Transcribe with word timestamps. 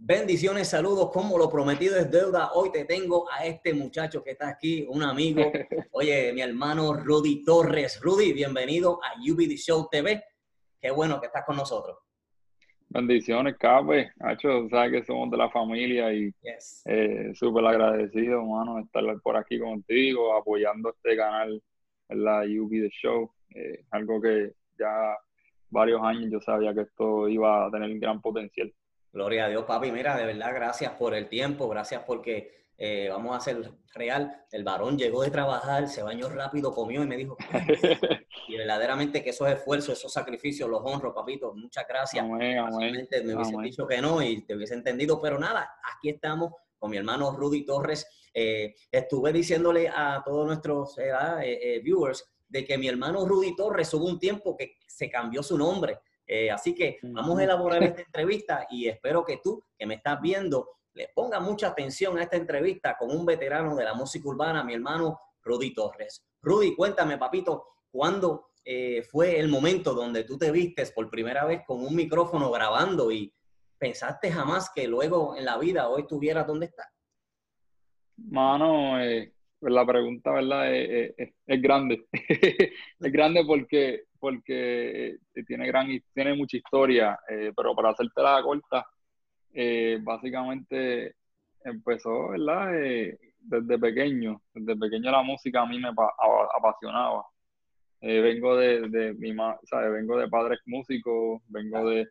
Bendiciones, 0.00 0.68
saludos, 0.68 1.10
como 1.12 1.36
lo 1.36 1.50
prometido 1.50 1.96
es 1.96 2.08
deuda. 2.08 2.52
Hoy 2.54 2.70
te 2.70 2.84
tengo 2.84 3.28
a 3.32 3.44
este 3.44 3.74
muchacho 3.74 4.22
que 4.22 4.30
está 4.30 4.48
aquí, 4.48 4.86
un 4.88 5.02
amigo, 5.02 5.42
oye, 5.90 6.32
mi 6.32 6.40
hermano 6.40 6.94
Rudy 6.94 7.42
Torres. 7.44 8.00
Rudy, 8.00 8.32
bienvenido 8.32 9.00
a 9.02 9.18
UBD 9.18 9.56
Show 9.56 9.88
TV. 9.90 10.22
Qué 10.80 10.92
bueno 10.92 11.20
que 11.20 11.26
estás 11.26 11.44
con 11.44 11.56
nosotros. 11.56 11.98
Bendiciones, 12.88 13.56
Cabe. 13.58 14.12
Hacho, 14.20 14.68
sabes 14.68 14.92
que 14.92 15.04
somos 15.04 15.32
de 15.32 15.36
la 15.36 15.50
familia 15.50 16.12
y 16.12 16.32
eh, 16.84 17.32
súper 17.34 17.66
agradecido, 17.66 18.40
hermano, 18.40 18.78
estar 18.78 19.02
por 19.20 19.36
aquí 19.36 19.58
contigo, 19.58 20.32
apoyando 20.36 20.90
este 20.90 21.16
canal, 21.16 21.60
la 22.10 22.44
UBD 22.44 22.88
Show. 22.90 23.32
Eh, 23.52 23.84
algo 23.90 24.20
que 24.20 24.52
ya 24.78 25.16
varios 25.70 26.00
años 26.02 26.30
yo 26.30 26.40
sabía 26.40 26.72
que 26.72 26.82
esto 26.82 27.28
iba 27.28 27.66
a 27.66 27.70
tener 27.72 27.98
gran 27.98 28.20
potencial. 28.20 28.72
Gloria 29.12 29.46
a 29.46 29.48
Dios, 29.48 29.64
papi. 29.64 29.90
Mira, 29.90 30.16
de 30.16 30.26
verdad, 30.26 30.52
gracias 30.54 30.92
por 30.92 31.14
el 31.14 31.28
tiempo, 31.28 31.68
gracias 31.68 32.02
porque 32.06 32.68
eh, 32.76 33.08
vamos 33.10 33.34
a 33.34 33.38
hacer 33.38 33.72
real. 33.94 34.44
El 34.52 34.62
varón 34.62 34.96
llegó 34.96 35.22
de 35.22 35.30
trabajar, 35.30 35.88
se 35.88 36.02
bañó 36.02 36.28
rápido, 36.28 36.72
comió 36.72 37.02
y 37.02 37.06
me 37.06 37.16
dijo, 37.16 37.36
y 38.48 38.56
verdaderamente 38.56 39.22
que 39.22 39.30
esos 39.30 39.48
esfuerzos, 39.48 39.98
esos 39.98 40.12
sacrificios 40.12 40.68
los 40.70 40.82
honro, 40.84 41.12
papito. 41.12 41.52
Muchas 41.54 41.86
gracias. 41.88 42.24
Amén, 42.24 42.58
amén. 42.58 43.08
Me 43.24 43.34
hubiesen 43.34 43.62
dicho 43.62 43.86
que 43.86 44.00
no 44.00 44.22
y 44.22 44.42
te 44.42 44.54
hubiese 44.54 44.74
entendido, 44.74 45.20
pero 45.20 45.38
nada, 45.38 45.68
aquí 45.96 46.10
estamos 46.10 46.52
con 46.78 46.90
mi 46.90 46.98
hermano 46.98 47.32
Rudy 47.32 47.64
Torres. 47.64 48.06
Eh, 48.32 48.76
estuve 48.92 49.32
diciéndole 49.32 49.88
a 49.88 50.22
todos 50.24 50.46
nuestros 50.46 50.96
eh, 50.98 51.80
viewers 51.82 52.24
de 52.46 52.64
que 52.64 52.78
mi 52.78 52.86
hermano 52.86 53.26
Rudy 53.26 53.56
Torres 53.56 53.92
hubo 53.94 54.06
un 54.06 54.20
tiempo 54.20 54.56
que 54.56 54.78
se 54.86 55.10
cambió 55.10 55.42
su 55.42 55.58
nombre. 55.58 55.98
Eh, 56.30 56.50
así 56.50 56.74
que 56.74 56.98
vamos 57.02 57.38
a 57.38 57.44
elaborar 57.44 57.82
esta 57.82 58.02
entrevista 58.02 58.66
y 58.68 58.86
espero 58.86 59.24
que 59.24 59.40
tú, 59.42 59.64
que 59.78 59.86
me 59.86 59.94
estás 59.94 60.20
viendo, 60.20 60.68
le 60.92 61.08
pongas 61.14 61.40
mucha 61.40 61.68
atención 61.68 62.18
a 62.18 62.22
esta 62.22 62.36
entrevista 62.36 62.98
con 62.98 63.10
un 63.10 63.24
veterano 63.24 63.74
de 63.74 63.84
la 63.84 63.94
música 63.94 64.28
urbana, 64.28 64.62
mi 64.62 64.74
hermano 64.74 65.18
Rudy 65.42 65.72
Torres. 65.72 66.26
Rudy, 66.42 66.76
cuéntame, 66.76 67.16
papito, 67.16 67.64
¿cuándo 67.90 68.50
eh, 68.62 69.02
fue 69.02 69.40
el 69.40 69.48
momento 69.48 69.94
donde 69.94 70.24
tú 70.24 70.36
te 70.36 70.50
vistes 70.50 70.92
por 70.92 71.08
primera 71.08 71.46
vez 71.46 71.62
con 71.66 71.80
un 71.82 71.94
micrófono 71.94 72.50
grabando 72.50 73.10
y 73.10 73.32
pensaste 73.78 74.30
jamás 74.30 74.70
que 74.74 74.86
luego 74.86 75.34
en 75.34 75.46
la 75.46 75.56
vida 75.56 75.88
hoy 75.88 76.02
estuvieras 76.02 76.46
donde 76.46 76.66
estás? 76.66 76.88
Mano, 78.18 79.00
eh, 79.00 79.32
la 79.60 79.86
pregunta, 79.86 80.32
¿verdad? 80.32 80.74
Es, 80.74 81.32
es 81.46 81.62
grande. 81.62 82.06
es 82.12 83.12
grande 83.12 83.44
porque 83.46 84.07
porque 84.18 85.08
eh, 85.34 85.44
tiene, 85.46 85.66
gran, 85.66 85.88
tiene 86.14 86.34
mucha 86.34 86.56
historia, 86.56 87.18
eh, 87.28 87.52
pero 87.56 87.74
para 87.74 87.90
hacerte 87.90 88.22
la 88.22 88.42
corta, 88.42 88.86
eh, 89.52 89.98
básicamente 90.02 91.14
empezó, 91.64 92.28
¿verdad? 92.28 92.72
desde 93.40 93.78
pequeño, 93.78 94.42
desde 94.52 94.76
pequeño 94.76 95.10
la 95.10 95.22
música 95.22 95.62
a 95.62 95.66
mí 95.66 95.78
me 95.78 95.88
apasionaba. 95.88 97.24
vengo 98.00 98.56
de, 98.56 98.88
de 98.88 99.14
mi 99.14 99.34
¿sabes? 99.64 99.92
vengo 99.92 100.18
de 100.18 100.28
padres 100.28 100.60
músicos, 100.66 101.40
vengo 101.48 101.88
de 101.88 102.08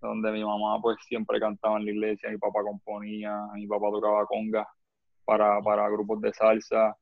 donde 0.00 0.32
mi 0.32 0.42
mamá 0.44 0.80
pues 0.80 0.96
siempre 1.06 1.38
cantaba 1.38 1.78
en 1.78 1.84
la 1.84 1.90
iglesia, 1.92 2.30
mi 2.30 2.38
papá 2.38 2.62
componía, 2.62 3.36
mi 3.54 3.66
papá 3.66 3.90
tocaba 3.90 4.26
conga 4.26 4.66
para, 5.24 5.60
para 5.60 5.88
grupos 5.88 6.20
de 6.20 6.32
salsa. 6.32 6.96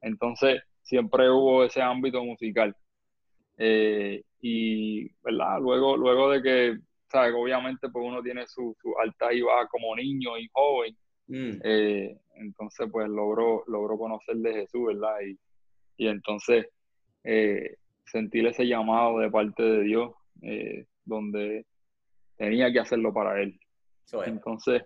Entonces 0.00 0.62
siempre 0.82 1.30
hubo 1.30 1.64
ese 1.64 1.82
ámbito 1.82 2.22
musical. 2.24 2.76
Eh, 3.56 4.22
y, 4.40 5.08
¿verdad? 5.22 5.60
Luego, 5.60 5.96
luego 5.96 6.30
de 6.30 6.42
que, 6.42 6.78
¿sabes? 7.10 7.32
Obviamente, 7.36 7.88
pues 7.88 8.04
uno 8.06 8.22
tiene 8.22 8.46
su, 8.46 8.76
su 8.80 8.94
alta 8.98 9.32
y 9.32 9.42
baja 9.42 9.68
como 9.68 9.94
niño 9.96 10.36
y 10.38 10.48
joven. 10.52 10.96
Mm. 11.26 11.60
Eh, 11.62 12.18
entonces, 12.36 12.88
pues 12.90 13.08
logró, 13.08 13.64
logró 13.66 13.96
conocer 13.96 14.36
de 14.36 14.52
Jesús, 14.54 14.86
¿verdad? 14.86 15.16
Y, 15.26 15.38
y 15.96 16.08
entonces, 16.08 16.66
eh, 17.22 17.76
sentir 18.04 18.46
ese 18.46 18.66
llamado 18.66 19.18
de 19.18 19.30
parte 19.30 19.62
de 19.62 19.82
Dios, 19.82 20.12
donde 21.04 21.64
tenía 22.36 22.70
que 22.70 22.80
hacerlo 22.80 23.14
para 23.14 23.40
Él. 23.40 23.58
Entonces, 24.26 24.82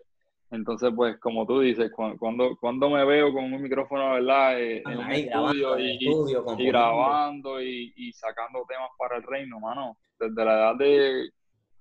entonces, 0.51 0.91
pues, 0.97 1.19
como 1.19 1.47
tú 1.47 1.61
dices, 1.61 1.91
cuando, 1.93 2.57
cuando 2.59 2.89
me 2.89 3.05
veo 3.05 3.33
con 3.35 3.53
un 3.53 3.63
micrófono, 3.63 4.13
¿verdad? 4.15 4.59
Eh, 4.59 4.83
en 4.87 4.99
un 4.99 5.11
estudio, 5.11 5.79
y, 5.79 6.67
grabando 6.67 7.61
y, 7.61 8.13
sacando 8.15 8.65
temas 8.67 8.89
para 8.99 9.17
el 9.17 9.25
reino, 9.25 9.61
mano. 9.61 9.99
Desde 10.19 10.45
la 10.45 10.55
edad 10.55 10.77
de 10.77 11.31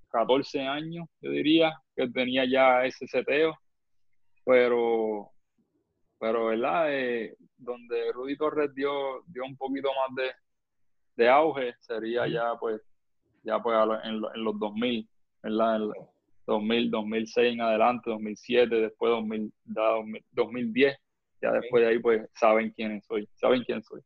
14 0.10 0.62
años, 0.62 1.08
yo 1.22 1.32
diría, 1.32 1.82
que 1.96 2.10
tenía 2.10 2.44
ya 2.46 2.84
ese 2.86 3.08
seteo. 3.08 3.58
Pero, 4.44 5.32
pero 6.20 6.48
¿verdad? 6.48 6.88
Eh, 6.90 7.38
donde 7.58 8.12
Rudy 8.12 8.38
Torres 8.38 8.74
dio, 8.76 9.24
dio 9.28 9.46
un 9.46 9.56
poquito 9.56 9.90
más 9.90 10.16
de, 10.16 10.32
de 11.24 11.30
auge, 11.30 11.74
sería 11.80 12.28
ya, 12.28 12.54
pues, 12.60 12.82
ya 13.44 13.60
pues 13.62 13.78
en, 14.04 14.16
en 14.36 14.44
los 14.44 14.60
2000, 14.60 15.10
¿verdad? 15.42 15.80
2000, 16.48 16.90
2006 16.90 17.54
en 17.54 17.62
adelante, 17.62 18.10
2007, 18.10 18.76
después 18.76 19.12
2000, 19.12 19.54
2010, 20.32 20.98
ya 21.42 21.52
después 21.52 21.84
de 21.84 21.90
ahí 21.90 22.00
pues 22.00 22.28
saben 22.34 22.72
quién 22.72 23.02
soy, 23.02 23.28
saben 23.36 23.64
quién 23.64 23.84
soy. 23.84 24.02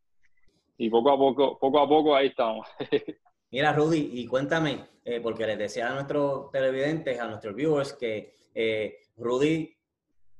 Y 0.77 0.89
poco 0.89 1.11
a 1.11 1.17
poco, 1.17 1.59
poco 1.59 1.79
a 1.79 1.87
poco 1.87 2.15
ahí 2.15 2.27
estamos. 2.27 2.67
Mira, 3.51 3.73
Rudy, 3.73 4.11
y 4.13 4.25
cuéntame, 4.27 4.87
eh, 5.05 5.19
porque 5.21 5.45
les 5.45 5.57
decía 5.57 5.89
a 5.89 5.93
nuestros 5.93 6.49
televidentes, 6.51 7.19
a 7.19 7.27
nuestros 7.27 7.53
viewers, 7.53 7.93
que 7.93 8.33
eh, 8.55 8.97
Rudy, 9.17 9.75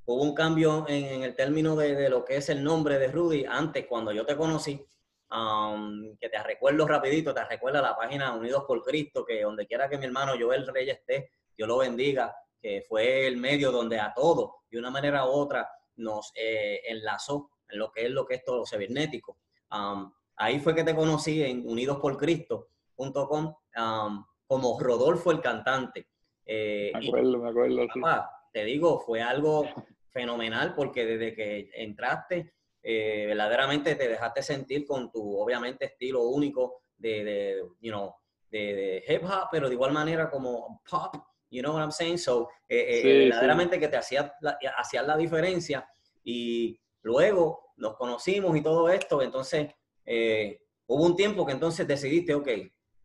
hubo 0.06 0.24
un 0.24 0.34
cambio 0.34 0.86
en, 0.88 1.22
el 1.22 1.36
término 1.36 1.76
de, 1.76 2.10
lo 2.10 2.26
que 2.26 2.38
es 2.38 2.50
el 2.50 2.64
nombre 2.64 2.98
de 2.98 3.12
Rudy. 3.12 3.46
Antes, 3.46 3.86
cuando 3.86 4.12
yo 4.12 4.26
te 4.26 4.36
conocí, 4.36 4.84
um, 5.30 6.16
que 6.18 6.30
te 6.30 6.42
recuerdo 6.42 6.88
rapidito, 6.88 7.34
te 7.34 7.44
recuerda 7.46 7.82
la 7.82 7.96
página 7.96 8.34
Unidos 8.34 8.64
por 8.66 8.82
Cristo, 8.82 9.26
que 9.26 9.42
donde 9.42 9.68
quiera 9.68 9.90
que 9.90 9.98
mi 9.98 10.06
hermano 10.06 10.34
Joel 10.40 10.66
Reyes 10.68 11.00
esté, 11.00 11.32
Dios 11.62 11.70
lo 11.70 11.78
bendiga, 11.78 12.36
que 12.60 12.84
fue 12.90 13.28
el 13.28 13.38
medio 13.38 13.72
donde 13.72 14.00
a 14.00 14.12
todos, 14.16 14.50
de 14.72 14.80
una 14.80 14.90
manera 14.90 15.28
u 15.28 15.30
otra, 15.30 15.70
nos 15.98 16.32
eh, 16.34 16.82
enlazó 16.88 17.52
en 17.70 17.78
lo 17.78 17.92
que 17.92 18.06
es 18.06 18.10
lo 18.10 18.26
que 18.26 18.34
es 18.34 18.44
todo 18.44 18.58
lo 18.58 18.66
cibernético. 18.66 19.38
ahí 20.38 20.60
fue 20.60 20.74
que 20.74 20.84
te 20.84 20.96
conocí 20.96 21.44
en 21.44 21.70
unidosporcristo.com 21.70 23.54
um, 23.78 24.26
como 24.48 24.80
Rodolfo 24.80 25.30
el 25.30 25.40
cantante. 25.40 26.08
Eh, 26.48 26.92
me 26.96 27.08
acuerdo, 27.08 27.38
me 27.38 27.50
acuerdo. 27.50 28.26
Te 28.52 28.64
digo, 28.64 29.00
fue 29.02 29.22
algo 29.22 29.68
fenomenal 30.10 30.74
porque 30.74 31.06
desde 31.06 31.36
que 31.36 31.70
entraste, 31.76 32.56
eh, 32.82 33.26
verdaderamente 33.28 33.94
te 33.94 34.08
dejaste 34.08 34.42
sentir 34.42 34.88
con 34.88 35.12
tu, 35.12 35.40
obviamente, 35.40 35.86
estilo 35.86 36.24
único 36.24 36.82
de, 36.98 37.24
de 37.24 37.64
you 37.82 37.92
know, 37.92 38.16
de, 38.50 39.04
de 39.04 39.04
hip 39.08 39.24
hop, 39.26 39.50
pero 39.52 39.70
de 39.70 39.76
igual 39.76 39.92
manera 39.92 40.28
como 40.28 40.82
pop 40.90 41.14
You 41.52 41.62
know 41.62 41.74
what 41.74 41.84
I'm 41.84 41.92
saying? 41.92 42.18
So, 42.18 42.50
eh, 42.68 43.02
eh, 43.04 43.30
verdaderamente 43.30 43.78
que 43.78 43.90
te 43.90 43.98
hacía 43.98 44.34
la, 44.40 44.58
la 45.04 45.18
diferencia 45.18 45.86
y 46.24 46.80
luego 47.02 47.74
nos 47.76 47.98
conocimos 47.98 48.56
y 48.56 48.62
todo 48.62 48.88
esto, 48.90 49.22
entonces 49.22 49.74
eh, 50.06 50.62
hubo 50.88 51.06
un 51.06 51.16
tiempo 51.16 51.46
que 51.46 51.52
entonces 51.52 51.86
decidiste, 51.86 52.34
ok, 52.34 52.48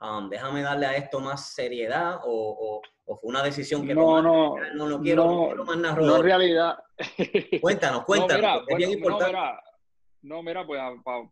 um, 0.00 0.28
déjame 0.30 0.62
darle 0.62 0.86
a 0.86 0.96
esto 0.96 1.18
más 1.18 1.54
seriedad 1.54 2.20
o, 2.24 2.80
o, 3.04 3.16
fue 3.16 3.30
una 3.30 3.42
decisión 3.42 3.84
que 3.84 3.94
no, 3.94 4.22
no, 4.22 4.56
no, 4.74 4.88
no 4.88 5.00
quiero, 5.00 5.24
no, 5.24 5.46
quiero 5.46 5.64
más 5.64 5.78
narrador. 5.78 6.18
No, 6.18 6.22
realidad. 6.22 6.78
Cuéntanos, 7.60 8.04
cuéntanos, 8.06 8.42
no, 8.42 8.60
mira, 8.60 8.64
es 8.68 8.76
bien 8.76 8.90
importante. 8.90 9.38
No, 10.22 10.42
mira, 10.42 10.64
pues 10.66 10.80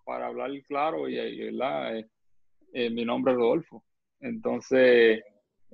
para 0.04 0.26
hablar 0.26 0.50
claro 0.66 1.08
y, 1.08 1.18
y 1.18 1.52
¿verdad? 1.52 2.04
mi 2.72 3.04
nombre 3.04 3.32
es 3.32 3.38
Rodolfo. 3.38 3.84
Entonces, 4.20 5.22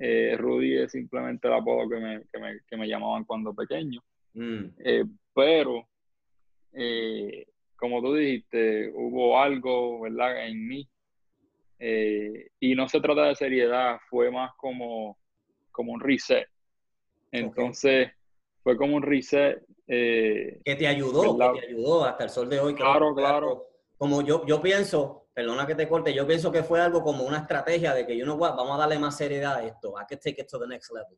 eh, 0.03 0.35
Rudy 0.39 0.79
es 0.79 0.93
simplemente 0.93 1.47
el 1.47 1.53
apodo 1.53 1.87
que 1.87 1.97
me, 1.97 2.23
que 2.33 2.39
me, 2.39 2.61
que 2.67 2.77
me 2.79 2.89
llamaban 2.89 3.25
cuando 3.25 3.53
pequeño. 3.55 4.01
Mm. 4.33 4.65
Eh, 4.83 5.05
pero, 5.35 5.87
eh, 6.73 7.47
como 7.77 8.01
tú 8.01 8.15
dijiste, 8.15 8.91
hubo 8.95 9.39
algo, 9.39 10.01
¿verdad?, 10.01 10.47
en 10.47 10.67
mí. 10.67 10.89
y 11.79 12.75
no 12.75 12.89
se 12.89 13.01
trata 13.01 13.25
de 13.25 13.35
seriedad, 13.35 13.99
fue 14.09 14.31
más 14.31 14.53
como, 14.57 15.19
como 15.71 15.93
un 15.93 16.01
reset. 16.01 16.49
Entonces, 17.31 18.11
fue 18.63 18.79
como 18.79 18.97
un 18.97 19.03
reset. 19.03 19.63
que 19.87 20.61
te 20.65 20.87
ayudó, 20.87 21.53
que 21.53 21.61
te 21.61 21.67
ayudó 21.69 22.07
hasta 22.07 22.25
el 22.25 22.31
sol 22.31 22.49
de 22.49 22.59
hoy. 22.59 22.75
Claro, 22.75 23.15
claro. 23.15 23.67
Como 23.99 24.23
yo, 24.23 24.47
yo 24.47 24.63
pienso, 24.63 25.20
perdona 25.33 25.67
que 25.67 25.75
te 25.75 25.89
corte, 25.89 26.13
yo 26.13 26.27
pienso 26.27 26.51
que 26.51 26.63
fue 26.63 26.81
algo 26.81 27.03
como 27.03 27.25
una 27.25 27.39
estrategia 27.39 27.95
de 27.95 28.07
que, 28.07 28.17
you 28.17 28.25
know 28.25 28.37
what, 28.37 28.57
vamos 28.57 28.75
a 28.75 28.81
darle 28.81 28.99
más 28.99 29.17
seriedad 29.17 29.57
a 29.57 29.67
esto. 29.67 29.95
I 30.01 30.05
can 30.09 30.19
take 30.19 30.41
it 30.41 30.49
to 30.49 30.59
the 30.59 30.67
next 30.67 30.93
level. 30.93 31.17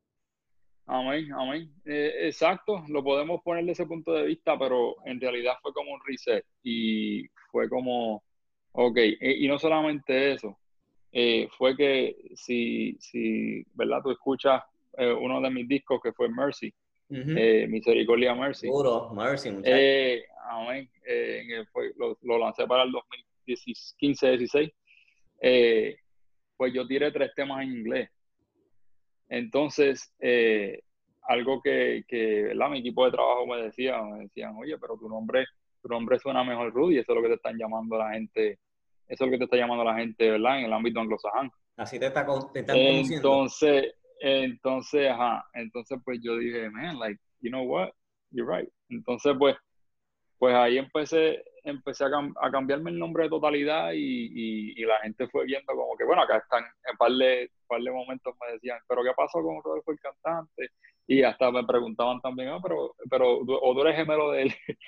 Amén, 0.86 1.32
amén. 1.32 1.72
Eh, 1.84 2.26
exacto, 2.26 2.84
lo 2.88 3.02
podemos 3.02 3.40
poner 3.42 3.64
de 3.64 3.72
ese 3.72 3.86
punto 3.86 4.12
de 4.12 4.24
vista, 4.24 4.58
pero 4.58 4.96
en 5.04 5.20
realidad 5.20 5.54
fue 5.62 5.72
como 5.72 5.92
un 5.92 6.00
reset 6.04 6.44
y 6.62 7.26
fue 7.50 7.68
como, 7.68 8.22
ok, 8.72 8.98
y, 9.20 9.46
no 9.48 9.58
solamente 9.58 10.32
eso, 10.32 10.58
eh, 11.12 11.48
fue 11.56 11.76
que 11.76 12.32
si, 12.34 12.96
si, 12.98 13.64
¿verdad? 13.74 14.02
Tú 14.02 14.10
escuchas 14.10 14.62
eh, 14.98 15.12
uno 15.12 15.40
de 15.40 15.50
mis 15.50 15.68
discos 15.68 16.00
que 16.02 16.12
fue 16.12 16.28
Mercy, 16.28 16.72
Misericordia 17.08 18.34
Mercy. 18.34 18.68
Puro, 18.68 19.10
Mercy, 19.14 19.48
amén. 19.48 20.90
lo, 21.96 22.18
lo, 22.22 22.38
lancé 22.38 22.66
para 22.66 22.82
el 22.82 22.90
2015-16. 23.46 24.72
pues 26.56 26.72
yo 26.72 26.86
tiré 26.86 27.10
tres 27.10 27.32
temas 27.34 27.62
en 27.62 27.72
inglés. 27.72 28.10
Entonces, 29.28 30.12
algo 31.28 31.60
que, 31.62 32.04
que 32.08 32.52
mi 32.70 32.78
equipo 32.78 33.04
de 33.04 33.12
trabajo 33.12 33.46
me 33.46 33.62
decía, 33.62 34.02
me 34.02 34.24
decían, 34.24 34.54
oye, 34.56 34.76
pero 34.78 34.96
tu 34.96 35.08
nombre, 35.08 35.46
tu 35.80 35.88
nombre 35.88 36.18
suena 36.18 36.44
mejor 36.44 36.72
Rudy, 36.72 36.98
eso 36.98 37.12
es 37.12 37.16
lo 37.16 37.22
que 37.22 37.28
te 37.28 37.34
están 37.34 37.56
llamando 37.56 37.96
la 37.96 38.12
gente, 38.12 38.58
eso 39.08 39.24
es 39.24 39.30
lo 39.30 39.30
que 39.30 39.38
te 39.38 39.44
está 39.44 39.56
llamando 39.56 39.84
la 39.84 39.94
gente, 39.94 40.30
¿verdad? 40.30 40.58
En 40.58 40.64
el 40.66 40.72
ámbito 40.72 41.00
anglosajón. 41.00 41.50
Así 41.76 41.98
te, 41.98 42.06
está, 42.06 42.26
te 42.52 42.60
están 42.60 42.76
conociendo. 42.76 43.16
Entonces, 43.16 43.94
entonces, 44.20 45.10
ajá, 45.10 45.44
entonces 45.54 45.98
pues 46.04 46.20
yo 46.22 46.36
dije, 46.36 46.70
man, 46.70 46.98
like, 46.98 47.20
you 47.40 47.50
know 47.50 47.64
what, 47.64 47.90
you're 48.30 48.46
right. 48.46 48.68
Entonces, 48.88 49.34
pues, 49.38 49.56
pues 50.42 50.56
ahí 50.56 50.76
empecé, 50.76 51.40
empecé 51.62 52.04
a, 52.04 52.50
cambiarme 52.50 52.90
el 52.90 52.98
nombre 52.98 53.22
de 53.22 53.30
totalidad 53.30 53.92
y, 53.92 54.72
y, 54.74 54.84
la 54.84 54.98
gente 54.98 55.28
fue 55.28 55.44
viendo 55.44 55.72
como 55.72 55.96
que, 55.96 56.02
bueno, 56.02 56.20
acá 56.22 56.38
están, 56.38 56.64
en 56.64 56.96
par 56.96 57.12
de, 57.12 57.48
par 57.68 57.80
de 57.80 57.92
momentos 57.92 58.34
me 58.40 58.54
decían, 58.54 58.80
pero 58.88 59.04
¿qué 59.04 59.10
pasó 59.16 59.40
con 59.40 59.62
Rodolfo 59.62 59.92
el 59.92 60.00
cantante? 60.00 60.70
Y 61.06 61.22
hasta 61.22 61.48
me 61.52 61.62
preguntaban 61.64 62.20
también, 62.20 62.48
ah, 62.48 62.58
pero, 62.60 62.92
pero, 63.08 63.38
o 63.38 63.72
tú 63.72 63.82
eres 63.82 63.94
gemelo 63.94 64.32
de 64.32 64.42
él. 64.42 64.54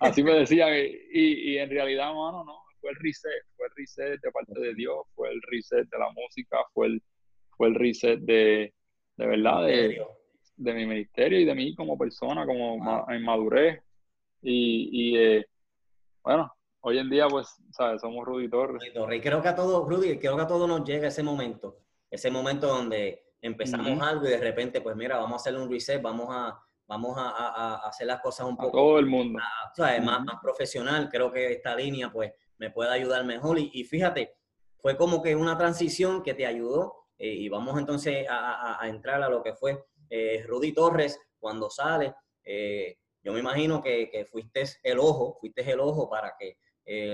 Así 0.00 0.22
me 0.24 0.32
decían. 0.32 0.70
Y, 0.74 1.52
y, 1.52 1.58
en 1.58 1.68
realidad, 1.68 2.06
mano, 2.06 2.42
no. 2.42 2.62
Fue 2.80 2.92
el 2.92 2.96
reset, 2.96 3.44
fue 3.54 3.66
el 3.66 3.72
reset 3.76 4.18
de 4.18 4.30
parte 4.30 4.58
de 4.58 4.74
Dios, 4.74 4.96
fue 5.14 5.28
el 5.28 5.42
reset 5.42 5.86
de 5.90 5.98
la 5.98 6.10
música, 6.12 6.56
fue 6.72 6.86
el, 6.86 7.02
fue 7.50 7.68
el 7.68 7.74
reset 7.74 8.18
de, 8.20 8.72
de 9.18 9.26
verdad, 9.26 9.66
de, 9.66 10.02
de 10.56 10.72
mi 10.72 10.86
ministerio 10.86 11.38
y 11.38 11.44
de 11.44 11.54
mí 11.54 11.74
como 11.74 11.98
persona, 11.98 12.46
como 12.46 13.06
en 13.10 13.22
madurez. 13.22 13.82
Y, 14.42 14.88
y 14.92 15.16
eh, 15.16 15.46
bueno, 16.22 16.52
hoy 16.80 16.98
en 16.98 17.08
día, 17.08 17.28
pues, 17.28 17.48
¿sabes? 17.70 18.00
Somos 18.00 18.26
Rudy 18.26 18.48
Torres. 18.50 18.82
Y 18.84 19.20
creo 19.20 19.40
que 19.40 19.48
a 19.48 19.54
todos, 19.54 19.88
Rudy, 19.88 20.18
creo 20.18 20.36
que 20.36 20.42
a 20.42 20.46
todos 20.46 20.68
nos 20.68 20.84
llega 20.84 21.08
ese 21.08 21.22
momento. 21.22 21.78
Ese 22.10 22.30
momento 22.30 22.66
donde 22.66 23.24
empezamos 23.40 24.00
algo 24.02 24.26
y 24.26 24.30
de 24.30 24.38
repente, 24.38 24.80
pues 24.80 24.94
mira, 24.96 25.16
vamos 25.16 25.32
a 25.32 25.36
hacer 25.36 25.56
un 25.56 25.70
reset, 25.70 26.02
vamos 26.02 26.28
a, 26.30 26.60
vamos 26.86 27.16
a, 27.16 27.30
a, 27.30 27.88
hacer 27.88 28.06
las 28.06 28.20
cosas 28.20 28.46
un 28.46 28.56
poco. 28.56 28.76
todo 28.76 28.98
el 28.98 29.06
mundo. 29.06 29.38
más, 29.78 30.02
más, 30.24 30.40
profesional. 30.42 31.08
Creo 31.10 31.32
que 31.32 31.52
esta 31.52 31.74
línea, 31.74 32.10
pues, 32.12 32.32
me 32.58 32.70
puede 32.70 32.90
ayudar 32.90 33.24
mejor. 33.24 33.58
Y, 33.58 33.84
fíjate, 33.84 34.34
fue 34.78 34.96
como 34.96 35.22
que 35.22 35.34
una 35.34 35.56
transición 35.56 36.22
que 36.22 36.34
te 36.34 36.46
ayudó. 36.46 37.06
Eh, 37.18 37.34
y 37.34 37.48
vamos 37.48 37.78
entonces 37.78 38.26
a, 38.28 38.80
entrar 38.84 39.22
a 39.22 39.28
lo 39.28 39.42
que 39.42 39.54
fue 39.54 39.84
eh, 40.10 40.44
Rudy 40.46 40.72
Torres 40.72 41.18
cuando 41.38 41.70
sale. 41.70 42.14
Eh, 42.44 42.98
yo 43.22 43.32
me 43.32 43.40
imagino 43.40 43.82
que, 43.82 44.10
que, 44.10 44.24
fuiste 44.24 44.64
el 44.82 44.98
ojo, 44.98 45.36
fuiste 45.40 45.70
el 45.70 45.80
ojo 45.80 46.08
para 46.08 46.34
que 46.38 46.58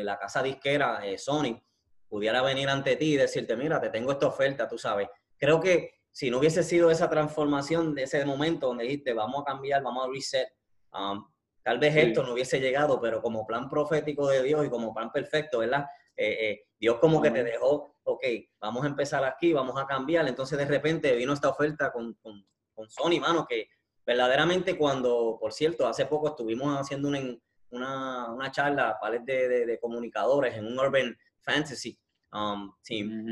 la 0.02 0.19
casa 0.19 0.43
disquera 0.43 1.02
Sony 1.19 1.60
pudiera 2.08 2.43
venir 2.43 2.69
ante 2.69 2.96
ti 2.96 3.14
y 3.14 3.16
decirte, 3.16 3.56
mira, 3.56 3.81
te 3.81 3.90
tengo 3.90 4.12
esta 4.12 4.26
oferta, 4.26 4.66
tú 4.66 4.78
sabes. 4.78 5.08
Creo 5.37 5.60
que 5.60 5.99
si 6.10 6.31
no 6.31 6.38
hubiese 6.38 6.62
sido 6.62 6.90
esa 6.90 7.08
transformación 7.08 7.94
de 7.94 8.05
ese 8.05 8.25
momento 8.25 8.66
donde 8.66 8.84
dijiste, 8.84 9.12
vamos 9.12 9.43
a 9.43 9.44
cambiar, 9.44 9.82
vamos 9.82 10.06
a 10.06 10.10
reset, 10.10 10.49
um, 10.93 11.25
tal 11.62 11.78
vez 11.78 11.94
esto 11.94 12.22
no 12.22 12.32
hubiese 12.32 12.60
llegado, 12.60 13.00
pero 13.00 13.20
como 13.20 13.46
plan 13.46 13.69
profético 13.69 14.28
de 14.28 14.43
Dios 14.43 14.66
y 14.66 14.70
como 14.70 14.94
plan 14.94 15.12
perfecto, 15.12 15.58
¿verdad? 15.58 15.87
Eh, 16.16 16.50
eh, 16.50 16.62
Dios 16.78 16.96
como 16.99 17.22
que 17.22 17.31
te 17.31 17.44
dejó, 17.44 17.94
ok, 18.02 18.25
vamos 18.60 18.84
a 18.84 18.88
empezar 18.88 19.22
aquí, 19.25 19.52
vamos 19.52 19.81
a 19.81 19.87
cambiar. 19.87 20.26
Entonces 20.26 20.58
de 20.58 20.64
repente 20.64 21.14
vino 21.14 21.32
esta 21.32 21.50
oferta 21.50 21.93
con, 21.93 22.14
con, 22.14 22.44
con 22.75 22.88
Sony, 22.88 23.20
mano, 23.20 23.46
que 23.46 23.69
verdaderamente 24.08 24.76
cuando, 24.76 25.37
por 25.38 25.52
cierto, 25.52 25.87
hace 25.87 26.06
poco 26.06 26.28
estuvimos 26.28 26.76
haciendo 26.81 27.08
una, 27.08 27.20
una, 27.70 28.32
una 28.32 28.50
charla, 28.50 28.99
pares 29.00 29.25
de, 29.25 29.66
de 29.66 29.78
comunicadores 29.78 30.56
en 30.56 30.66
un 30.66 30.78
Urban 30.78 31.16
Fantasy 31.43 31.96
Um, 32.31 32.75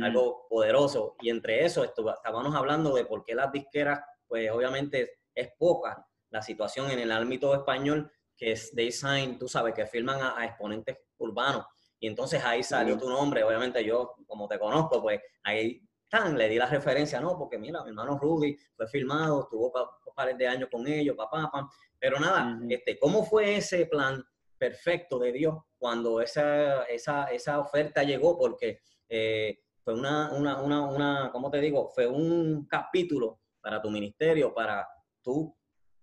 algo 0.02 0.46
poderoso. 0.48 1.16
Y 1.20 1.28
entre 1.28 1.64
eso 1.64 1.84
estábamos 1.84 2.54
hablando 2.54 2.94
de 2.94 3.04
por 3.04 3.24
qué 3.24 3.34
las 3.34 3.52
disqueras, 3.52 4.00
pues 4.26 4.50
obviamente 4.50 5.18
es 5.34 5.50
poca 5.58 6.06
la 6.30 6.40
situación 6.40 6.90
en 6.90 7.00
el 7.00 7.12
ámbito 7.12 7.54
español, 7.54 8.10
que 8.36 8.52
es 8.52 8.74
design, 8.74 9.38
tú 9.38 9.48
sabes, 9.48 9.74
que 9.74 9.86
firman 9.86 10.20
a, 10.22 10.44
exponentes 10.44 10.96
urbanos. 11.18 11.66
Y 12.00 12.06
entonces 12.06 12.42
ahí 12.44 12.62
salió 12.62 12.96
tu 12.96 13.08
nombre, 13.08 13.42
obviamente 13.44 13.84
yo, 13.84 14.14
como 14.26 14.48
te 14.48 14.58
conozco, 14.58 15.02
pues 15.02 15.20
ahí 15.44 15.85
tan, 16.08 16.36
le 16.36 16.48
di 16.48 16.56
la 16.56 16.66
referencia, 16.66 17.20
no, 17.20 17.36
porque 17.38 17.58
mira, 17.58 17.82
mi 17.82 17.90
hermano 17.90 18.18
Rudy 18.18 18.56
fue 18.76 18.86
filmado, 18.86 19.42
estuvo 19.42 19.66
un 19.66 20.14
par 20.14 20.36
de 20.36 20.46
años 20.46 20.68
con 20.70 20.86
ellos, 20.86 21.16
papá, 21.16 21.50
papá. 21.50 21.68
Pero 21.98 22.18
nada, 22.18 22.58
este, 22.68 22.98
¿cómo 22.98 23.24
fue 23.24 23.56
ese 23.56 23.86
plan 23.86 24.24
perfecto 24.58 25.18
de 25.18 25.32
Dios 25.32 25.56
cuando 25.78 26.20
esa, 26.20 26.84
esa, 26.84 27.24
esa 27.26 27.60
oferta 27.60 28.02
llegó, 28.02 28.38
porque 28.38 28.80
eh, 29.08 29.58
fue 29.84 29.94
una, 29.94 30.32
una, 30.32 30.60
una, 30.60 30.86
una, 30.86 31.30
¿cómo 31.32 31.50
te 31.50 31.60
digo? 31.60 31.88
Fue 31.88 32.06
un 32.06 32.66
capítulo 32.66 33.40
para 33.60 33.80
tu 33.80 33.90
ministerio, 33.90 34.54
para 34.54 34.88
tú 35.22 35.54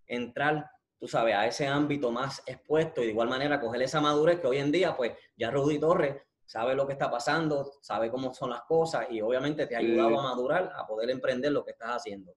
entrar, 0.05 0.69
tú 0.99 1.07
sabes, 1.07 1.35
a 1.35 1.47
ese 1.47 1.67
ámbito 1.67 2.11
más 2.11 2.43
expuesto 2.45 3.01
y 3.01 3.05
de 3.05 3.11
igual 3.11 3.29
manera 3.29 3.59
coger 3.59 3.81
esa 3.81 4.01
madurez 4.01 4.39
que 4.39 4.47
hoy 4.47 4.57
en 4.57 4.71
día, 4.71 4.95
pues 4.95 5.13
ya 5.35 5.51
Rudy 5.51 5.79
Torres 5.79 6.21
sabe 6.45 6.75
lo 6.75 6.85
que 6.85 6.93
está 6.93 7.09
pasando, 7.09 7.71
sabe 7.81 8.09
cómo 8.11 8.33
son 8.33 8.49
las 8.49 8.61
cosas 8.63 9.07
y 9.09 9.21
obviamente 9.21 9.67
te 9.67 9.75
ha 9.75 9.79
ayudado 9.79 10.19
a 10.19 10.23
madurar, 10.23 10.71
a 10.75 10.85
poder 10.85 11.09
emprender 11.09 11.51
lo 11.51 11.63
que 11.63 11.71
estás 11.71 11.97
haciendo. 11.97 12.33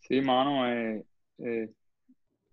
Sí, 0.00 0.20
mano, 0.20 0.66
eh, 0.68 1.04
eh, 1.38 1.68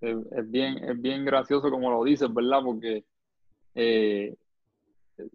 es, 0.01 0.51
bien, 0.51 0.83
es 0.83 1.01
bien 1.01 1.25
gracioso 1.25 1.69
como 1.69 1.89
lo 1.91 2.03
dices, 2.03 2.31
¿verdad? 2.33 2.61
Porque 2.63 3.03
eh, 3.75 4.35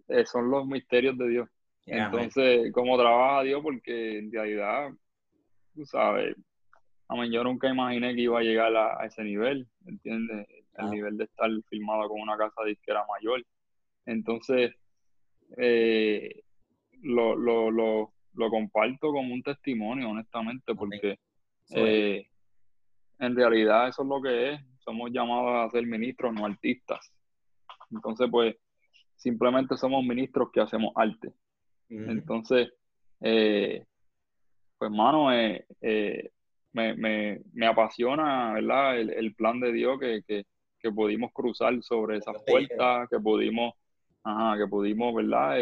eh, 0.07 0.25
son 0.25 0.49
los 0.49 0.65
misterios 0.65 1.17
de 1.17 1.27
Dios. 1.27 1.49
Entonces, 1.85 2.71
¿cómo 2.73 2.97
trabaja 2.97 3.43
Dios? 3.43 3.61
Porque 3.61 4.19
en 4.19 4.31
realidad, 4.31 4.89
tú 5.75 5.85
sabes, 5.85 6.35
yo 7.29 7.43
nunca 7.43 7.67
imaginé 7.67 8.15
que 8.15 8.21
iba 8.21 8.39
a 8.39 8.43
llegar 8.43 8.75
a, 8.75 9.05
ese 9.05 9.23
nivel, 9.23 9.67
¿entiendes? 9.85 10.47
El 10.77 10.89
nivel 10.89 11.17
de 11.17 11.25
estar 11.25 11.49
filmado 11.69 12.07
con 12.07 12.21
una 12.21 12.37
casa 12.37 12.63
disquera 12.65 13.05
mayor. 13.07 13.45
Entonces, 14.05 14.73
eh, 15.57 16.43
lo, 17.01 17.35
lo, 17.35 17.71
lo, 17.71 18.13
lo, 18.33 18.49
comparto 18.49 19.11
como 19.11 19.33
un 19.33 19.43
testimonio, 19.43 20.09
honestamente, 20.09 20.73
porque 20.75 21.17
en 23.19 23.35
realidad 23.35 23.87
eso 23.87 24.03
es 24.03 24.07
lo 24.07 24.21
que 24.21 24.53
es. 24.53 24.61
Somos 24.79 25.11
llamados 25.11 25.67
a 25.67 25.71
ser 25.71 25.85
ministros, 25.85 26.33
no 26.33 26.45
artistas. 26.45 27.11
Entonces, 27.91 28.27
pues, 28.29 28.55
simplemente 29.15 29.77
somos 29.77 30.03
ministros 30.03 30.49
que 30.51 30.61
hacemos 30.61 30.91
arte. 30.95 31.31
Entonces, 31.89 32.73
eh, 33.21 33.85
pues, 34.77 34.91
mano, 34.91 35.31
eh, 35.31 35.65
eh, 35.81 36.31
me, 36.73 37.67
apasiona, 37.67 38.53
¿verdad? 38.53 38.99
El, 38.99 39.33
plan 39.35 39.59
de 39.59 39.71
Dios 39.71 39.99
que, 39.99 40.23
que, 40.27 40.91
pudimos 40.91 41.31
cruzar 41.31 41.81
sobre 41.81 42.17
esas 42.17 42.43
puertas, 42.45 43.07
que 43.09 43.19
pudimos, 43.19 43.73
ajá, 44.23 44.57
que 44.57 44.67
pudimos, 44.67 45.13
¿verdad? 45.15 45.57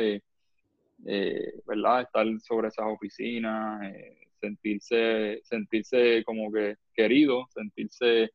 ¿verdad? 1.65 2.01
Estar 2.01 2.27
sobre 2.39 2.67
esas 2.67 2.85
oficinas, 2.87 3.81
sentirse, 4.39 5.39
sentirse 5.43 6.23
como 6.25 6.51
que 6.51 6.75
querido, 6.93 7.45
sentirse 7.49 8.31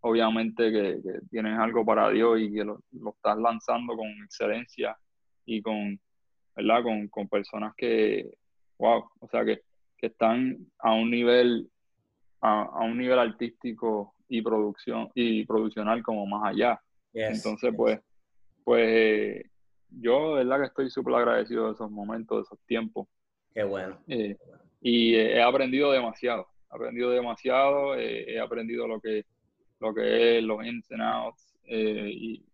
obviamente 0.00 0.70
que, 0.70 1.00
tienes 1.30 1.58
algo 1.58 1.84
para 1.84 2.10
Dios 2.10 2.40
y 2.40 2.52
que 2.52 2.64
lo, 2.64 2.80
estás 3.08 3.38
lanzando 3.38 3.96
con 3.96 4.08
excelencia 4.24 4.96
y 5.44 5.60
con, 5.62 5.98
¿verdad? 6.54 6.82
Con, 7.10 7.28
personas 7.28 7.74
que, 7.76 8.30
wow, 8.78 9.04
o 9.20 9.28
sea, 9.28 9.44
que, 9.44 9.60
están 9.98 10.56
a 10.78 10.92
un 10.92 11.10
nivel, 11.10 11.68
a, 12.40 12.84
un 12.84 12.96
nivel 12.96 13.18
artístico 13.18 14.14
y 14.28 14.40
producción 14.40 15.10
y 15.14 15.44
produccional 15.44 16.00
como 16.04 16.26
más 16.26 16.52
allá. 16.52 16.80
Entonces, 17.12 17.74
pues, 17.76 17.98
pues 18.62 19.42
yo, 19.90 20.34
verdad 20.34 20.60
que 20.60 20.66
estoy 20.66 20.90
súper 20.90 21.14
agradecido 21.14 21.66
de 21.66 21.72
esos 21.72 21.90
momentos, 21.90 22.38
de 22.38 22.42
esos 22.42 22.58
tiempos. 22.66 23.08
Qué 23.52 23.64
bueno. 23.64 23.98
Eh, 24.08 24.36
y 24.80 25.14
he 25.14 25.42
aprendido 25.42 25.92
demasiado, 25.92 26.46
he 26.70 26.74
aprendido 26.74 27.10
demasiado, 27.10 27.94
eh, 27.94 28.34
he 28.34 28.40
aprendido 28.40 28.86
lo 28.86 29.00
que 29.00 29.24
lo 29.80 29.94
que 29.94 30.38
es 30.38 30.44
los 30.44 30.64
ins 30.64 30.90
and 30.90 31.02
outs. 31.02 31.54
Eh, 31.64 32.10
y, 32.12 32.44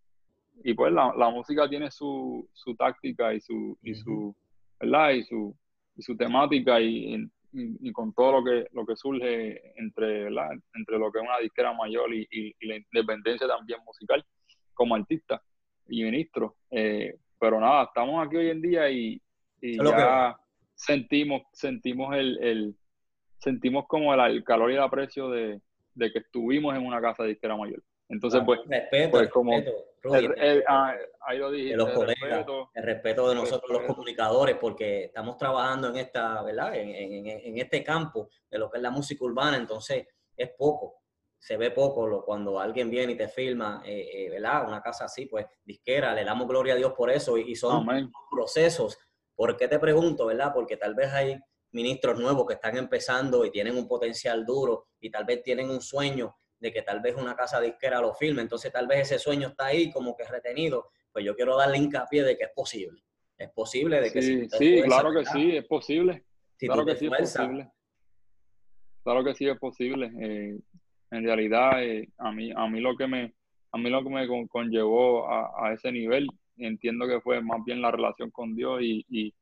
y, 0.64 0.74
pues 0.74 0.92
la, 0.92 1.12
la, 1.16 1.30
música 1.30 1.68
tiene 1.68 1.90
su, 1.90 2.48
su 2.52 2.74
táctica 2.74 3.34
y 3.34 3.40
su, 3.40 3.78
y 3.82 3.94
su, 3.94 4.34
¿verdad? 4.80 5.10
Y 5.10 5.22
su, 5.24 5.54
y 5.96 6.02
su 6.02 6.16
temática 6.16 6.80
y, 6.80 7.28
y, 7.52 7.92
con 7.92 8.12
todo 8.14 8.40
lo 8.40 8.44
que, 8.44 8.66
lo 8.72 8.86
que 8.86 8.96
surge 8.96 9.78
entre, 9.78 10.24
¿verdad? 10.24 10.50
entre 10.74 10.98
lo 10.98 11.12
que 11.12 11.18
es 11.18 11.24
una 11.24 11.38
disquera 11.38 11.72
mayor 11.74 12.12
y, 12.14 12.26
y 12.30 12.66
la 12.66 12.76
independencia 12.76 13.46
también 13.46 13.80
musical 13.84 14.24
como 14.74 14.94
artista 14.94 15.42
y 15.88 16.04
ministro. 16.04 16.56
Eh, 16.70 17.16
pero 17.42 17.58
nada, 17.58 17.82
estamos 17.82 18.24
aquí 18.24 18.36
hoy 18.36 18.50
en 18.50 18.62
día 18.62 18.88
y, 18.88 19.20
ya 19.60 20.38
sentimos, 20.76 21.42
sentimos 21.52 22.14
el, 22.14 22.38
el, 22.40 22.76
sentimos 23.38 23.86
como 23.88 24.14
el, 24.14 24.44
calor 24.44 24.70
y 24.70 24.74
el 24.74 24.80
aprecio 24.80 25.28
de, 25.28 25.60
de 25.92 26.12
que 26.12 26.20
estuvimos 26.20 26.76
en 26.76 26.86
una 26.86 27.00
casa 27.00 27.24
de 27.24 27.30
disquera 27.30 27.56
mayor. 27.56 27.82
Entonces, 28.08 28.42
pues, 28.46 28.60
respeto, 28.68 29.18
pues 29.18 29.28
como 29.30 29.56
respeto, 29.56 30.64
ah, 30.68 30.94
ahí 31.26 31.38
lo 31.38 31.50
de 31.50 31.76
los 31.76 31.90
colegas, 31.90 32.46
el 32.74 32.82
respeto 32.84 33.28
de 33.28 33.34
nosotros 33.34 33.72
los 33.72 33.92
comunicadores, 33.92 34.54
porque 34.54 35.06
estamos 35.06 35.36
trabajando 35.36 35.88
en 35.88 35.96
esta, 35.96 36.42
¿verdad? 36.44 36.76
En, 36.76 36.90
en, 36.90 37.26
en, 37.26 37.58
este 37.58 37.82
campo 37.82 38.28
de 38.48 38.58
lo 38.60 38.70
que 38.70 38.76
es 38.76 38.82
la 38.84 38.90
música 38.92 39.24
urbana, 39.24 39.56
entonces 39.56 40.06
es 40.36 40.50
poco, 40.56 41.01
se 41.42 41.56
ve 41.56 41.72
poco 41.72 42.06
lo, 42.06 42.24
cuando 42.24 42.60
alguien 42.60 42.88
viene 42.88 43.14
y 43.14 43.16
te 43.16 43.26
filma, 43.26 43.82
eh, 43.84 44.08
eh, 44.14 44.30
¿verdad? 44.30 44.64
Una 44.68 44.80
casa 44.80 45.06
así, 45.06 45.26
pues 45.26 45.44
disquera, 45.64 46.14
le 46.14 46.24
damos 46.24 46.46
gloria 46.46 46.74
a 46.74 46.76
Dios 46.76 46.92
por 46.96 47.10
eso 47.10 47.36
y, 47.36 47.56
son 47.56 47.84
procesos. 48.30 48.96
¿Por 49.34 49.56
qué 49.56 49.66
te 49.66 49.80
pregunto, 49.80 50.26
verdad? 50.26 50.52
Porque 50.54 50.76
tal 50.76 50.94
vez 50.94 51.12
hay 51.12 51.36
ministros 51.72 52.20
nuevos 52.20 52.46
que 52.46 52.54
están 52.54 52.76
empezando 52.76 53.44
y 53.44 53.50
tienen 53.50 53.76
un 53.76 53.88
potencial 53.88 54.46
duro 54.46 54.86
y 55.00 55.10
tal 55.10 55.24
vez 55.24 55.42
tienen 55.42 55.68
un 55.68 55.80
sueño 55.80 56.36
de 56.60 56.72
que 56.72 56.82
tal 56.82 57.00
vez 57.00 57.16
una 57.16 57.34
casa 57.34 57.60
disquera 57.60 58.00
lo 58.00 58.14
filme, 58.14 58.40
entonces 58.40 58.70
tal 58.70 58.86
vez 58.86 59.10
ese 59.10 59.18
sueño 59.18 59.48
está 59.48 59.66
ahí 59.66 59.90
como 59.90 60.14
que 60.14 60.22
retenido, 60.22 60.90
pues 61.10 61.24
yo 61.24 61.34
quiero 61.34 61.56
darle 61.56 61.78
hincapié 61.78 62.22
de 62.22 62.36
que 62.36 62.44
es 62.44 62.52
posible. 62.54 63.02
Es 63.36 63.50
posible 63.50 64.00
de 64.00 64.12
que 64.12 64.22
sí, 64.22 64.48
sí, 64.48 64.80
claro 64.82 65.12
que 65.12 65.26
sí, 65.26 65.56
es 65.56 65.64
posible. 65.64 66.24
claro 66.56 66.86
que 66.86 66.94
sí 66.94 67.06
es 67.06 67.18
posible. 67.18 67.72
Claro 69.02 69.24
que 69.24 69.34
sí 69.34 69.48
es 69.48 69.58
posible. 69.58 70.12
Eh, 70.20 70.60
en 71.12 71.24
realidad, 71.24 71.82
eh, 71.82 72.08
a 72.18 72.32
mí, 72.32 72.50
a 72.56 72.66
mí 72.68 72.80
lo 72.80 72.96
que 72.96 73.06
me, 73.06 73.34
a 73.70 73.78
mí 73.78 73.90
lo 73.90 74.02
que 74.02 74.08
me 74.08 74.48
conllevó 74.48 75.30
a, 75.30 75.72
ese 75.74 75.92
nivel, 75.92 76.26
entiendo 76.56 77.06
que 77.06 77.20
fue 77.20 77.42
más 77.42 77.62
bien 77.64 77.82
la 77.82 77.90
relación 77.90 78.30
con 78.30 78.56
Dios 78.56 78.80
y, 78.80 79.04
y, 79.10 79.34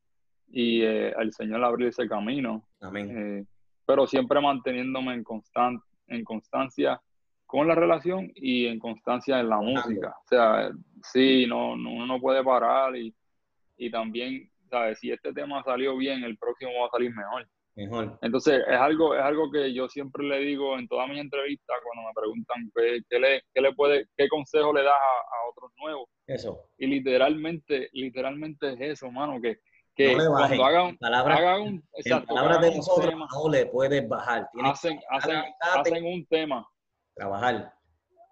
y 0.48 0.82
eh, 0.82 1.14
el 1.16 1.32
Señor 1.32 1.62
abrir 1.64 1.88
ese 1.88 2.08
camino. 2.08 2.66
Amén. 2.80 3.46
pero 3.86 4.06
siempre 4.06 4.40
manteniéndome 4.40 5.14
en 5.14 5.22
constant, 5.22 5.80
en 6.08 6.24
constancia 6.24 7.00
con 7.46 7.68
la 7.68 7.74
relación 7.74 8.32
y 8.34 8.66
en 8.66 8.78
constancia 8.78 9.38
en 9.38 9.48
la 9.48 9.58
música. 9.58 10.14
O 10.24 10.28
sea, 10.28 10.70
sí, 11.02 11.46
no, 11.48 11.76
no, 11.76 11.90
uno 11.90 12.06
no 12.06 12.20
puede 12.20 12.42
parar 12.42 12.96
y, 12.96 13.14
y 13.76 13.90
también, 13.90 14.50
¿sabes? 14.68 14.98
Si 14.98 15.10
este 15.12 15.32
tema 15.32 15.62
salió 15.62 15.96
bien, 15.96 16.24
el 16.24 16.36
próximo 16.36 16.72
va 16.80 16.86
a 16.86 16.90
salir 16.90 17.14
mejor. 17.14 17.48
Mejor. 17.80 18.18
Entonces, 18.20 18.62
es 18.68 18.78
algo, 18.78 19.14
es 19.14 19.22
algo 19.22 19.50
que 19.50 19.72
yo 19.72 19.88
siempre 19.88 20.22
le 20.22 20.38
digo 20.40 20.78
en 20.78 20.86
todas 20.86 21.08
mis 21.08 21.18
entrevistas 21.18 21.76
cuando 21.82 22.08
me 22.08 22.14
preguntan 22.14 22.70
qué, 22.74 23.00
qué 23.08 23.18
le, 23.18 23.42
qué 23.54 23.60
le 23.62 23.72
puede, 23.72 24.06
qué 24.16 24.28
consejo 24.28 24.72
le 24.74 24.82
das 24.82 24.92
a, 24.92 25.48
otros 25.50 25.70
nuevos. 25.78 26.08
Eso. 26.26 26.68
Y 26.76 26.86
literalmente, 26.86 27.88
literalmente 27.92 28.74
es 28.74 28.80
eso, 28.80 29.10
mano, 29.10 29.40
que, 29.40 29.60
que 29.94 30.14
cuando 30.14 30.64
hagan, 30.64 30.96
hagan 31.00 31.62
un, 31.62 31.84
exacto, 31.94 32.34
palabras 32.34 32.60
de 32.60 32.76
nosotros 32.76 33.14
no 33.14 33.48
le 33.50 33.66
puedes 33.66 34.06
bajar. 34.08 34.46
hacen, 34.62 35.00
hacen, 35.08 35.42
hacen 35.60 36.04
un 36.04 36.26
tema 36.26 36.68
trabajar. 37.14 37.72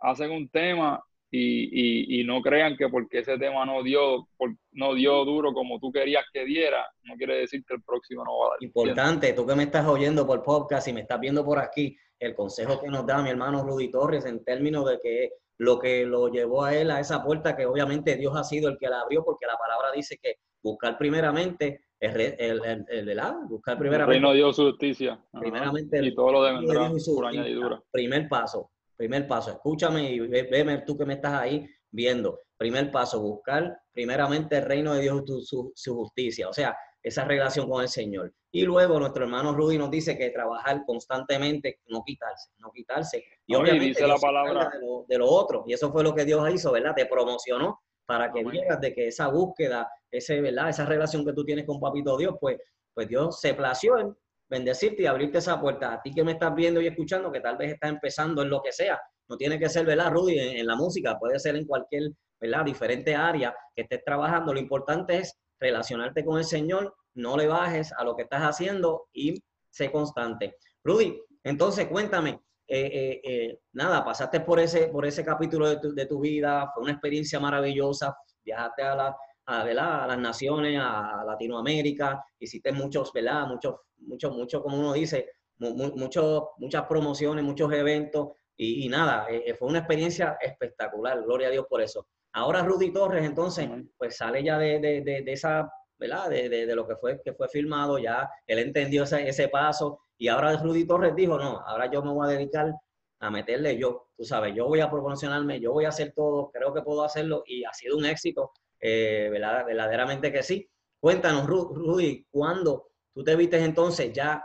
Hacen 0.00 0.31
un 0.31 0.49
tema 0.50 1.02
y, 1.31 2.21
y, 2.21 2.25
no 2.25 2.41
crean 2.41 2.77
que 2.77 2.89
porque 2.89 3.19
ese 3.19 3.37
tema 3.37 3.67
no 3.67 3.83
dio, 3.83 4.29
no 4.73 4.95
dio 4.95 5.25
duro 5.27 5.53
como 5.53 5.79
tú 5.79 5.93
querías 5.93 6.25
que 6.33 6.45
diera, 6.45 6.87
no 7.03 7.17
quiere 7.17 7.37
decir 7.37 7.63
que 7.67 7.75
el 7.75 7.83
próximo 7.83 8.25
no 8.25 8.39
va 8.39 8.47
a 8.47 8.51
dar. 8.51 8.63
Importante, 8.63 9.33
tú 9.35 9.47
que 9.47 9.55
me 9.55 9.65
estás 9.65 9.87
oyendo 9.87 10.27
por 10.27 10.43
podcast 10.43 10.89
y 10.89 10.95
me 10.95 11.03
estás 11.03 11.21
viendo 11.21 11.45
por 11.45 11.59
aquí, 11.59 11.97
el 12.19 12.35
consejo 12.35 12.81
que 12.81 12.89
nos 12.89 13.07
da 13.07 13.23
mi 13.23 13.31
hermano 13.31 13.63
Rudy 13.63 13.91
Torres 13.91 14.25
en 14.25 14.43
términos 14.43 14.89
de 14.89 14.99
que 15.03 15.31
lo 15.59 15.79
que 15.79 16.07
lo 16.07 16.29
llevó 16.29 16.65
a 16.65 16.75
él 16.75 16.91
a 16.91 17.01
esa 17.01 17.23
puerta, 17.23 17.57
que 17.57 17.67
obviamente 17.67 18.17
Dios 18.17 18.35
ha 18.37 18.45
sido 18.45 18.71
el 18.71 18.79
que 18.79 18.89
la 18.89 19.01
abrió, 19.01 19.23
porque 19.25 19.47
la 19.47 19.57
palabra 19.57 19.93
dice 19.95 20.19
que 20.23 20.37
buscar 20.63 20.97
primeramente 20.97 21.81
el, 22.01 22.21
el, 22.21 22.85
el, 22.89 23.21
buscar 23.49 23.77
primeramente. 23.77 24.17
El 24.17 24.23
reino 24.23 24.31
de 24.31 24.37
Dios, 24.37 24.57
su 24.57 24.67
justicia. 24.71 25.21
Primeramente. 25.33 26.05
y 26.05 26.15
todo 26.15 26.33
lo 26.33 26.41
vendrá 26.43 26.91
por 27.15 27.27
añadidura. 27.27 27.83
Primer 27.91 28.29
paso. 28.29 28.71
Primer 28.99 29.28
paso, 29.28 29.52
escúchame 29.52 30.11
y 30.11 30.19
veme 30.19 30.78
tú 30.78 30.99
que 30.99 31.07
me 31.07 31.14
estas 31.14 31.33
ahí 31.35 31.64
viendo. 31.88 32.40
Primer 32.57 32.90
paso, 32.90 33.21
buscar 33.21 33.81
primeramente 33.93 34.57
el 34.57 34.64
reino 34.64 34.93
de 34.93 35.02
Dios 35.02 35.23
y 35.25 35.45
su, 35.45 35.95
justicia, 35.95 36.49
o 36.49 36.52
sea, 36.52 36.76
esa 37.00 37.25
relación 37.25 37.71
con 37.71 37.81
el 37.81 37.88
Señor. 37.88 38.35
Y 38.50 38.62
luego 38.62 38.99
nuestro 38.99 39.23
hermano 39.23 39.55
Rudy 39.55 39.78
nos 39.78 39.93
dice 39.93 40.19
que 40.19 40.31
trabajar 40.31 40.83
constantemente, 40.85 41.78
no 41.87 42.02
quitarse, 42.05 42.50
no 42.59 42.73
quitarse. 42.73 43.25
Y 43.47 43.55
obviamente 43.55 43.87
dice 43.87 44.05
la 44.05 44.17
palabra 44.17 44.69
de 45.07 45.19
lo, 45.19 45.26
otro. 45.26 45.62
Y 45.69 45.75
eso 45.75 45.93
fue 45.93 46.02
lo 46.02 46.12
que 46.12 46.25
Dios 46.25 46.52
hizo, 46.52 46.73
¿verdad? 46.73 46.95
Te 46.97 47.07
promocionó 47.07 47.81
para 48.05 48.33
que 48.33 48.43
vieras 48.43 48.81
de 48.81 48.93
que 48.93 49.07
esa 49.07 49.28
búsqueda, 49.28 49.88
ese, 50.11 50.40
¿verdad? 50.40 50.71
esa 50.71 50.87
relación 50.87 51.25
que 51.25 51.35
tú 51.35 51.45
tienes 51.45 51.64
con 51.64 51.78
Papito 51.78 52.17
Dios, 52.17 52.35
pues, 52.40 52.59
pues 52.93 53.07
Dios 53.07 53.38
se 53.40 53.55
plació 53.55 53.97
en 53.97 54.17
bendecirte 54.49 55.02
y 55.02 55.07
abrirte 55.07 55.38
esa 55.38 55.61
puerta. 55.61 55.93
A 55.93 56.02
ti 56.02 56.12
que 56.12 56.25
me 56.25 56.33
estás 56.33 56.55
viendo 56.55 56.81
y 56.81 56.87
escuchando, 56.87 57.31
que 57.31 57.40
tal 57.40 57.57
vez 57.57 57.73
estás 57.73 57.90
empezando 57.90 58.43
en 58.43 58.50
lo 58.50 58.62
que 58.62 58.73
sea, 58.73 58.99
no 59.28 59.37
tiene 59.37 59.59
que 59.59 59.69
ser, 59.69 59.85
¿verdad, 59.85 60.11
Rudy? 60.11 60.38
En, 60.38 60.67
la 60.67 60.75
música, 60.75 61.19
puede 61.19 61.38
ser 61.38 61.57
en 61.57 61.67
cualquier, 61.67 62.11
¿verdad? 62.40 62.64
Diferente 62.64 63.14
área 63.14 63.55
que 63.75 63.83
estés 63.83 64.02
trabajando. 64.05 64.55
Lo 64.55 64.61
importante 64.61 65.19
es 65.19 65.38
relacionarte 65.61 66.25
con 66.25 66.38
el 66.38 66.45
Señor, 66.45 66.95
no 67.14 67.37
le 67.37 67.47
bajes 67.47 67.93
a 67.93 68.05
lo 68.05 68.17
que 68.17 68.23
estás 68.23 68.43
haciendo 68.43 69.09
y 69.12 69.43
sé 69.71 69.90
constante. 69.90 70.57
Rudy, 70.83 71.21
entonces 71.45 71.88
cuéntame, 71.88 72.40
eh, 72.67 72.87
eh, 72.87 73.21
eh, 73.25 73.59
nada, 73.73 74.05
pasaste 74.05 74.40
por 74.40 74.61
ese, 74.61 74.88
por 74.88 75.05
ese 75.05 75.25
capítulo 75.25 75.69
de 75.69 75.78
tu, 75.78 75.95
de 75.95 76.07
tu 76.07 76.21
vida, 76.21 76.71
fue 76.73 76.85
una 76.85 76.93
experiencia 76.93 77.40
maravillosa, 77.40 78.17
viajaste 78.45 78.83
a 78.83 78.95
la, 78.95 79.17
a, 79.49 79.62
a 79.62 80.07
las 80.07 80.19
naciones, 80.19 80.78
a 80.81 81.25
Latinoamérica, 81.26 82.23
hiciste 82.38 82.71
muchos, 82.71 83.12
¿verdad? 83.12 83.47
Muchos, 83.47 83.76
muchos, 84.00 84.37
muchos, 84.37 84.62
como 84.62 84.78
uno 84.78 84.93
dice, 84.93 85.31
muchos, 85.59 86.49
muchas 86.59 86.85
promociones, 86.85 87.43
muchos 87.45 87.73
eventos 87.73 88.28
y, 88.57 88.88
nada, 88.88 89.26
eh, 89.31 89.45
eh, 89.47 89.55
fue 89.55 89.69
una 89.69 89.78
experiencia 89.78 90.37
espectacular, 90.40 91.23
gloria 91.23 91.49
a 91.49 91.50
Dios 91.50 91.67
por 91.69 91.81
eso. 91.81 92.07
Ahora 92.33 92.62
Rudy 92.62 92.93
Torres, 92.93 93.25
entonces, 93.25 93.69
pues 93.97 94.17
sale 94.17 94.43
ya 94.45 94.59
de, 94.59 94.81
de, 94.81 95.00
de, 95.00 95.33
esa, 95.33 95.71
¿verdad? 95.97 96.28
De, 96.28 96.49
de, 96.49 96.75
lo 96.75 96.87
que 96.87 96.97
fue, 96.97 97.21
que 97.25 97.33
fue 97.33 97.49
filmado, 97.49 97.99
ya 97.99 98.28
él 98.47 98.59
entendió 98.59 99.05
ese, 99.05 99.28
ese 99.28 99.49
paso 99.49 100.00
y 100.19 100.28
ahora 100.28 100.57
Rudy 100.57 100.87
Torres 100.87 101.14
dijo, 101.14 101.38
no, 101.38 101.61
ahora 101.61 101.90
yo 101.90 102.02
me 102.02 102.12
voy 102.12 102.26
a 102.26 102.33
dedicar 102.33 102.75
a 103.21 103.31
meterle 103.31 103.78
yo, 103.78 104.09
tú 104.17 104.25
sabes, 104.25 104.55
yo 104.55 104.67
voy 104.67 104.81
a 104.81 104.90
promocionarme, 104.90 105.59
yo 105.59 105.73
voy 105.73 105.87
a 105.87 105.88
hacer 105.88 106.12
todo, 106.14 106.50
creo 106.50 106.75
que 106.75 106.83
puedo 106.83 107.02
hacerlo 107.02 107.43
y 107.47 107.64
ha 107.64 107.73
sido 107.73 107.97
un 107.97 108.05
éxito 108.05 108.52
eh, 108.81 109.29
verdaderamente 109.31 110.33
que 110.33 110.43
sí. 110.43 110.69
Cuéntanos, 111.01 111.47
Rudy, 111.47 112.27
¿cuándo 112.31 112.89
tú 113.15 113.23
te 113.23 113.37
viste 113.37 113.63
entonces 113.63 114.13
ya 114.13 114.45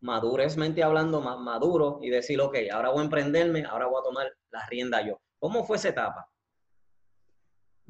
madurezmente 0.00 0.82
hablando, 0.82 1.20
más 1.20 1.38
maduro 1.38 1.98
y 2.02 2.10
decir, 2.10 2.40
ok, 2.40 2.56
ahora 2.72 2.90
voy 2.90 3.00
a 3.00 3.04
emprenderme, 3.04 3.64
ahora 3.64 3.86
voy 3.86 4.00
a 4.00 4.04
tomar 4.04 4.26
la 4.50 4.66
rienda 4.68 5.04
yo? 5.06 5.20
¿Cómo 5.38 5.64
fue 5.64 5.76
esa 5.76 5.90
etapa? 5.90 6.28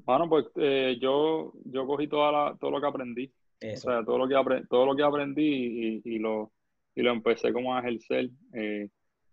Bueno, 0.04 0.28
pues 0.28 0.46
eh, 0.56 0.96
yo, 1.00 1.52
yo 1.64 1.86
cogí 1.86 2.08
toda 2.08 2.32
la, 2.32 2.56
todo 2.58 2.70
lo 2.70 2.80
que 2.80 2.86
aprendí. 2.86 3.32
O 3.60 3.76
sea, 3.76 4.04
todo 4.04 4.18
lo 4.18 4.28
que, 4.28 4.36
aprendí, 4.36 4.68
todo 4.68 4.86
lo 4.86 4.96
que 4.96 5.02
aprendí 5.02 6.00
y, 6.04 6.18
lo, 6.18 6.52
y 6.94 7.02
lo 7.02 7.10
empecé 7.10 7.52
como 7.52 7.74
a 7.74 7.80
ejercer. 7.80 8.30
Eh, 8.54 8.88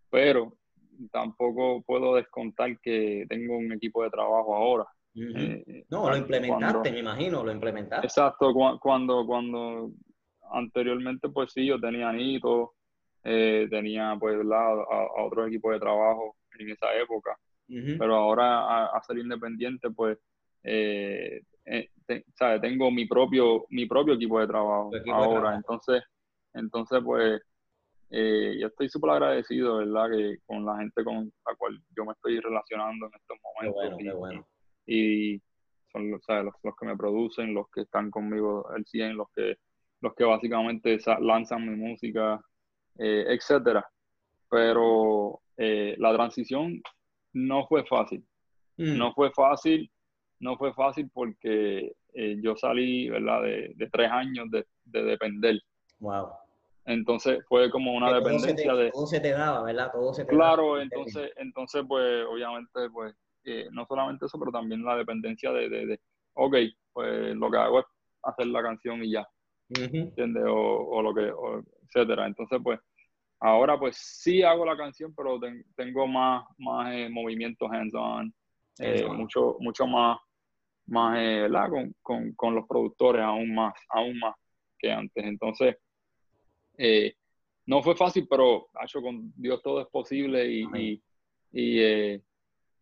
pero 0.10 0.58
tampoco 1.12 1.84
puedo 1.84 2.16
descontar 2.16 2.80
que 2.80 3.26
tengo 3.30 3.58
un 3.58 3.72
equipo 3.72 4.04
de 4.04 4.10
trabajo 4.10 4.56
ahora. 4.56 4.86
Eh, 5.18 5.86
no, 5.90 6.10
lo 6.10 6.18
implementaste, 6.18 6.92
me 6.92 7.00
imagino, 7.00 7.44
lo 7.44 7.52
implementaste. 7.52 8.06
Exacto, 8.06 8.54
cuando, 8.82 9.26
cuando 9.26 9.92
anteriormente, 10.52 11.30
pues 11.30 11.54
sí, 11.54 11.66
yo 11.66 11.80
tenía 11.80 12.12
Nito, 12.12 12.74
eh, 13.24 13.68
tenía 13.70 14.18
pues 14.20 14.36
a, 14.52 14.56
a, 14.56 15.24
otro 15.24 15.48
equipo 15.48 15.72
de 15.72 15.80
trabajo 15.80 16.36
en 16.60 16.70
esa 16.70 16.94
época, 16.96 17.38
pero 17.68 18.16
ahora 18.16 18.88
a, 18.88 19.02
ser 19.04 19.18
independiente, 19.20 19.90
pues, 19.90 20.18
eh, 20.64 21.42
tengo 22.62 22.92
mi 22.92 23.06
propio, 23.06 23.66
mi 23.70 23.86
propio 23.86 24.16
equipo 24.16 24.40
de 24.42 24.48
trabajo 24.48 24.92
ahora, 25.14 25.56
entonces, 25.56 26.04
entonces 26.54 27.02
pues, 27.04 27.42
yo 28.10 28.68
estoy 28.68 28.90
súper 28.90 29.12
agradecido, 29.12 29.78
¿verdad? 29.78 30.10
Que 30.12 30.40
con 30.46 30.66
la 30.66 30.78
gente 30.78 31.06
con 31.06 31.32
la 31.48 31.56
cual 31.56 31.82
yo 31.96 32.04
me 32.04 32.12
estoy 32.12 32.40
relacionando 32.42 33.06
en 33.06 33.12
estos 33.16 33.38
momentos. 33.42 33.98
Qué 33.98 34.12
bueno, 34.12 34.46
y 34.46 34.55
son 35.92 36.12
los, 36.12 36.22
los, 36.64 36.76
que 36.76 36.86
me 36.86 36.98
producen, 36.98 37.54
los 37.54 37.70
que 37.70 37.82
están 37.82 38.12
conmigo 38.12 38.70
el 38.76 38.86
100, 38.86 39.18
los 39.18 39.28
que, 39.36 39.58
los 40.02 40.14
que 40.14 40.24
básicamente 40.24 40.98
lanzan 41.22 41.68
mi 41.68 41.76
música, 41.76 42.40
eh, 42.98 43.26
etcétera. 43.30 43.88
Pero 44.50 45.42
eh, 45.58 45.96
la 45.98 46.14
transición 46.14 46.82
no 47.34 47.66
fue 47.68 47.86
fácil. 47.86 48.26
Mm. 48.78 48.98
No 48.98 49.14
fue 49.14 49.32
fácil, 49.32 49.90
no 50.40 50.58
fue 50.58 50.74
fácil 50.74 51.10
porque 51.14 51.94
eh, 52.14 52.38
yo 52.42 52.56
salí, 52.56 53.10
¿verdad? 53.10 53.44
De, 53.44 53.74
de 53.76 53.90
tres 53.90 54.12
años 54.12 54.50
de, 54.52 54.66
de, 54.86 55.04
depender. 55.04 55.60
Wow. 56.00 56.30
Entonces 56.86 57.44
fue 57.48 57.72
como 57.72 57.94
una 57.94 58.14
dependencia 58.14 58.74
de... 58.76 58.92
Todo 58.92 59.08
se 59.08 59.20
te 59.20 59.32
daba, 59.32 59.64
¿verdad? 59.64 59.92
Todo 59.92 60.14
se 60.14 60.24
te 60.24 60.30
claro, 60.30 60.80
entonces, 60.80 61.32
entonces 61.38 61.84
pues 61.88 62.26
obviamente 62.30 62.90
pues 62.92 63.16
no 63.72 63.86
solamente 63.86 64.26
eso, 64.26 64.40
pero 64.40 64.52
también 64.52 64.84
la 64.84 64.96
dependencia 64.96 65.52
de, 65.52 65.70
de, 65.70 66.00
ok, 66.34 66.56
pues 66.94 67.36
lo 67.36 67.52
que 67.52 67.58
hago 67.58 67.80
es 67.80 67.86
hacer 68.24 68.48
la 68.48 68.64
canción 68.64 69.04
y 69.04 69.12
ya, 69.12 69.28
¿entiendes? 69.70 70.44
O, 70.48 70.88
o, 70.90 71.02
lo 71.02 71.14
que, 71.14 71.32
etcétera. 71.88 72.28
Entonces, 72.28 72.60
pues, 72.64 72.80
ahora 73.40 73.78
pues 73.78 73.98
sí 73.98 74.42
hago 74.44 74.66
la 74.66 74.78
canción, 74.78 75.14
pero 75.16 75.40
tengo 75.76 76.08
más, 76.08 76.46
más 76.58 76.94
eh, 76.94 77.10
movimientos 77.10 77.70
hands-on, 77.72 78.34
eh, 78.80 79.06
mucho, 79.08 79.58
mucho 79.60 79.88
más, 79.88 80.20
más 80.88 81.18
con, 81.70 81.96
con, 82.02 82.32
con, 82.34 82.56
los 82.56 82.68
productores 82.68 83.22
aún 83.22 83.54
más, 83.54 83.74
aún 83.90 84.20
más 84.20 84.36
que 84.78 84.92
antes. 84.92 85.24
Entonces, 85.24 85.76
no 87.66 87.82
fue 87.82 87.96
fácil, 87.96 88.28
pero 88.30 88.68
hecho 88.84 89.02
con 89.02 89.34
Dios 89.36 89.62
todo 89.64 89.82
es 89.82 89.88
posible 89.88 90.48
y, 90.48 91.02
y, 91.52 92.22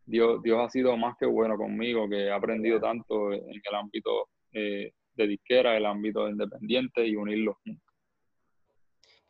Dios, 0.06 0.42
Dios 0.44 0.60
ha 0.60 0.70
sido 0.70 0.96
más 0.98 1.16
que 1.18 1.26
bueno 1.26 1.58
conmigo, 1.58 2.10
que 2.10 2.26
he 2.26 2.32
aprendido 2.32 2.80
tanto 2.80 3.32
en 3.32 3.50
el 3.50 3.76
ámbito 3.76 4.30
de 4.52 5.28
disquera, 5.28 5.76
el 5.76 5.86
ámbito 5.86 6.30
independiente 6.30 7.06
y 7.08 7.16
unirlos 7.16 7.56
juntos. 7.64 7.94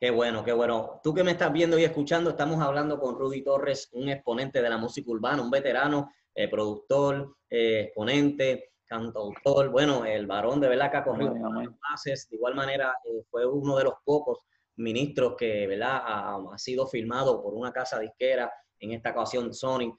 Qué 0.03 0.12
bueno, 0.12 0.44
qué 0.44 0.51
bueno. 0.51 1.00
Tú 1.01 1.13
que 1.13 1.24
me 1.24 1.32
estás 1.32 1.53
viendo 1.53 1.80
y 1.80 1.86
escuchando, 1.86 2.32
estamos 2.32 2.60
hablando 2.60 3.00
con 3.00 3.15
Rudy 3.15 3.42
Torres, 3.42 3.89
un 3.94 4.10
exponente 4.10 4.62
de 4.62 4.70
la 4.70 4.77
música 4.77 5.10
urbana, 5.10 5.42
un 5.42 5.50
veterano, 5.50 6.12
eh, 6.36 6.50
productor, 6.50 7.38
eh, 7.50 7.84
exponente, 7.86 8.74
cantautor, 8.84 9.70
bueno, 9.70 10.03
el 10.03 10.27
varón 10.27 10.60
de 10.60 10.68
verdad 10.68 10.92
que 10.92 10.98
ha 10.98 11.03
corrido 11.06 11.34
clases. 11.80 12.27
De 12.30 12.36
igual 12.36 12.53
manera, 12.53 12.98
eh, 13.06 13.24
fue 13.32 13.46
uno 13.46 13.77
de 13.77 13.86
los 13.86 13.94
pocos 14.03 14.39
ministros 14.75 15.36
que 15.38 15.68
¿verdad? 15.68 16.01
Ha, 16.03 16.58
sido 16.58 16.86
firmado 16.86 17.42
por 17.42 17.53
una 17.53 17.72
casa 17.72 17.98
disquera, 17.98 18.51
en 18.80 18.92
esta 18.92 19.12
ocasión 19.12 19.53
Sony. 19.53 19.98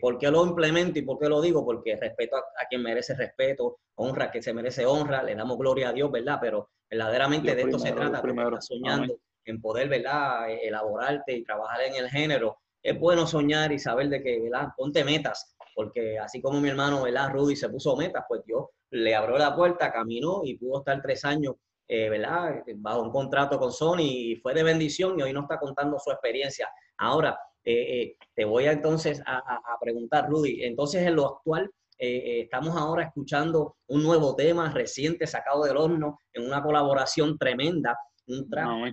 ¿Por 0.00 0.18
qué 0.18 0.30
lo 0.30 0.46
implemento 0.46 0.98
y 0.98 1.02
por 1.02 1.18
qué 1.18 1.28
lo 1.28 1.40
digo? 1.40 1.64
Porque 1.64 1.96
respeto 1.96 2.36
a, 2.36 2.66
quien 2.68 2.82
merece 2.82 3.14
respeto, 3.14 3.78
honra 3.96 4.26
a 4.26 4.30
quien 4.30 4.42
se 4.42 4.54
merece 4.54 4.86
honra, 4.86 5.22
le 5.22 5.34
damos 5.34 5.58
gloria 5.58 5.88
a 5.88 5.92
Dios, 5.92 6.10
¿verdad? 6.10 6.38
Pero 6.40 6.70
verdaderamente 6.88 7.54
de 7.54 7.62
esto 7.62 7.78
se 7.78 7.92
trata, 7.92 8.22
primero. 8.22 8.60
soñando 8.60 9.18
en 9.46 9.60
poder, 9.60 9.88
¿verdad? 9.88 10.50
E, 10.50 10.68
elaborarte 10.68 11.32
y 11.32 11.44
trabajar 11.44 11.82
en 11.82 11.94
el 11.96 12.10
género. 12.10 12.58
Es 12.82 12.98
bueno 12.98 13.26
soñar 13.26 13.72
y 13.72 13.78
saber 13.78 14.08
de 14.08 14.22
que, 14.22 14.40
¿verdad? 14.40 14.68
Ponte 14.76 15.04
metas, 15.04 15.56
porque 15.74 16.18
así 16.18 16.40
como 16.40 16.60
mi 16.60 16.68
hermano, 16.68 17.02
¿verdad? 17.02 17.30
Rudy 17.32 17.56
se 17.56 17.68
puso 17.68 17.96
metas, 17.96 18.24
pues 18.28 18.42
Dios 18.44 18.66
le 18.90 19.14
abrió 19.14 19.38
la 19.38 19.54
puerta, 19.54 19.92
caminó 19.92 20.42
y 20.44 20.56
pudo 20.56 20.78
estar 20.78 21.00
tres 21.02 21.24
años, 21.24 21.56
eh, 21.88 22.08
¿verdad? 22.08 22.62
Bajo 22.76 23.02
un 23.02 23.10
contrato 23.10 23.58
con 23.58 23.72
Sony 23.72 24.00
y 24.00 24.36
fue 24.36 24.54
de 24.54 24.62
bendición 24.62 25.18
y 25.18 25.22
hoy 25.22 25.32
nos 25.32 25.44
está 25.44 25.58
contando 25.58 25.98
su 25.98 26.10
experiencia. 26.10 26.68
Ahora, 26.98 27.38
eh, 27.66 28.02
eh, 28.02 28.16
te 28.34 28.44
voy 28.44 28.66
a, 28.66 28.72
entonces 28.72 29.20
a, 29.26 29.38
a, 29.38 29.78
preguntar, 29.80 30.28
Rudy, 30.28 30.64
entonces 30.64 31.06
en 31.06 31.16
lo 31.16 31.26
actual, 31.26 31.70
estamos 31.98 32.76
ahora 32.76 33.04
escuchando 33.04 33.76
un 33.86 34.02
nuevo 34.02 34.36
tema 34.36 34.70
reciente 34.70 35.26
sacado 35.26 35.64
del 35.64 35.78
horno 35.78 36.20
en 36.34 36.46
una 36.46 36.62
colaboración 36.62 37.38
tremenda 37.38 37.96
un 38.28 38.48
trabajo. 38.48 38.84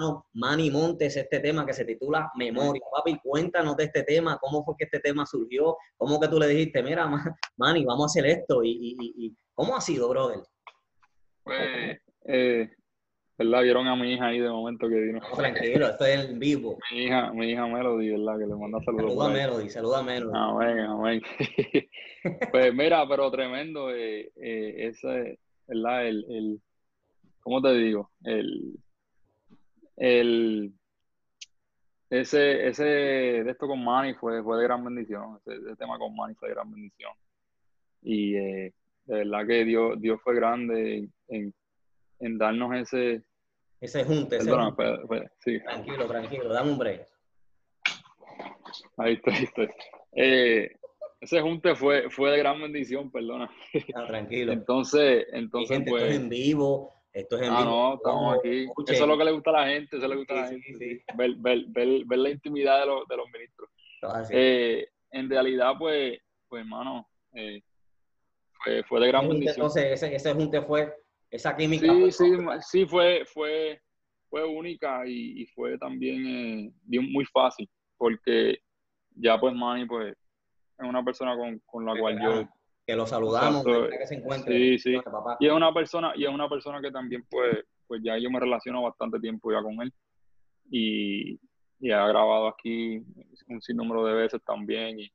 No, 0.00 0.26
Manny 0.34 0.70
Montes, 0.70 1.16
este 1.16 1.40
tema 1.40 1.64
que 1.64 1.72
se 1.72 1.84
titula 1.84 2.30
Memoria. 2.36 2.82
Papi, 2.90 3.18
cuéntanos 3.22 3.76
de 3.76 3.84
este 3.84 4.02
tema, 4.02 4.38
cómo 4.40 4.64
fue 4.64 4.74
que 4.76 4.84
este 4.84 5.00
tema 5.00 5.26
surgió, 5.26 5.76
cómo 5.96 6.20
que 6.20 6.28
tú 6.28 6.38
le 6.38 6.48
dijiste, 6.48 6.82
mira, 6.82 7.08
Manny, 7.56 7.84
vamos 7.84 8.04
a 8.04 8.06
hacer 8.06 8.26
esto, 8.26 8.62
y, 8.64 9.36
cómo 9.54 9.76
ha 9.76 9.80
sido, 9.80 10.08
brother. 10.08 10.40
Pues, 11.44 11.98
eh, 12.26 12.70
¿verdad? 13.38 13.62
Vieron 13.62 13.88
a 13.88 13.96
mi 13.96 14.12
hija 14.12 14.26
ahí 14.26 14.38
de 14.38 14.48
momento 14.48 14.88
que 14.88 14.94
vino. 14.94 15.20
tranquilo, 15.34 15.88
esto 15.88 16.04
es 16.04 16.30
en 16.30 16.38
vivo. 16.38 16.78
Mi 16.92 17.04
hija, 17.04 17.32
mi 17.32 17.50
hija 17.50 17.66
Melody, 17.66 18.10
¿verdad? 18.10 18.38
Que 18.38 18.46
le 18.46 18.54
manda 18.54 18.80
saludos. 18.80 19.10
Saluda 19.10 19.26
a 19.26 19.32
Melody, 19.32 19.70
saluda 19.70 19.98
a 19.98 20.02
Melody. 20.02 20.32
Amén, 20.34 20.78
amén. 20.80 21.22
pues 22.50 22.74
mira, 22.74 23.06
pero 23.08 23.30
tremendo, 23.30 23.90
eh, 23.90 24.30
eh, 24.36 24.88
ese, 24.88 25.38
¿verdad? 25.66 26.06
El, 26.06 26.24
el, 26.28 26.60
¿cómo 27.40 27.62
te 27.62 27.72
digo? 27.74 28.10
El, 28.24 28.78
el, 29.96 30.72
ese, 32.10 32.68
ese 32.68 32.84
de 32.84 33.50
esto 33.50 33.66
con 33.66 33.82
Manny 33.82 34.14
fue, 34.14 34.42
fue 34.42 34.58
de 34.58 34.64
gran 34.64 34.84
bendición. 34.84 35.38
Ese, 35.46 35.76
tema 35.76 35.98
con 35.98 36.14
Manny 36.14 36.34
fue 36.34 36.48
de 36.48 36.54
gran 36.54 36.70
bendición. 36.70 37.12
Y 38.02 38.34
eh, 38.36 38.74
de 39.06 39.14
verdad 39.14 39.46
que 39.46 39.64
Dios, 39.64 40.00
Dios 40.00 40.20
fue 40.22 40.34
grande 40.34 41.08
en, 41.28 41.54
en 42.22 42.38
darnos 42.38 42.74
ese. 42.74 43.22
Ese 43.82 44.04
junte. 44.04 44.38
Perdona, 44.38 44.74
ese 44.78 45.30
sí. 45.40 45.60
Tranquilo, 45.60 46.06
tranquilo, 46.06 46.48
dame 46.50 46.70
un 46.70 46.78
break. 46.78 47.04
Ahí 48.96 49.14
estoy, 49.14 49.34
ahí 49.34 49.44
estoy. 49.44 49.68
Eh, 50.14 50.76
ese 51.20 51.40
junte 51.40 51.74
fue, 51.74 52.08
fue 52.08 52.30
de 52.30 52.38
gran 52.38 52.62
bendición, 52.62 53.10
perdona. 53.10 53.50
Ah, 53.96 54.06
tranquilo. 54.06 54.52
entonces, 54.52 55.26
entonces 55.32 55.82
pues. 55.84 56.14
en 56.14 56.28
vivo, 56.28 56.92
esto 57.12 57.36
es 57.36 57.42
en 57.42 57.52
ah, 57.52 57.64
no, 57.64 57.94
estamos 57.94 58.38
aquí. 58.38 58.68
Eso 58.86 59.02
es 59.02 59.08
lo 59.08 59.18
que 59.18 59.24
le 59.24 59.32
gusta 59.32 59.50
a 59.50 59.64
la 59.64 59.66
gente, 59.66 59.96
eso 59.96 60.06
le 60.06 60.16
gusta 60.16 60.34
a 60.34 60.42
la 60.42 60.48
gente. 60.48 61.04
Ver, 61.16 61.34
ver, 61.38 61.64
ver, 61.66 62.04
ver, 62.06 62.18
la 62.18 62.30
intimidad 62.30 62.80
de 62.80 62.86
los, 62.86 63.08
de 63.08 63.16
los 63.16 63.26
ministros. 63.30 63.68
Eh, 64.30 64.86
en 65.10 65.28
realidad, 65.28 65.72
pues, 65.76 66.20
pues 66.48 66.62
hermano, 66.62 67.08
eh, 67.34 67.60
fue, 68.62 68.84
fue, 68.84 69.00
de 69.00 69.08
gran 69.08 69.28
bendición. 69.28 69.56
Entonces, 69.56 69.86
ese, 69.86 70.14
ese 70.14 70.34
junte 70.34 70.62
fue, 70.62 71.01
esa 71.32 71.56
química. 71.56 71.86
Sí, 71.86 72.12
sí, 72.12 72.30
sí, 72.60 72.86
fue, 72.86 73.24
fue, 73.24 73.80
fue 74.28 74.44
única 74.44 75.04
y, 75.06 75.42
y 75.42 75.46
fue 75.46 75.76
también 75.78 76.72
eh, 76.92 77.00
muy 77.00 77.24
fácil, 77.24 77.68
porque 77.96 78.60
ya 79.16 79.40
pues 79.40 79.54
Manny, 79.54 79.86
pues, 79.86 80.12
es 80.12 80.88
una 80.88 81.02
persona 81.02 81.36
con, 81.36 81.58
con 81.66 81.84
la 81.84 81.98
cual 81.98 82.20
yo 82.22 82.48
que 82.86 82.96
lo 82.96 83.06
saludamos, 83.06 83.64
que 83.64 84.06
se 84.06 84.16
encuentre. 84.16 84.54
Sí, 84.54 84.78
sí. 84.78 85.00
Y 85.40 85.46
es 85.46 85.52
una 85.52 85.72
persona, 85.72 86.12
y 86.16 86.24
es 86.24 86.30
una 86.30 86.48
persona 86.48 86.80
que 86.80 86.90
también 86.90 87.24
pues, 87.30 87.64
pues 87.86 88.02
ya 88.02 88.18
yo 88.18 88.30
me 88.30 88.40
relaciono 88.40 88.82
bastante 88.82 89.20
tiempo 89.20 89.52
ya 89.52 89.62
con 89.62 89.80
él. 89.82 89.92
Y, 90.70 91.38
y 91.78 91.90
ha 91.90 92.06
grabado 92.06 92.48
aquí 92.48 93.04
un 93.48 93.60
sinnúmero 93.60 94.04
de 94.04 94.14
veces 94.14 94.42
también 94.44 94.98
y, 94.98 95.12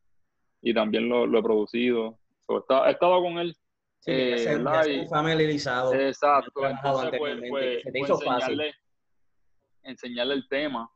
y 0.62 0.74
también 0.74 1.10
lo, 1.10 1.26
lo, 1.26 1.40
he 1.40 1.44
producido. 1.44 2.18
he 2.48 2.92
estado 2.92 3.22
con 3.22 3.38
él. 3.38 3.56
Sí, 4.00 4.12
eh, 4.12 5.06
familiarizado. 5.10 5.94
Exacto. 5.94 6.66
Entonces, 6.66 7.20
pues, 7.20 7.40
pues, 7.50 7.84
se 7.84 7.92
te 7.92 8.00
hizo 8.00 8.14
enseñarle, 8.14 8.66
fácil. 8.66 8.76
enseñarle 9.84 10.34
el 10.36 10.48
tema. 10.48 10.90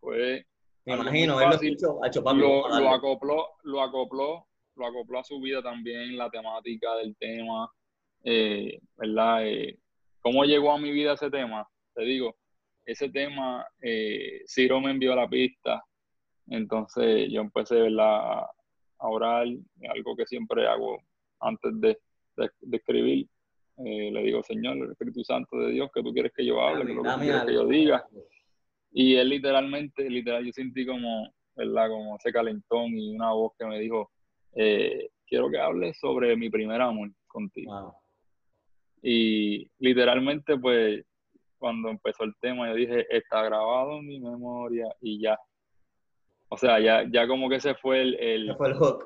Pues, 0.00 0.44
me 0.84 0.94
imagino, 0.94 1.40
él 1.40 1.48
lo, 1.48 2.04
hecho, 2.04 2.22
lo, 2.22 2.80
lo, 2.80 2.90
acopló, 2.90 3.46
lo 3.62 3.82
acopló 3.82 4.48
lo 4.78 4.86
acopló 4.86 5.18
a 5.18 5.24
su 5.24 5.40
vida 5.40 5.62
también, 5.62 6.16
la 6.16 6.30
temática 6.30 6.94
del 6.96 7.16
tema, 7.16 7.70
eh, 8.24 8.80
¿verdad? 8.96 9.46
Eh, 9.46 9.78
¿Cómo 10.20 10.44
llegó 10.44 10.72
a 10.72 10.78
mi 10.78 10.90
vida 10.90 11.14
ese 11.14 11.30
tema? 11.30 11.68
Te 11.94 12.04
digo, 12.04 12.36
ese 12.86 13.10
tema, 13.10 13.66
eh, 13.82 14.42
Ciro 14.46 14.80
me 14.80 14.92
envió 14.92 15.14
la 15.14 15.28
pista, 15.28 15.82
entonces 16.46 17.30
yo 17.30 17.40
empecé 17.42 17.74
¿verdad? 17.74 18.40
a 18.40 19.08
orar, 19.08 19.46
algo 19.90 20.16
que 20.16 20.26
siempre 20.26 20.66
hago 20.66 21.02
antes 21.40 21.80
de, 21.80 21.98
escribir. 22.72 23.26
Eh, 23.78 24.10
le 24.10 24.22
digo, 24.22 24.42
Señor, 24.42 24.76
el 24.76 24.90
Espíritu 24.90 25.22
Santo 25.22 25.56
de 25.58 25.72
Dios, 25.72 25.90
que 25.94 26.02
tú 26.02 26.12
quieres 26.12 26.32
que 26.34 26.44
yo 26.44 26.60
hable, 26.60 26.84
que 26.84 26.94
lo 26.94 27.02
que 27.02 27.14
quieres 27.20 27.44
que 27.44 27.54
yo 27.54 27.66
diga. 27.66 28.04
Y 28.90 29.14
él 29.14 29.28
literalmente, 29.28 30.08
literal, 30.10 30.44
yo 30.44 30.52
sentí 30.52 30.84
como, 30.84 31.32
¿verdad? 31.54 31.88
Como 31.88 32.16
ese 32.16 32.32
calentón 32.32 32.96
y 32.96 33.14
una 33.14 33.32
voz 33.32 33.52
que 33.58 33.66
me 33.66 33.78
dijo, 33.78 34.10
eh, 34.54 35.10
quiero 35.26 35.48
que 35.50 35.58
hables 35.58 35.98
sobre 35.98 36.36
mi 36.36 36.50
primer 36.50 36.80
amor 36.80 37.10
contigo. 37.28 37.94
Y 39.02 39.70
literalmente, 39.78 40.58
pues, 40.58 41.04
cuando 41.58 41.90
empezó 41.90 42.24
el 42.24 42.34
tema, 42.40 42.68
yo 42.68 42.74
dije, 42.74 43.06
está 43.10 43.42
grabado 43.42 43.98
en 43.98 44.06
mi 44.06 44.20
memoria 44.20 44.86
y 45.00 45.20
ya. 45.20 45.38
O 46.48 46.56
sea, 46.56 46.80
ya, 46.80 47.04
ya 47.10 47.28
como 47.28 47.48
que 47.48 47.56
ese 47.56 47.74
fue 47.74 48.00
el... 48.00 48.14
el 48.14 48.56
fue 48.56 48.68
el 48.68 48.74
hook. 48.74 49.04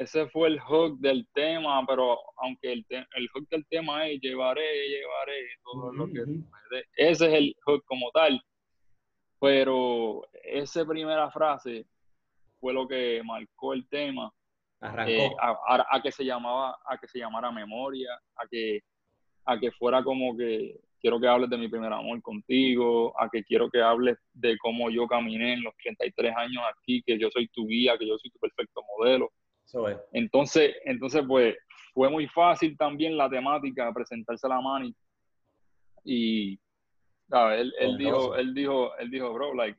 Ese 0.00 0.26
fue 0.30 0.48
el 0.48 0.58
hook 0.60 0.98
del 0.98 1.28
tema, 1.34 1.84
pero 1.86 2.18
aunque 2.38 2.72
el, 2.72 2.86
el 2.88 3.28
hook 3.28 3.46
del 3.50 3.66
tema 3.66 4.08
es 4.08 4.18
llevaré, 4.22 4.88
llevaré, 4.88 5.46
todo 5.62 5.92
lo 5.92 6.06
que... 6.06 6.24
Ese 6.96 7.26
es 7.26 7.34
el 7.34 7.54
hook 7.66 7.84
como 7.84 8.10
tal. 8.10 8.42
Pero 9.38 10.26
esa 10.42 10.86
primera 10.86 11.30
frase 11.30 11.84
fue 12.58 12.72
lo 12.72 12.88
que 12.88 13.20
marcó 13.22 13.74
el 13.74 13.86
tema. 13.90 14.32
Eh, 15.06 15.30
a, 15.38 16.00
que 16.02 16.10
se 16.10 16.24
llamaba, 16.24 16.78
a 16.86 16.96
que 16.96 17.06
se 17.06 17.18
llamara 17.18 17.52
memoria, 17.52 18.18
a 18.36 18.46
que, 18.50 18.80
a 19.44 19.60
que 19.60 19.70
fuera 19.70 20.02
como 20.02 20.34
que 20.34 20.80
quiero 20.98 21.20
que 21.20 21.28
hables 21.28 21.50
de 21.50 21.58
mi 21.58 21.68
primer 21.68 21.92
amor 21.92 22.22
contigo, 22.22 23.12
a 23.20 23.28
que 23.28 23.44
quiero 23.44 23.68
que 23.68 23.82
hables 23.82 24.16
de 24.32 24.56
cómo 24.56 24.88
yo 24.88 25.06
caminé 25.06 25.52
en 25.52 25.62
los 25.62 25.76
33 25.76 26.34
años 26.34 26.62
aquí, 26.70 27.02
que 27.02 27.18
yo 27.18 27.28
soy 27.30 27.48
tu 27.48 27.66
guía, 27.66 27.98
que 27.98 28.08
yo 28.08 28.16
soy 28.16 28.30
tu 28.30 28.38
perfecto 28.38 28.82
modelo. 28.96 29.30
Entonces, 30.12 30.74
entonces, 30.84 31.22
pues, 31.26 31.56
fue 31.92 32.08
muy 32.08 32.26
fácil 32.28 32.76
también 32.76 33.16
la 33.16 33.28
temática, 33.28 33.92
presentarse 33.92 34.46
a 34.46 34.50
la 34.50 34.60
Manny. 34.60 34.94
Y, 36.04 36.58
Él, 37.30 37.72
él 37.78 37.96
dijo, 37.98 38.34
él 38.36 38.54
dijo, 38.54 38.96
él 38.96 39.10
dijo, 39.10 39.32
bro, 39.32 39.54
like, 39.54 39.78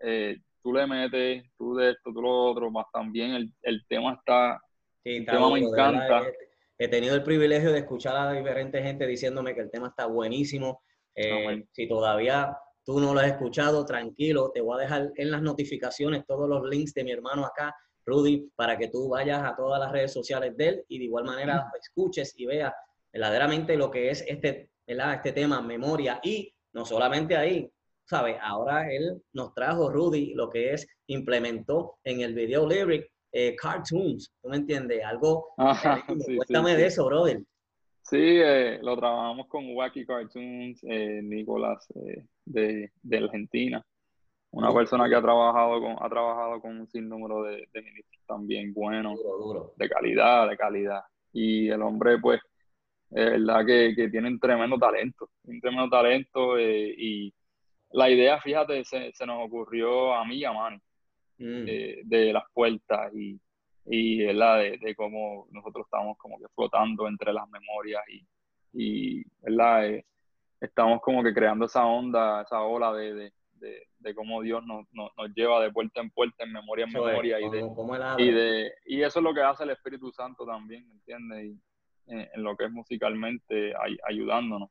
eh, 0.00 0.36
tú 0.62 0.72
le 0.72 0.86
metes, 0.86 1.44
tú 1.56 1.74
de 1.74 1.90
esto, 1.90 2.12
tú 2.12 2.22
lo 2.22 2.30
otro, 2.30 2.70
más 2.70 2.86
también 2.92 3.32
el, 3.32 3.52
el 3.62 3.84
tema 3.88 4.14
está, 4.14 4.60
el 5.04 5.26
tema 5.26 5.50
me 5.50 5.60
encanta. 5.60 6.22
He, 6.78 6.88
tenido 6.88 7.14
el 7.14 7.22
privilegio 7.22 7.72
de 7.72 7.80
escuchar 7.80 8.16
a 8.16 8.32
diferentes 8.32 8.82
gente 8.82 9.06
diciéndome 9.06 9.54
que 9.54 9.60
el 9.60 9.70
tema 9.70 9.88
está 9.88 10.06
buenísimo. 10.06 10.82
Eh, 11.14 11.66
si 11.72 11.86
todavía 11.86 12.56
tú 12.84 13.00
no 13.00 13.12
lo 13.12 13.20
has 13.20 13.26
escuchado, 13.26 13.84
tranquilo, 13.84 14.50
te 14.54 14.62
voy 14.62 14.78
a 14.78 14.82
dejar 14.82 15.10
en 15.16 15.30
las 15.30 15.42
notificaciones 15.42 16.24
todos 16.26 16.48
los 16.48 16.66
links 16.68 16.94
de 16.94 17.04
mi 17.04 17.12
hermano 17.12 17.44
acá, 17.44 17.74
Rudy, 18.04 18.50
para 18.56 18.76
que 18.76 18.88
tú 18.88 19.08
vayas 19.08 19.42
a 19.44 19.54
todas 19.56 19.80
las 19.80 19.92
redes 19.92 20.12
sociales 20.12 20.56
de 20.56 20.68
él 20.68 20.84
y 20.88 20.98
de 20.98 21.04
igual 21.04 21.24
manera 21.24 21.70
escuches 21.80 22.34
y 22.36 22.46
veas 22.46 22.72
verdaderamente 23.12 23.76
lo 23.76 23.90
que 23.90 24.10
es 24.10 24.24
este, 24.26 24.70
este 24.86 25.32
tema, 25.32 25.60
memoria. 25.60 26.20
Y 26.22 26.52
no 26.72 26.84
solamente 26.84 27.36
ahí, 27.36 27.70
¿sabes? 28.04 28.36
Ahora 28.40 28.92
él 28.92 29.22
nos 29.32 29.54
trajo, 29.54 29.90
Rudy, 29.90 30.34
lo 30.34 30.50
que 30.50 30.72
es, 30.72 30.86
implementó 31.06 31.98
en 32.04 32.20
el 32.20 32.34
video 32.34 32.68
lyric 32.68 33.10
eh, 33.32 33.54
cartoons, 33.54 34.32
¿tú 34.42 34.48
me 34.48 34.56
entiendes? 34.56 35.04
Algo, 35.04 35.54
cuéntame 35.56 36.76
de 36.76 36.86
eso, 36.86 37.06
brother. 37.06 37.40
Sí, 38.02 38.18
eh, 38.18 38.80
lo 38.82 38.96
trabajamos 38.96 39.46
con 39.46 39.72
Wacky 39.76 40.04
Cartoons, 40.04 40.80
eh, 40.82 41.20
Nicolás 41.22 41.86
de, 42.44 42.90
de, 43.02 43.18
Argentina, 43.18 43.84
una 44.52 44.72
persona 44.72 45.08
que 45.08 45.14
ha 45.14 45.22
trabajado 45.22 45.80
con, 45.80 45.96
ha 46.00 46.08
trabajado 46.08 46.60
con 46.60 46.80
un 46.80 46.88
sinnúmero 46.88 47.42
de, 47.44 47.68
de 47.72 47.82
ministros 47.82 48.24
también 48.26 48.72
buenos, 48.72 49.18
de 49.76 49.88
calidad, 49.88 50.48
de 50.48 50.56
calidad. 50.56 51.02
Y 51.32 51.68
el 51.68 51.82
hombre, 51.82 52.18
pues, 52.18 52.40
es 53.10 53.24
verdad 53.24 53.64
que, 53.66 53.94
que 53.94 54.08
tiene 54.08 54.28
un 54.28 54.40
tremendo 54.40 54.78
talento, 54.78 55.30
un 55.44 55.60
tremendo 55.60 55.88
talento 55.88 56.58
y 56.58 57.32
la 57.92 58.08
idea, 58.08 58.40
fíjate, 58.40 58.84
se, 58.84 59.12
se, 59.12 59.26
nos 59.26 59.44
ocurrió 59.46 60.14
a 60.14 60.24
mí 60.24 60.36
y 60.36 60.44
a 60.44 60.52
Manny, 60.52 60.80
mm. 61.38 61.64
de, 62.08 62.32
las 62.32 62.44
puertas 62.52 63.12
y, 63.14 63.40
y 63.86 64.18
De, 64.18 64.78
de, 64.80 64.94
cómo 64.94 65.48
nosotros 65.50 65.86
estamos 65.86 66.16
como 66.18 66.38
que 66.38 66.46
flotando 66.54 67.08
entre 67.08 67.32
las 67.32 67.48
memorias 67.48 68.02
y, 68.08 68.26
y 68.72 69.24
¿verdad? 69.40 69.88
Eh, 69.88 70.06
estamos 70.60 71.00
como 71.00 71.22
que 71.22 71.34
creando 71.34 71.66
esa 71.66 71.84
onda, 71.84 72.42
esa 72.42 72.62
ola 72.62 72.92
de, 72.92 73.32
de, 73.54 73.88
de 74.00 74.14
cómo 74.14 74.42
Dios 74.42 74.64
nos, 74.66 74.86
nos, 74.92 75.10
lleva 75.34 75.62
de 75.62 75.70
puerta 75.70 76.00
en 76.00 76.10
puerta, 76.10 76.44
en 76.44 76.52
memoria 76.52 76.86
en 76.86 76.92
memoria. 76.92 77.40
y, 77.40 77.50
de, 77.50 77.66
y, 78.18 78.30
de, 78.30 78.72
y 78.86 79.02
eso 79.02 79.20
es 79.20 79.22
lo 79.22 79.34
que 79.34 79.42
hace 79.42 79.64
el 79.64 79.70
Espíritu 79.70 80.10
Santo 80.10 80.44
también, 80.44 80.90
¿entiendes? 80.90 81.44
Y, 81.46 81.60
en, 82.06 82.28
en, 82.34 82.42
lo 82.42 82.56
que 82.56 82.64
es 82.64 82.70
musicalmente 82.72 83.72
ayudándonos 84.08 84.70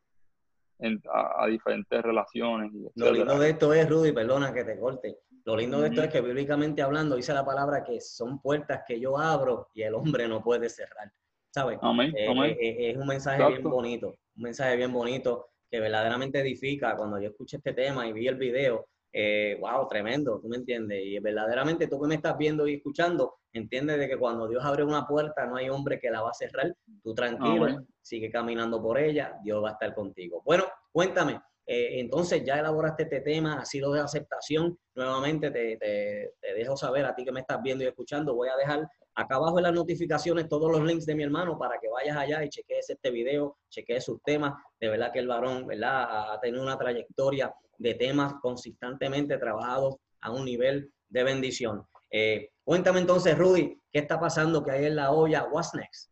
a, 1.11 1.47
diferentes 1.47 2.01
relaciones. 2.01 2.71
lo 2.95 3.11
lindo 3.11 3.37
de 3.37 3.49
esto 3.49 3.73
es, 3.73 3.89
Rudy, 3.89 4.11
perdona 4.11 4.53
que 4.53 4.63
te 4.63 4.79
corte. 4.79 5.19
Lo 5.45 5.55
lindo 5.55 5.81
de 5.81 5.89
esto 5.89 6.03
es 6.03 6.09
que 6.09 6.21
bíblicamente 6.21 6.81
hablando 6.81 7.15
dice 7.15 7.33
la 7.33 7.45
palabra 7.45 7.83
que 7.83 7.99
son 7.99 8.41
puertas 8.41 8.83
que 8.87 8.99
yo 8.99 9.17
abro 9.17 9.69
y 9.73 9.81
el 9.81 9.95
hombre 9.95 10.27
no 10.27 10.43
puede 10.43 10.69
cerrar. 10.69 11.11
¿Sabes? 11.51 11.79
Amén, 11.81 12.13
eh, 12.15 12.27
amén. 12.29 12.51
Eh, 12.51 12.57
eh, 12.69 12.91
es 12.91 12.97
un 12.97 13.07
mensaje 13.07 13.43
bien 13.47 13.63
bonito, 13.63 14.15
un 14.35 14.43
mensaje 14.43 14.75
bien 14.75 14.93
bonito 14.93 15.47
que 15.69 15.79
verdaderamente 15.79 16.39
edifica. 16.39 16.95
Cuando 16.95 17.19
yo 17.19 17.29
escuché 17.29 17.57
este 17.57 17.73
tema 17.73 18.07
y 18.07 18.13
vi 18.13 18.27
el 18.27 18.35
video, 18.35 18.87
eh, 19.11 19.57
wow, 19.59 19.87
tremendo, 19.87 20.39
tú 20.39 20.47
me 20.47 20.57
entiendes. 20.57 21.01
Y 21.03 21.19
verdaderamente 21.19 21.87
tú 21.87 21.99
que 21.99 22.07
me 22.07 22.15
estás 22.15 22.37
viendo 22.37 22.67
y 22.67 22.75
escuchando, 22.75 23.35
entiendes 23.53 23.97
de 23.99 24.07
que 24.07 24.17
cuando 24.17 24.47
Dios 24.47 24.63
abre 24.63 24.83
una 24.83 25.07
puerta 25.07 25.45
no 25.45 25.55
hay 25.55 25.69
hombre 25.69 25.99
que 25.99 26.11
la 26.11 26.21
va 26.21 26.29
a 26.29 26.33
cerrar. 26.33 26.73
Tú 27.03 27.13
tranquilo, 27.13 27.85
sigue 28.01 28.29
caminando 28.29 28.81
por 28.81 28.99
ella, 28.99 29.35
Dios 29.43 29.63
va 29.63 29.69
a 29.69 29.73
estar 29.73 29.93
contigo. 29.95 30.41
Bueno, 30.45 30.65
cuéntame, 30.91 31.41
eh, 31.65 31.99
entonces 31.99 32.43
ya 32.43 32.59
elaboraste 32.59 33.03
este 33.03 33.21
tema, 33.21 33.59
ha 33.59 33.65
sido 33.65 33.91
de 33.93 33.99
aceptación. 33.99 34.77
Nuevamente 34.95 35.51
te, 35.51 35.77
te, 35.77 36.33
te, 36.39 36.53
dejo 36.53 36.75
saber 36.75 37.05
a 37.05 37.15
ti 37.15 37.25
que 37.25 37.31
me 37.31 37.41
estás 37.41 37.61
viendo 37.61 37.83
y 37.83 37.87
escuchando. 37.87 38.35
Voy 38.35 38.49
a 38.49 38.57
dejar 38.57 38.87
acá 39.15 39.35
abajo 39.35 39.59
en 39.59 39.63
las 39.63 39.73
notificaciones 39.73 40.47
todos 40.47 40.71
los 40.71 40.83
links 40.83 41.05
de 41.05 41.15
mi 41.15 41.23
hermano 41.23 41.57
para 41.57 41.79
que 41.79 41.89
vayas 41.89 42.17
allá 42.17 42.43
y 42.43 42.49
cheques 42.49 42.89
este 42.89 43.11
video, 43.11 43.57
cheques 43.69 44.03
sus 44.03 44.21
temas. 44.23 44.53
De 44.79 44.89
verdad 44.89 45.11
que 45.11 45.19
el 45.19 45.27
varón, 45.27 45.67
¿verdad? 45.67 46.33
Ha 46.33 46.39
tenido 46.39 46.63
una 46.63 46.77
trayectoria 46.77 47.53
de 47.79 47.95
temas 47.95 48.35
consistentemente 48.41 49.37
trabajados 49.37 49.95
a 50.21 50.31
un 50.31 50.45
nivel 50.45 50.91
de 51.07 51.23
bendición. 51.23 51.83
Eh, 52.11 52.49
cuéntame 52.63 52.99
entonces, 52.99 53.37
Rudy, 53.37 53.75
¿qué 53.91 53.99
está 53.99 54.19
pasando 54.19 54.63
que 54.63 54.71
hay 54.71 54.85
en 54.85 54.95
la 54.95 55.11
olla? 55.11 55.47
What's 55.51 55.73
next? 55.73 56.11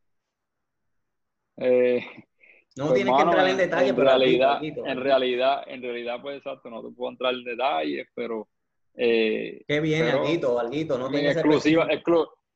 Eh, 1.57 2.01
no 2.77 2.87
pues, 2.87 2.95
tienes 2.95 3.15
que 3.15 3.21
entrar 3.21 3.47
en 3.47 3.57
detalle, 3.57 3.93
pero 3.93 4.07
realidad, 4.07 4.63
en 4.63 4.99
realidad, 5.01 5.63
en 5.67 5.81
realidad, 5.81 6.21
pues 6.21 6.37
exacto, 6.37 6.69
no 6.69 6.81
te 6.81 6.95
puedo 6.95 7.11
entrar 7.11 7.33
en 7.33 7.43
detalles, 7.43 8.07
pero 8.13 8.47
eh, 8.93 9.63
qué 9.67 9.79
bien, 9.79 10.07
Alguito, 10.07 10.59
Alguito, 10.59 10.97
no 10.97 11.09
exclusiva, 11.15 11.87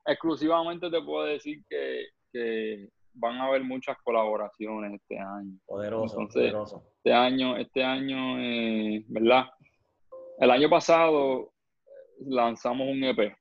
exclusivamente 0.06 0.90
te 0.90 1.02
puedo 1.02 1.26
decir 1.26 1.64
que, 1.68 2.06
que 2.32 2.90
van 3.14 3.38
a 3.38 3.46
haber 3.46 3.64
muchas 3.64 3.98
colaboraciones 4.04 4.94
este 4.94 5.20
año. 5.20 5.58
Poderoso, 5.66 6.28
poderoso. 6.28 6.84
Este 6.98 7.14
año, 7.14 7.58
este 7.58 7.84
año, 7.84 8.40
eh, 8.40 9.04
¿verdad? 9.08 9.46
El 10.40 10.52
año 10.52 10.70
pasado 10.70 11.52
lanzamos 12.26 12.88
un 12.88 13.04
EP 13.04 13.36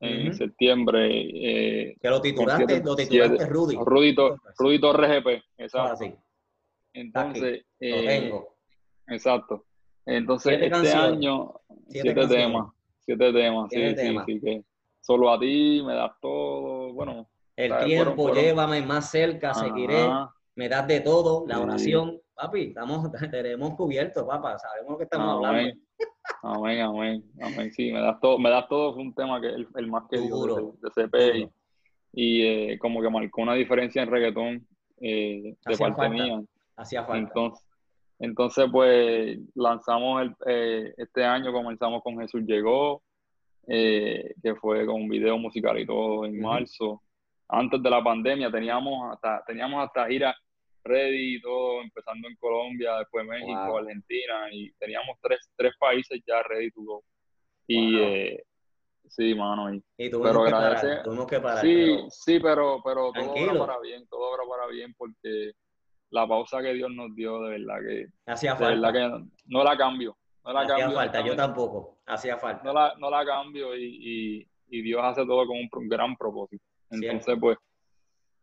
en 0.00 0.34
septiembre. 0.34 1.08
Eh, 1.10 1.96
que 2.00 2.08
lo 2.08 2.20
titulaste, 2.20 2.82
lo 2.82 2.96
titulaste 2.96 3.46
Rudy. 3.46 3.76
Rudito, 3.76 4.36
Rudy 4.58 4.80
Torres 4.80 5.10
EP, 5.10 5.42
exacto. 5.58 6.04
Entonces, 6.92 7.64
lo 7.80 7.86
eh, 7.88 8.06
tengo. 8.06 8.56
Exacto. 9.08 9.64
Entonces, 10.06 10.58
este 10.60 10.92
año, 10.92 11.52
siete, 11.88 12.14
temas. 12.26 12.72
Siete 13.00 13.32
temas, 13.32 13.70
sí, 13.70 13.96
sí, 13.96 14.16
sí, 14.26 14.40
que 14.40 14.64
solo 15.00 15.30
a 15.30 15.38
ti 15.38 15.82
me 15.84 15.94
das 15.94 16.12
todo. 16.20 16.92
Bueno, 16.92 17.28
el 17.58 17.76
tiempo, 17.84 18.32
llévame 18.32 18.80
más 18.82 19.10
cerca, 19.10 19.52
seguiré, 19.52 20.08
me 20.54 20.68
das 20.68 20.86
de 20.86 21.00
todo, 21.00 21.44
la 21.46 21.60
oración. 21.60 22.20
Papi, 22.32 22.68
estamos, 22.68 23.10
tenemos 23.32 23.74
cubierto, 23.74 24.24
papá, 24.24 24.56
sabemos 24.60 24.92
lo 24.92 24.98
que 24.98 25.04
estamos 25.04 25.44
hablando. 25.44 25.72
Amén, 26.42 26.80
amén, 26.82 27.24
amén. 27.42 27.72
Sí, 27.72 27.90
me 27.90 28.00
das 28.00 28.20
todo, 28.20 28.38
me 28.38 28.48
das 28.48 28.68
todo, 28.68 28.92
es 28.92 28.96
un 28.96 29.12
tema 29.12 29.40
que 29.40 29.48
el, 29.48 29.66
el 29.74 29.86
más 29.88 30.04
que 30.08 30.18
de, 30.18 30.90
CP 30.94 31.50
y, 32.12 32.42
eh, 32.42 32.78
como 32.78 33.02
que 33.02 33.10
marcó 33.10 33.42
una 33.42 33.54
diferencia 33.54 34.02
en 34.02 34.10
reggaetón 34.10 34.66
eh, 35.00 35.56
de 35.66 35.76
parte 35.76 36.08
mía. 36.10 36.40
Hacía 36.76 37.02
falta. 37.02 37.18
Entonces, 37.18 37.66
entonces, 38.20 38.66
pues 38.70 39.36
lanzamos 39.56 40.22
el, 40.22 40.36
eh, 40.46 40.94
este 40.96 41.24
año, 41.24 41.52
comenzamos 41.52 42.04
con 42.04 42.20
Jesús 42.20 42.42
Llegó, 42.46 43.02
que 43.66 44.54
fue 44.60 44.86
con 44.86 45.02
un 45.02 45.08
video 45.08 45.36
musical 45.38 45.76
y 45.76 45.86
todo 45.86 46.24
en 46.24 46.40
marzo 46.40 47.02
antes 47.48 47.82
de 47.82 47.90
la 47.90 48.02
pandemia 48.02 48.50
teníamos 48.50 49.12
hasta, 49.12 49.42
teníamos 49.46 49.84
hasta 49.84 50.06
gira 50.06 50.36
ready 50.84 51.36
y 51.36 51.40
todo, 51.40 51.82
empezando 51.82 52.28
en 52.28 52.36
Colombia, 52.36 52.98
después 52.98 53.26
México, 53.26 53.78
Argentina, 53.78 54.48
y 54.50 54.72
teníamos 54.74 55.16
tres, 55.20 55.40
tres 55.56 55.74
países 55.78 56.20
ya 56.26 56.42
ready 56.42 56.70
to 56.70 56.82
go. 56.82 57.04
Y 57.66 57.98
eh, 58.00 58.42
sí, 59.06 59.34
mano. 59.34 59.74
Y, 59.74 59.76
y 59.98 60.10
pero 60.10 60.44
que 60.44 60.50
parar, 60.50 61.02
que 61.28 61.40
parar, 61.40 61.60
Sí, 61.60 61.74
pero... 61.74 62.10
sí, 62.10 62.40
pero, 62.40 62.80
pero 62.82 63.12
todo 63.12 63.32
obra 63.32 63.58
para 63.58 63.80
bien, 63.80 64.06
todo 64.08 64.20
obra 64.20 64.44
para 64.48 64.66
bien, 64.68 64.94
porque 64.96 65.52
la 66.10 66.26
pausa 66.26 66.62
que 66.62 66.72
Dios 66.72 66.90
nos 66.90 67.14
dio, 67.14 67.42
de 67.42 67.58
verdad 67.58 67.76
que. 67.86 68.06
Hacía 68.26 68.56
falta. 68.56 68.92
que 68.92 69.10
no, 69.46 69.64
la 69.64 69.76
cambio. 69.76 70.16
No 70.44 70.52
la 70.52 70.60
Hacía 70.60 70.90
falta, 70.90 71.20
yo 71.20 71.36
tampoco. 71.36 71.98
Hacía 72.06 72.38
falta. 72.38 72.62
No 72.64 72.72
la, 72.72 72.94
no 72.98 73.10
la 73.10 73.24
cambio 73.26 73.76
y, 73.76 73.84
y, 73.84 74.48
y 74.70 74.82
Dios 74.82 75.02
hace 75.04 75.26
todo 75.26 75.46
con 75.46 75.56
un 75.58 75.88
gran 75.88 76.16
propósito. 76.16 76.64
Entonces, 76.90 77.36
pues, 77.40 77.58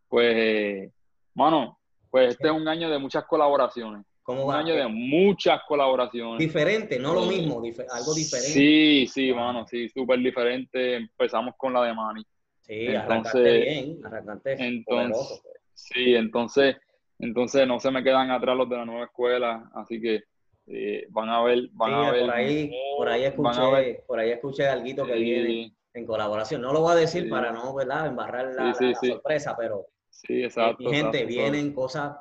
pues, 0.07 0.33
eh, 0.35 0.91
mano, 1.33 1.79
pues 2.09 2.31
este 2.31 2.47
es 2.47 2.53
un 2.53 2.67
año 2.67 2.89
de 2.89 2.99
muchas 2.99 3.25
colaboraciones. 3.25 4.05
¿Cómo 4.23 4.47
un 4.47 4.55
año 4.55 4.73
de 4.73 4.87
muchas 4.87 5.61
colaboraciones. 5.67 6.39
Diferente, 6.39 6.97
no 6.97 7.13
lo 7.13 7.25
mismo, 7.25 7.61
algo 7.91 8.13
diferente. 8.15 8.51
Sí, 8.51 9.05
sí, 9.07 9.31
mano, 9.31 9.67
sí, 9.67 9.87
súper 9.89 10.17
diferente. 10.19 10.95
Empezamos 10.95 11.53
con 11.55 11.73
la 11.73 11.83
de 11.83 11.93
Manny. 11.93 12.25
Sí, 12.61 12.87
entonces, 12.87 13.63
bien, 13.63 13.99
arrancaste 14.03 14.53
entonces, 14.65 15.43
Sí, 15.75 16.15
entonces, 16.15 16.75
entonces 17.19 17.67
no 17.67 17.79
se 17.79 17.91
me 17.91 18.03
quedan 18.03 18.31
atrás 18.31 18.57
los 18.57 18.67
de 18.67 18.77
la 18.77 18.85
nueva 18.85 19.05
escuela, 19.05 19.69
así 19.75 20.01
que 20.01 20.23
eh, 20.67 21.05
van 21.09 21.29
a 21.29 21.43
ver, 21.43 21.69
van 21.73 21.93
a 21.93 22.11
ver. 22.11 22.21
Por 22.21 22.33
ahí, 22.33 22.71
por 22.97 23.07
ahí 23.09 23.23
escuché, 23.25 24.03
por 24.07 24.19
ahí 24.19 24.31
escuché 24.31 24.67
algo 24.67 25.05
que 25.05 25.13
viene 25.13 25.75
en 25.95 26.05
colaboración. 26.05 26.61
No 26.61 26.73
lo 26.73 26.81
voy 26.81 26.91
a 26.91 26.95
decir 26.95 27.29
para 27.29 27.51
no, 27.51 27.73
¿verdad? 27.73 28.07
Embarrar 28.07 28.53
la, 28.53 28.73
sorpresa, 28.73 29.55
pero 29.57 29.87
sí, 30.09 30.43
exacto, 30.43 30.89
gente, 30.89 31.25
vienen 31.25 31.73
cosas 31.73 32.17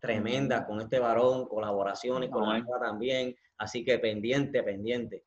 tremendas 0.00 0.64
con 0.66 0.80
este 0.80 0.98
varón, 0.98 1.46
colaboraciones 1.46 2.30
con 2.30 2.48
la 2.48 2.58
nueva 2.58 2.80
también, 2.80 3.36
así 3.58 3.84
que 3.84 3.98
pendiente, 3.98 4.62
pendiente. 4.62 5.24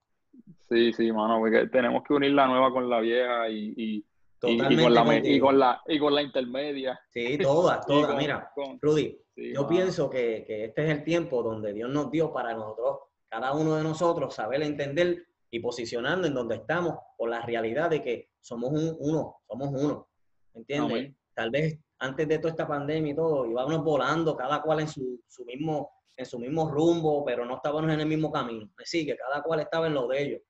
Sí, 0.68 0.92
sí, 0.92 1.12
mano, 1.12 1.40
porque 1.40 1.68
tenemos 1.68 2.04
que 2.04 2.14
unir 2.14 2.32
la 2.32 2.48
nueva 2.48 2.72
con 2.72 2.90
la 2.90 3.00
vieja 3.00 3.48
y, 3.50 3.74
y, 3.78 4.06
y, 4.42 4.58
con, 4.58 4.94
la, 4.94 5.22
y 5.24 5.40
con, 5.40 5.60
la, 5.60 5.82
y 5.88 6.00
con 6.00 6.16
la 6.16 6.22
intermedia. 6.24 7.00
Sí, 7.10 7.38
todas, 7.38 7.86
todas. 7.88 8.18
Mira, 8.18 8.52
Rudy, 8.82 9.18
yo 9.36 9.68
pienso 9.68 10.10
que, 10.10 10.44
que 10.46 10.66
este 10.66 10.86
es 10.86 10.90
el 10.90 11.04
tiempo 11.04 11.44
donde 11.44 11.72
Dios 11.72 11.90
nos 11.90 12.10
dio 12.12 12.34
para 12.34 12.54
nosotros, 12.54 13.00
cada 13.30 13.54
uno 13.54 13.76
de 13.76 13.84
nosotros, 13.84 14.34
saber 14.34 14.64
entender 14.64 15.26
y 15.56 15.60
posicionando 15.62 16.28
en 16.28 16.34
donde 16.34 16.56
estamos 16.56 16.98
por 17.18 17.30
la 17.30 17.42
realidad 17.42 17.90
de 17.90 18.02
que 18.04 18.30
somos 18.42 18.74
un, 18.74 18.94
uno, 19.00 19.38
somos 19.48 19.70
uno. 19.70 20.10
¿Entiendes? 20.54 21.14
Tal 21.34 21.50
vez 21.50 21.80
antes 22.00 22.28
de 22.28 22.40
toda 22.40 22.50
esta 22.50 22.68
pandemia 22.68 23.14
y 23.14 23.16
todo, 23.16 23.46
íbamos 23.46 23.82
volando, 23.82 24.36
cada 24.36 24.62
cual 24.62 24.82
en 24.82 24.90
su, 24.90 25.22
su 25.26 25.46
mismo, 25.46 25.94
en 26.18 26.26
su 26.26 26.40
mismo 26.40 26.70
rumbo, 26.70 27.24
pero 27.24 27.46
no 27.46 27.56
estábamos 27.56 27.90
en 27.90 28.02
el 28.02 28.06
mismo 28.06 28.30
camino. 28.34 28.70
Me 28.78 28.86
sigue, 28.86 29.16
cada 29.16 29.42
cual 29.42 29.62
estaba 29.62 29.88
en 29.88 29.94
lo 29.94 30.10
de 30.10 30.24
ellos. 30.24 30.42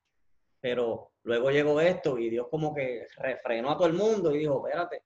Pero 0.59 1.11
luego 1.21 1.51
llegó 1.51 1.79
esto 1.79 2.17
y 2.17 2.31
Dios 2.31 2.47
como 2.49 2.73
que 2.73 3.05
refrenó 3.17 3.69
a 3.69 3.77
todo 3.77 3.87
el 3.87 3.93
mundo 3.93 4.33
y 4.33 4.39
dijo, 4.39 4.65
espérate, 4.65 5.03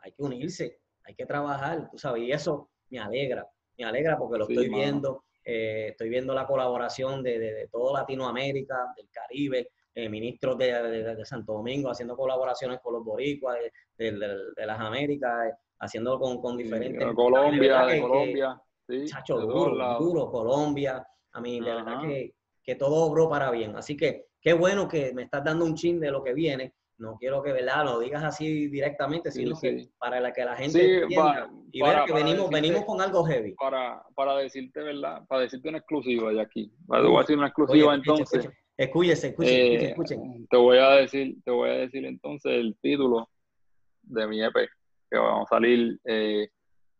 hay 0.00 0.12
que 0.12 0.22
unirse, 0.22 0.78
hay 1.04 1.14
que 1.14 1.24
trabajar, 1.24 1.88
tú 1.90 1.96
sabes, 1.96 2.22
y 2.22 2.32
eso 2.32 2.68
me 2.90 2.98
alegra, 2.98 3.48
me 3.78 3.86
alegra 3.86 4.18
porque 4.18 4.38
lo 4.40 4.46
estoy 4.46 4.68
viendo, 4.68 5.24
eh, 5.50 5.88
estoy 5.92 6.10
viendo 6.10 6.34
la 6.34 6.46
colaboración 6.46 7.22
de, 7.22 7.38
de, 7.38 7.54
de 7.54 7.68
toda 7.68 8.00
Latinoamérica, 8.00 8.92
del 8.94 9.08
Caribe, 9.10 9.70
eh, 9.94 10.06
ministros 10.10 10.58
de, 10.58 10.72
de, 11.16 11.24
Santo 11.24 11.54
Domingo 11.54 11.90
haciendo 11.90 12.18
colaboraciones 12.18 12.80
con 12.82 12.92
los 12.92 13.02
boricuas 13.02 13.56
de, 13.96 14.12
las 14.12 14.78
Américas, 14.78 15.46
eh, 15.46 15.54
haciendo 15.78 16.20
con, 16.20 16.42
con 16.42 16.58
diferentes... 16.58 17.02
Colombia, 17.14 17.86
de 17.86 18.00
Colombia. 18.02 18.60
sí, 18.86 19.06
chacho, 19.06 19.40
duro, 19.40 19.98
duro, 19.98 20.30
Colombia. 20.30 21.02
A 21.32 21.40
mí, 21.40 21.60
de 21.60 21.74
verdad 21.74 22.02
que, 22.02 22.34
que 22.62 22.74
todo 22.74 23.06
obró 23.06 23.30
para 23.30 23.50
bien. 23.50 23.74
Así 23.74 23.96
que 23.96 24.26
qué 24.42 24.52
bueno 24.52 24.86
que 24.86 25.14
me 25.14 25.22
estás 25.22 25.42
dando 25.42 25.64
un 25.64 25.74
chin 25.74 25.98
de 25.98 26.10
lo 26.10 26.22
que 26.22 26.34
viene. 26.34 26.74
No 26.98 27.16
quiero 27.16 27.42
que 27.42 27.52
¿verdad? 27.52 27.84
lo 27.84 28.00
digas 28.00 28.24
así 28.24 28.68
directamente, 28.68 29.30
sino 29.30 29.58
que 29.58 29.88
para 29.98 30.20
la 30.20 30.32
que 30.32 30.44
la 30.44 30.56
gente 30.56 31.02
entienda 31.02 31.50
y 31.70 31.82
vea 31.82 32.04
que 32.04 32.12
venimos, 32.12 32.50
venimos 32.50 32.84
con 32.84 33.00
algo 33.00 33.24
heavy. 33.24 33.54
Para, 33.54 34.02
para 34.14 34.36
decirte, 34.36 34.82
¿verdad? 34.82 35.24
Para 35.28 35.42
decirte 35.42 35.68
una 35.68 35.78
exclusiva 35.78 36.32
de 36.32 36.40
aquí. 36.40 36.72
Para, 36.86 37.02
voy 37.06 37.16
a 37.16 37.20
decir 37.20 37.38
una 37.38 37.46
exclusiva 37.46 37.94
entonces. 37.94 38.48
Escúchese, 38.76 39.28
escúchese, 39.28 39.90
escuchen, 39.90 40.46
Te 40.48 40.56
voy 40.56 40.78
a 40.78 40.90
decir, 40.90 41.36
te 41.44 41.50
voy 41.50 41.70
a 41.70 41.74
decir 41.74 42.04
entonces 42.04 42.52
el 42.52 42.76
título 42.80 43.28
de 44.02 44.26
mi 44.28 44.42
EP, 44.42 44.54
que 45.10 45.18
va 45.18 45.42
a 45.42 45.46
salir, 45.46 45.98
eh, 46.04 46.48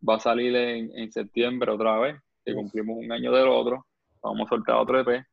va 0.06 0.16
a 0.16 0.20
salir 0.20 0.56
en, 0.56 0.90
en, 0.98 1.12
septiembre 1.12 1.70
otra 1.70 1.98
vez, 1.98 2.16
que 2.44 2.52
cumplimos 2.52 2.96
un 2.98 3.12
año 3.12 3.32
del 3.32 3.48
otro. 3.48 3.87
Vamos 4.22 4.46
a 4.46 4.56
soltar 4.56 4.76
otro 4.76 5.00
EP 5.00 5.24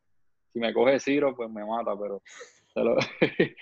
si 0.55 0.61
me 0.61 0.73
coge 0.73 1.01
Ciro, 1.01 1.35
pues 1.35 1.51
me 1.51 1.65
mata, 1.65 1.91
pero... 1.99 2.21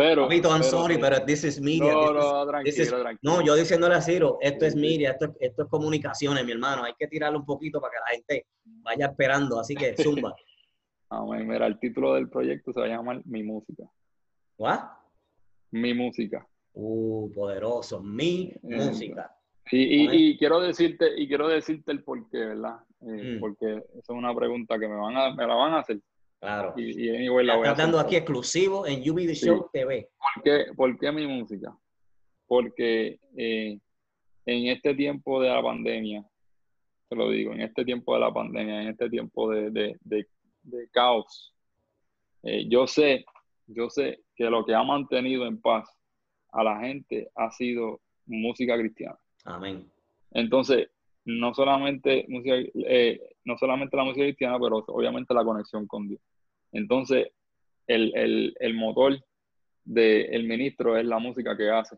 pero 0.00 0.22
Papito, 0.22 0.48
I'm 0.48 0.62
sorry, 0.62 0.96
pero 0.96 1.22
this 1.26 1.44
is 1.44 1.60
media. 1.60 1.92
No, 1.92 2.14
no, 2.14 2.46
tranquilo, 2.46 3.00
tranquilo. 3.02 3.18
No, 3.22 3.44
yo 3.44 3.54
diciéndole 3.54 3.96
a 3.96 4.00
Ciro, 4.00 4.38
esto 4.40 4.64
es 4.64 4.74
media, 4.74 5.10
esto, 5.10 5.36
esto 5.38 5.64
es 5.64 5.68
comunicaciones, 5.68 6.42
mi 6.46 6.52
hermano. 6.52 6.84
Hay 6.84 6.94
que 6.98 7.06
tirarlo 7.06 7.40
un 7.40 7.44
poquito 7.44 7.82
para 7.82 7.92
que 7.92 7.98
la 7.98 8.16
gente 8.16 8.46
vaya 8.64 9.06
esperando, 9.08 9.60
así 9.60 9.74
que 9.74 9.94
zumba. 10.02 10.34
Amén. 11.10 11.46
Mira, 11.46 11.66
el 11.66 11.78
título 11.78 12.14
del 12.14 12.30
proyecto 12.30 12.72
se 12.72 12.80
va 12.80 12.86
a 12.86 12.88
llamar 12.88 13.20
Mi 13.26 13.42
Música. 13.42 13.84
¿What? 14.56 14.80
Mi 15.72 15.92
Música. 15.92 16.48
Uh, 16.72 17.30
poderoso. 17.34 18.00
Mi 18.00 18.54
eh, 18.54 18.58
música. 18.62 19.36
Y, 19.70 20.30
y, 20.30 20.38
quiero 20.38 20.60
decirte, 20.60 21.12
y 21.14 21.28
quiero 21.28 21.46
decirte 21.46 21.92
el 21.92 22.02
por 22.02 22.26
qué, 22.30 22.38
¿verdad? 22.38 22.76
Eh, 23.02 23.36
mm. 23.36 23.40
Porque 23.40 23.66
esa 23.76 23.98
es 23.98 24.08
una 24.08 24.34
pregunta 24.34 24.78
que 24.78 24.88
me 24.88 24.96
van 24.96 25.14
a, 25.14 25.34
me 25.34 25.46
la 25.46 25.54
van 25.54 25.74
a 25.74 25.80
hacer. 25.80 26.00
Claro. 26.40 26.72
Y, 26.76 27.06
y 27.06 27.10
anyway, 27.14 27.44
la 27.44 27.56
voy 27.56 27.68
Estás 27.68 27.78
dando 27.78 28.00
aquí 28.00 28.16
exclusivo 28.16 28.86
en 28.86 29.08
UB 29.08 29.26
The 29.26 29.34
Show 29.34 29.68
TV. 29.72 30.08
¿Por 30.34 30.42
qué, 30.42 30.64
¿Por 30.74 30.98
qué, 30.98 31.12
mi 31.12 31.26
música? 31.26 31.76
Porque 32.46 33.20
eh, 33.36 33.78
en 34.46 34.66
este 34.68 34.94
tiempo 34.94 35.40
de 35.42 35.50
la 35.50 35.62
pandemia, 35.62 36.24
te 37.08 37.16
lo 37.16 37.30
digo, 37.30 37.52
en 37.52 37.60
este 37.60 37.84
tiempo 37.84 38.14
de 38.14 38.20
la 38.20 38.32
pandemia, 38.32 38.82
en 38.82 38.88
este 38.88 39.10
tiempo 39.10 39.50
de, 39.50 39.70
de, 39.70 40.26
de, 40.62 40.88
caos, 40.90 41.54
eh, 42.42 42.66
yo 42.68 42.86
sé, 42.86 43.26
yo 43.66 43.90
sé 43.90 44.22
que 44.34 44.44
lo 44.44 44.64
que 44.64 44.74
ha 44.74 44.82
mantenido 44.82 45.46
en 45.46 45.60
paz 45.60 45.88
a 46.52 46.64
la 46.64 46.80
gente 46.80 47.30
ha 47.34 47.50
sido 47.50 48.00
música 48.26 48.78
cristiana. 48.78 49.18
Amén. 49.44 49.90
Entonces, 50.32 50.88
no 51.24 51.52
solamente 51.52 52.24
música, 52.28 52.54
eh, 52.74 53.20
no 53.44 53.58
solamente 53.58 53.96
la 53.96 54.04
música 54.04 54.24
cristiana, 54.24 54.58
pero 54.58 54.78
obviamente 54.88 55.34
la 55.34 55.44
conexión 55.44 55.86
con 55.86 56.08
Dios. 56.08 56.20
Entonces, 56.72 57.28
el, 57.86 58.74
motor 58.74 59.18
del 59.84 60.44
ministro 60.44 60.96
es 60.96 61.04
la 61.04 61.18
música 61.18 61.56
que 61.56 61.70
hace. 61.70 61.96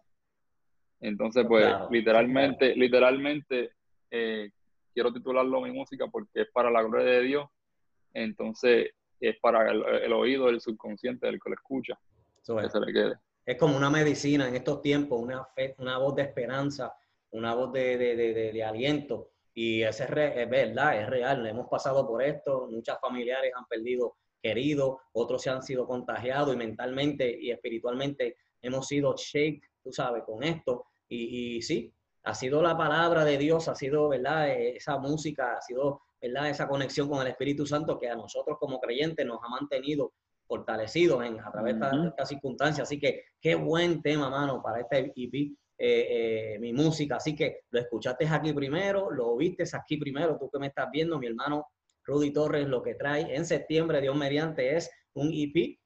Entonces, 1.00 1.44
pues, 1.46 1.66
literalmente, 1.90 2.74
literalmente, 2.76 3.72
eh, 4.10 4.50
quiero 4.94 5.12
titularlo 5.12 5.60
mi 5.60 5.72
música 5.72 6.06
porque 6.06 6.42
es 6.42 6.48
para 6.52 6.70
la 6.70 6.82
gloria 6.82 7.06
de 7.06 7.22
Dios. 7.22 7.48
Entonces, 8.14 8.90
es 9.20 9.38
para 9.40 9.70
el, 9.70 10.12
oído 10.12 10.46
del 10.46 10.60
subconsciente 10.60 11.26
del 11.26 11.40
que 11.40 11.50
lo 11.50 11.54
escucha. 11.54 11.98
que 12.36 12.70
se 12.70 12.80
le 12.80 12.92
quede. 12.92 13.14
Es 13.44 13.56
como 13.58 13.76
una 13.76 13.90
medicina 13.90 14.48
en 14.48 14.54
estos 14.54 14.80
tiempos, 14.82 15.20
una, 15.20 15.44
fe, 15.44 15.74
una 15.78 15.98
voz 15.98 16.14
de 16.14 16.22
esperanza, 16.22 16.94
una 17.30 17.54
voz 17.54 17.72
de, 17.72 17.96
de 17.96 18.64
aliento 18.64 19.32
y 19.54 19.82
ese 19.82 20.04
es, 20.04 20.50
verdad, 20.50 21.00
es 21.00 21.08
real. 21.08 21.46
Hemos 21.46 21.68
pasado 21.68 22.06
por 22.06 22.22
esto, 22.22 22.68
muchas 22.70 22.98
familiares 23.00 23.52
han 23.54 23.66
perdido 23.66 24.16
queridos, 24.42 24.96
otros 25.12 25.42
se 25.42 25.50
han 25.50 25.62
sido 25.62 25.86
contagiados 25.86 26.54
y 26.54 26.58
mentalmente 26.58 27.38
y 27.40 27.50
espiritualmente 27.50 28.36
hemos 28.60 28.86
sido 28.86 29.14
shake, 29.16 29.62
tú 29.82 29.92
sabes, 29.92 30.24
con 30.24 30.42
esto. 30.42 30.86
Y, 31.08 31.56
y, 31.56 31.62
sí, 31.62 31.92
ha 32.24 32.34
sido 32.34 32.62
la 32.62 32.76
palabra 32.76 33.24
de 33.24 33.38
Dios, 33.38 33.68
ha 33.68 33.74
sido, 33.74 34.08
¿verdad? 34.08 34.50
Esa 34.50 34.98
música, 34.98 35.56
ha 35.56 35.60
sido, 35.60 36.02
¿verdad? 36.20 36.50
Esa 36.50 36.68
conexión 36.68 37.08
con 37.08 37.22
el 37.22 37.28
Espíritu 37.28 37.66
Santo 37.66 37.98
que 37.98 38.08
a 38.08 38.16
nosotros 38.16 38.56
como 38.58 38.80
creyentes 38.80 39.24
nos 39.26 39.38
ha 39.42 39.48
mantenido 39.48 40.12
fortalecidos 40.46 41.24
en, 41.24 41.40
a 41.40 41.50
través 41.50 41.78
de 41.78 42.08
estas 42.08 42.28
circunstancias. 42.28 42.88
Así 42.88 42.98
que 42.98 43.24
qué 43.40 43.54
buen 43.54 44.02
tema, 44.02 44.28
mano, 44.28 44.62
para 44.62 44.80
este 44.80 45.12
EP. 45.16 45.52
Eh, 45.84 46.54
eh, 46.54 46.58
mi 46.60 46.72
música. 46.72 47.16
Así 47.16 47.34
que 47.34 47.62
lo 47.70 47.80
escuchaste 47.80 48.24
aquí 48.28 48.52
primero, 48.52 49.10
lo 49.10 49.36
viste 49.36 49.64
aquí 49.72 49.96
primero, 49.96 50.38
tú 50.38 50.48
que 50.48 50.60
me 50.60 50.68
estás 50.68 50.88
viendo, 50.92 51.18
mi 51.18 51.26
hermano 51.26 51.66
Rudy 52.04 52.32
Torres 52.32 52.66
lo 52.66 52.82
que 52.82 52.94
trae 52.94 53.34
en 53.34 53.46
septiembre, 53.46 54.00
Dios 54.00 54.16
mediante, 54.16 54.76
es 54.76 54.90
un 55.14 55.30
EP 55.32 55.78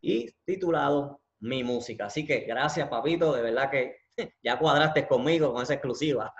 y 0.00 0.30
titulado 0.44 1.20
Mi 1.40 1.64
Música. 1.64 2.06
Así 2.06 2.26
que 2.26 2.40
gracias, 2.40 2.88
papito, 2.88 3.32
de 3.32 3.42
verdad 3.42 3.70
que 3.70 3.96
ya 4.42 4.58
cuadraste 4.58 5.06
conmigo 5.06 5.52
con 5.52 5.62
esa 5.62 5.74
exclusiva. 5.74 6.34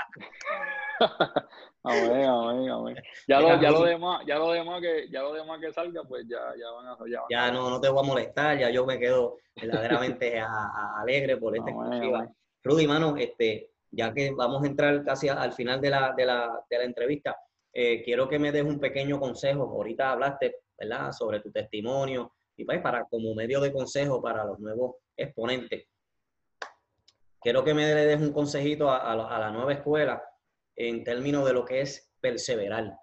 amén, 1.83 2.25
amén, 2.25 2.71
amén. 2.71 2.97
Ya 3.27 3.40
lo, 3.40 3.61
ya 3.61 3.71
lo 3.71 3.85
demás, 3.85 4.23
ya 4.27 4.38
lo 4.38 4.53
demás 4.53 4.81
que, 4.81 5.09
ya 5.11 5.23
lo 5.23 5.33
demás 5.33 5.61
que 5.61 5.73
salga, 5.73 6.03
pues 6.05 6.27
ya, 6.29 6.38
ya 6.59 6.71
van 6.71 6.87
a 6.87 6.97
ya, 7.09 7.23
ya 7.31 7.53
no, 7.53 7.71
no 7.71 7.81
te 7.81 7.88
voy 7.88 8.05
a 8.05 8.07
molestar, 8.07 8.59
ya 8.59 8.71
yo 8.71 8.85
me 8.87 8.99
quedo 8.99 9.38
verdaderamente 9.61 10.40
alegre 10.40 11.37
por 11.37 11.57
esta 11.57 11.71
exclusiva. 11.71 12.29
Rudy, 12.64 12.87
mano, 12.87 13.16
este, 13.16 13.71
ya 13.90 14.12
que 14.12 14.33
vamos 14.33 14.62
a 14.62 14.66
entrar 14.66 15.05
casi 15.05 15.29
al 15.29 15.53
final 15.53 15.81
de 15.81 15.90
la, 15.90 16.12
de 16.16 16.25
la, 16.25 16.64
de 16.68 16.79
la 16.79 16.85
entrevista, 16.85 17.37
eh, 17.72 18.02
quiero 18.02 18.28
que 18.28 18.38
me 18.38 18.52
des 18.52 18.64
un 18.64 18.78
pequeño 18.78 19.18
consejo. 19.18 19.64
Ahorita 19.64 20.12
hablaste, 20.12 20.56
¿verdad?, 20.78 21.12
sobre 21.12 21.40
tu 21.40 21.50
testimonio 21.50 22.32
y 22.56 22.64
pues 22.64 22.80
para 22.80 23.04
como 23.04 23.35
medio 23.35 23.61
de 23.61 23.72
consejo 23.72 24.20
para 24.20 24.44
los 24.44 24.58
nuevos 24.58 24.96
exponentes. 25.16 25.87
Quiero 27.40 27.64
que 27.64 27.74
me 27.74 27.87
des 27.87 28.20
un 28.20 28.32
consejito 28.32 28.88
a, 28.88 29.12
a, 29.12 29.38
la 29.38 29.50
nueva 29.50 29.72
escuela 29.72 30.22
en 30.76 31.02
términos 31.02 31.44
de 31.44 31.52
lo 31.52 31.64
que 31.64 31.80
es 31.80 32.12
perseverar, 32.20 32.96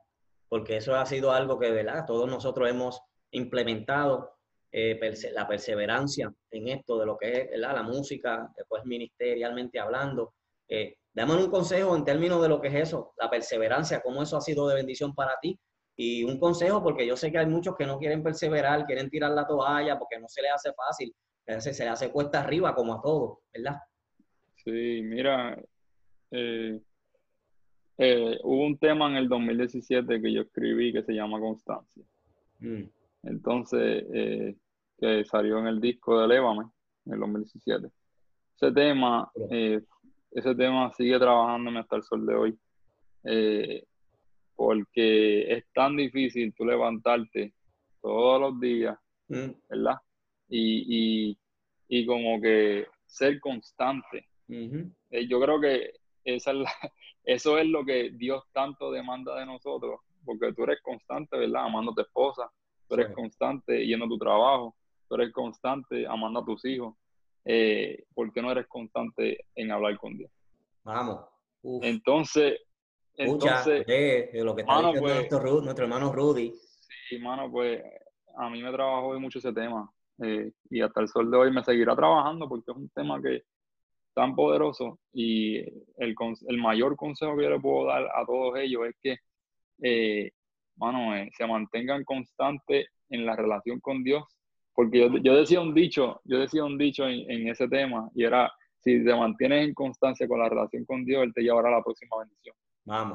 porque 0.48 0.78
eso 0.78 0.96
ha 0.96 1.06
sido 1.06 1.32
algo 1.32 1.60
que, 1.60 1.72
¿verdad?, 1.72 2.06
todos 2.06 2.30
nosotros 2.30 2.70
hemos 2.70 3.02
implementado 3.32 4.40
eh, 4.72 5.00
la 5.34 5.48
perseverancia 5.48 6.32
en 6.52 6.68
esto 6.68 7.00
de 7.00 7.06
lo 7.06 7.18
que 7.18 7.50
es 7.52 7.60
la 7.60 7.82
música, 7.82 8.52
después 8.56 8.86
ministerialmente 8.86 9.80
hablando. 9.80 10.36
Eh, 10.68 10.96
dame 11.14 11.36
un 11.36 11.50
consejo 11.50 11.96
en 11.96 12.04
términos 12.04 12.42
de 12.42 12.50
lo 12.50 12.62
que 12.62 12.70
es 12.70 12.76
eso, 12.76 13.14
la 13.18 13.30
perseverancia, 13.30 14.02
cómo 14.02 14.24
eso 14.24 14.38
ha 14.38 14.42
sido 14.42 14.68
de 14.68 14.76
bendición 14.76 15.14
para 15.14 15.34
ti. 15.42 15.60
Y 15.96 16.24
un 16.24 16.40
consejo, 16.40 16.82
porque 16.82 17.06
yo 17.06 17.18
sé 17.18 17.32
que 17.32 17.40
hay 17.40 17.46
muchos 17.46 17.76
que 17.76 17.86
no 17.86 17.98
quieren 17.98 18.24
perseverar, 18.24 18.86
quieren 18.86 19.10
tirar 19.10 19.32
la 19.32 19.46
toalla 19.46 20.00
porque 20.00 20.18
no 20.20 20.30
se 20.30 20.42
les 20.42 20.52
hace 20.54 20.72
fácil, 20.74 21.14
se, 21.46 21.74
se 21.74 21.84
le 21.84 21.90
hace 21.90 22.10
cuesta 22.10 22.42
arriba 22.42 22.74
como 22.74 22.94
a 22.94 23.02
todos, 23.02 23.40
¿verdad? 23.54 23.78
Sí, 24.64 25.02
mira, 25.04 25.62
eh, 28.02 28.40
hubo 28.44 28.66
un 28.66 28.78
tema 28.78 29.10
en 29.10 29.18
el 29.18 29.28
2017 29.28 30.22
que 30.22 30.32
yo 30.32 30.44
escribí 30.44 30.94
que 30.94 31.04
se 31.04 31.14
llama 31.14 31.40
Constancia. 31.40 32.04
Mm. 32.60 32.84
Entonces, 33.24 34.06
eh, 34.14 34.56
que 34.98 35.26
salió 35.26 35.60
en 35.60 35.68
el 35.68 35.82
disco 35.82 36.20
de 36.20 36.28
Lévame 36.28 36.64
en 37.06 37.14
el 37.14 37.20
2017. 37.20 37.88
Ese 38.56 38.72
tema, 38.72 39.30
eh, 39.50 39.82
ese 40.32 40.56
tema 40.56 40.92
sigue 40.94 41.18
trabajándome 41.20 41.80
hasta 41.80 41.98
el 41.98 42.04
sol 42.04 42.26
de 42.26 42.36
hoy. 42.36 42.60
Eh, 43.24 43.84
porque 44.56 45.54
es 45.54 45.66
tan 45.74 45.96
difícil 45.96 46.54
tú 46.54 46.66
levantarte 46.66 47.54
todos 48.02 48.42
los 48.42 48.60
días, 48.60 48.98
mm. 49.30 49.52
¿verdad? 49.70 49.98
Y, 50.50 51.38
como 52.06 52.42
que 52.42 52.88
ser 53.06 53.40
constante. 53.40 54.28
yo 54.48 55.40
creo 55.40 55.62
que 55.62 55.94
esa 56.24 56.52
es 56.52 56.58
eso 57.24 57.58
es 57.58 57.68
lo 57.68 57.86
que 57.86 58.12
Dios 58.12 58.44
tanto 58.52 58.92
demanda 58.92 59.40
de 59.40 59.46
nosotros, 59.46 60.00
porque 60.26 60.54
tú 60.54 60.64
eres 60.64 60.82
constante, 60.82 61.38
¿verdad? 61.38 61.66
Amando 61.66 61.92
a 61.92 61.96
tu 61.96 62.02
esposa, 62.02 62.52
tú 62.88 62.96
eres 62.96 63.14
constante 63.14 63.86
yendo 63.86 64.06
a 64.06 64.10
tu 64.10 64.18
trabajo, 64.18 64.76
tú 65.08 65.16
eres 65.16 65.32
constante 65.32 66.08
amando 66.08 66.40
a 66.40 66.46
tus 66.46 66.66
hijos. 66.66 66.96
Eh, 67.46 68.04
¿Por 68.14 68.32
qué 68.32 68.42
no 68.42 68.52
eres 68.52 68.68
constante 68.68 69.46
en 69.56 69.72
hablar 69.72 69.98
con 69.98 70.18
Dios? 70.18 70.32
Vamos, 70.84 71.26
Entonces, 71.82 72.60
entonces, 73.16 73.86
de, 73.86 74.30
lo 74.44 74.56
que 74.56 74.62
está 74.62 74.78
diciendo 74.78 75.02
pues 75.02 75.16
nuestro, 75.16 75.62
nuestro, 75.62 75.86
hermano 75.86 76.14
Rudy. 76.14 76.54
Sí, 77.10 77.20
mano, 77.20 77.52
pues 77.52 77.84
a 78.38 78.50
mí 78.50 78.64
me 78.64 78.72
trabajó 78.72 79.20
mucho 79.20 79.40
ese 79.40 79.52
tema 79.52 79.92
eh, 80.24 80.52
y 80.70 80.82
hasta 80.82 81.02
el 81.02 81.08
sol 81.10 81.30
de 81.30 81.38
hoy 81.38 81.52
me 81.52 81.64
seguirá 81.64 81.96
trabajando 81.96 82.48
porque 82.48 82.72
es 82.72 82.78
un 82.78 82.90
tema 82.90 83.22
que 83.22 83.44
tan 84.14 84.36
poderoso 84.36 85.00
y 85.14 85.58
el, 85.58 86.16
el 86.48 86.58
mayor 86.58 86.96
consejo 86.96 87.36
que 87.38 87.44
yo 87.44 87.50
le 87.50 87.60
puedo 87.60 87.88
dar 87.88 88.04
a 88.04 88.26
todos 88.26 88.58
ellos 88.58 88.88
es 88.88 88.96
que, 89.02 89.18
eh, 89.82 90.32
mano, 90.78 91.16
eh, 91.16 91.30
se 91.38 91.46
mantengan 91.46 92.04
constantes 92.04 92.88
en 93.10 93.26
la 93.26 93.36
relación 93.36 93.80
con 93.80 94.04
Dios 94.04 94.24
porque 94.80 95.00
yo, 95.00 95.18
yo, 95.18 95.36
decía 95.36 95.60
un 95.60 95.74
dicho, 95.74 96.22
yo 96.24 96.40
decía 96.40 96.64
un 96.64 96.78
dicho 96.78 97.06
en, 97.06 97.30
en 97.30 97.48
ese 97.50 97.68
tema 97.68 98.10
y 98.16 98.24
era, 98.24 98.52
si 98.80 99.04
te 99.04 99.14
mantienes 99.14 99.68
en 99.68 99.74
constancia 99.74 100.28
con 100.28 100.40
la 100.40 100.48
relación 100.48 100.86
con 100.86 101.04
Dios, 101.04 101.24
Él 101.24 101.34
te 101.34 101.42
llevará 101.42 101.68
a 101.68 101.78
la 101.78 101.84
próxima 101.84 102.18
bendición 102.20 102.56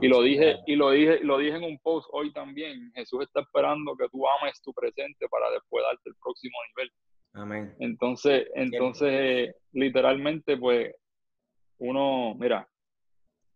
y 0.00 0.08
lo 0.08 0.22
dije, 0.22 0.58
y 0.66 0.76
lo 0.76 0.90
dije, 0.90 1.20
lo 1.24 1.38
dije 1.38 1.56
en 1.56 1.64
un 1.64 1.78
post 1.80 2.08
hoy 2.12 2.32
también. 2.32 2.92
Jesús 2.94 3.22
está 3.22 3.40
esperando 3.40 3.96
que 3.96 4.08
tú 4.08 4.24
ames 4.28 4.60
tu 4.62 4.72
presente 4.72 5.26
para 5.28 5.50
después 5.50 5.84
darte 5.84 6.10
el 6.10 6.14
próximo 6.22 6.56
nivel. 6.68 6.92
Amén. 7.32 7.74
Entonces, 7.80 8.46
entonces, 8.54 9.52
literalmente, 9.72 10.56
pues, 10.56 10.94
uno, 11.78 12.36
mira, 12.36 12.68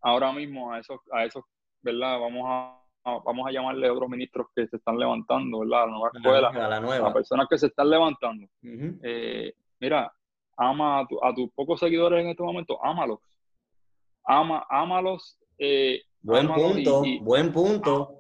ahora 0.01 0.33
mismo 0.33 0.73
a 0.73 0.81
esos, 0.81 0.99
a 1.13 1.25
esos, 1.25 1.45
¿verdad? 1.83 2.19
Vamos 2.19 2.45
a, 2.47 2.83
vamos 3.25 3.47
a 3.47 3.53
llamarle 3.53 3.89
a 3.89 3.93
otros 3.93 4.09
ministros 4.09 4.47
que 4.55 4.67
se 4.67 4.77
están 4.77 4.99
levantando, 4.99 5.61
¿verdad? 5.61 5.87
La 5.87 5.93
nueva 5.93 6.11
escuela, 6.15 6.49
a 6.49 6.69
la 6.69 6.81
nueva. 6.81 7.13
personas 7.13 7.47
que 7.49 7.59
se 7.59 7.67
están 7.67 7.91
levantando. 7.91 8.47
Eh, 9.03 9.53
mira, 9.81 10.13
ama 10.57 11.01
a, 11.01 11.07
a 11.23 11.35
tus 11.35 11.51
pocos 11.53 11.81
seguidores 11.81 12.23
en 12.23 12.31
este 12.31 12.43
momento, 12.43 12.83
ámalos. 12.85 13.21
Ama, 14.25 14.67
ámalos 14.69 15.39
eh, 15.59 16.03
buen 16.23 16.47
punto, 16.49 17.03
buen 17.21 17.53
punto. 17.53 18.15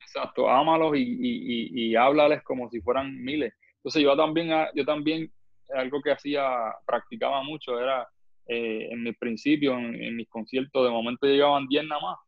Exacto, 0.00 0.48
ámalos 0.48 0.96
y, 0.96 1.02
y, 1.02 1.90
y, 1.90 1.96
háblales 1.96 2.42
como 2.42 2.68
si 2.70 2.80
fueran 2.80 3.22
miles. 3.22 3.52
Entonces 3.76 4.02
yo 4.02 4.16
también, 4.16 4.52
ah, 4.52 4.68
yo 4.74 4.84
también, 4.84 5.30
algo 5.74 6.00
que 6.02 6.10
hacía, 6.10 6.74
practicaba 6.84 7.42
mucho, 7.42 7.78
era 7.78 8.08
eh, 8.46 8.88
en 8.90 9.02
mis 9.04 9.16
principios, 9.18 9.78
en, 9.78 10.16
mis 10.16 10.28
conciertos, 10.28 10.84
de 10.84 10.90
momento 10.90 11.26
llegaban 11.26 11.66
10 11.68 11.84
nada 11.86 12.00
más. 12.00 12.18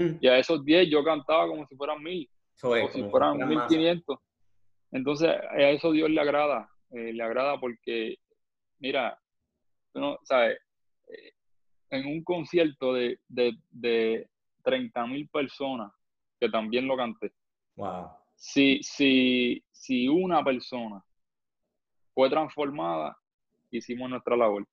Mm. 0.00 0.18
Y 0.20 0.28
a 0.28 0.38
esos 0.38 0.64
10 0.64 0.88
yo 0.88 1.04
cantaba 1.04 1.46
como 1.46 1.66
si 1.66 1.76
fueran 1.76 2.02
mil, 2.02 2.28
como 2.60 2.88
si 2.88 3.02
fueran 3.04 3.36
1500. 3.46 4.18
Entonces 4.92 5.28
a 5.28 5.70
eso 5.70 5.92
Dios 5.92 6.08
le 6.10 6.20
agrada, 6.20 6.68
eh, 6.90 7.12
le 7.12 7.22
agrada 7.22 7.60
porque, 7.60 8.16
mira, 8.78 9.18
no, 9.94 10.18
¿sabes? 10.24 10.58
en 11.90 12.06
un 12.06 12.22
concierto 12.22 12.94
de, 12.94 13.18
de, 13.28 13.52
de 13.70 14.28
30 14.62 15.06
mil 15.06 15.28
personas, 15.28 15.92
que 16.38 16.48
también 16.48 16.86
lo 16.86 16.96
canté. 16.96 17.32
Wow. 17.76 18.10
Si, 18.36 18.80
si, 18.82 19.62
si 19.70 20.08
una 20.08 20.42
persona 20.42 21.04
fue 22.14 22.30
transformada, 22.30 23.16
hicimos 23.70 24.08
nuestra 24.08 24.36
labor. 24.36 24.66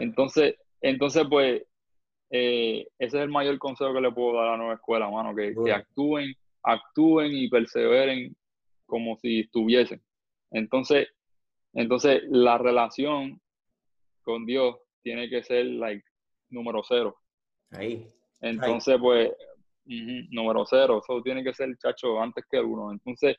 Entonces, 0.00 0.56
entonces 0.80 1.24
pues, 1.28 1.62
eh, 2.30 2.86
ese 2.98 3.16
es 3.18 3.22
el 3.22 3.28
mayor 3.28 3.58
consejo 3.58 3.94
que 3.94 4.00
le 4.00 4.12
puedo 4.12 4.36
dar 4.36 4.48
a 4.48 4.50
la 4.52 4.56
nueva 4.56 4.74
escuela, 4.74 5.10
mano, 5.10 5.34
que, 5.34 5.54
que 5.64 5.72
actúen, 5.72 6.34
actúen 6.62 7.32
y 7.32 7.48
perseveren 7.48 8.36
como 8.86 9.16
si 9.16 9.40
estuviesen. 9.40 10.02
Entonces, 10.50 11.08
entonces 11.72 12.22
la 12.28 12.58
relación 12.58 13.40
con 14.22 14.46
Dios 14.46 14.76
tiene 15.02 15.28
que 15.28 15.42
ser 15.42 15.66
like 15.66 16.04
número 16.50 16.82
cero. 16.82 17.16
Ahí. 17.70 18.10
Entonces, 18.40 18.96
pues, 19.00 19.30
número 19.84 20.64
cero, 20.66 21.00
eso 21.02 21.22
tiene 21.22 21.44
que 21.44 21.54
ser 21.54 21.68
el 21.68 21.78
chacho 21.78 22.20
antes 22.20 22.44
que 22.50 22.60
uno. 22.60 22.92
Entonces, 22.92 23.36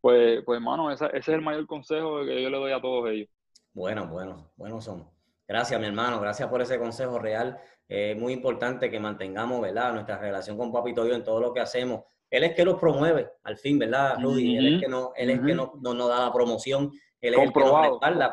pues, 0.00 0.42
pues 0.44 0.56
hermano, 0.56 0.90
ese, 0.90 1.06
es 1.12 1.28
el 1.28 1.42
mayor 1.42 1.66
consejo 1.66 2.24
que 2.24 2.42
yo 2.42 2.50
le 2.50 2.56
doy 2.56 2.72
a 2.72 2.80
todos 2.80 3.10
ellos. 3.10 3.28
Bueno, 3.72 4.06
bueno, 4.08 4.52
buenos 4.56 4.84
son. 4.84 5.08
Gracias, 5.46 5.78
mi 5.80 5.86
hermano, 5.86 6.20
gracias 6.20 6.48
por 6.48 6.62
ese 6.62 6.78
consejo 6.78 7.18
real. 7.18 7.60
Es 7.88 8.16
muy 8.16 8.32
importante 8.32 8.90
que 8.90 8.98
mantengamos, 8.98 9.60
¿verdad?, 9.60 9.92
nuestra 9.92 10.18
relación 10.18 10.56
con 10.56 10.72
Papito 10.72 11.04
Dios 11.04 11.16
en 11.16 11.24
todo 11.24 11.40
lo 11.40 11.52
que 11.52 11.60
hacemos. 11.60 12.04
Él 12.30 12.44
es 12.44 12.54
que 12.54 12.64
los 12.64 12.80
promueve, 12.80 13.30
al 13.42 13.58
fin, 13.58 13.78
¿verdad, 13.78 14.16
Rudy? 14.18 14.56
Él 14.56 14.74
es 14.74 14.80
que, 14.80 14.88
no, 14.88 15.12
él 15.14 15.30
es 15.30 15.40
que 15.40 15.54
nos 15.54 15.74
no, 15.74 16.08
da 16.08 16.24
la 16.24 16.32
promoción 16.32 16.90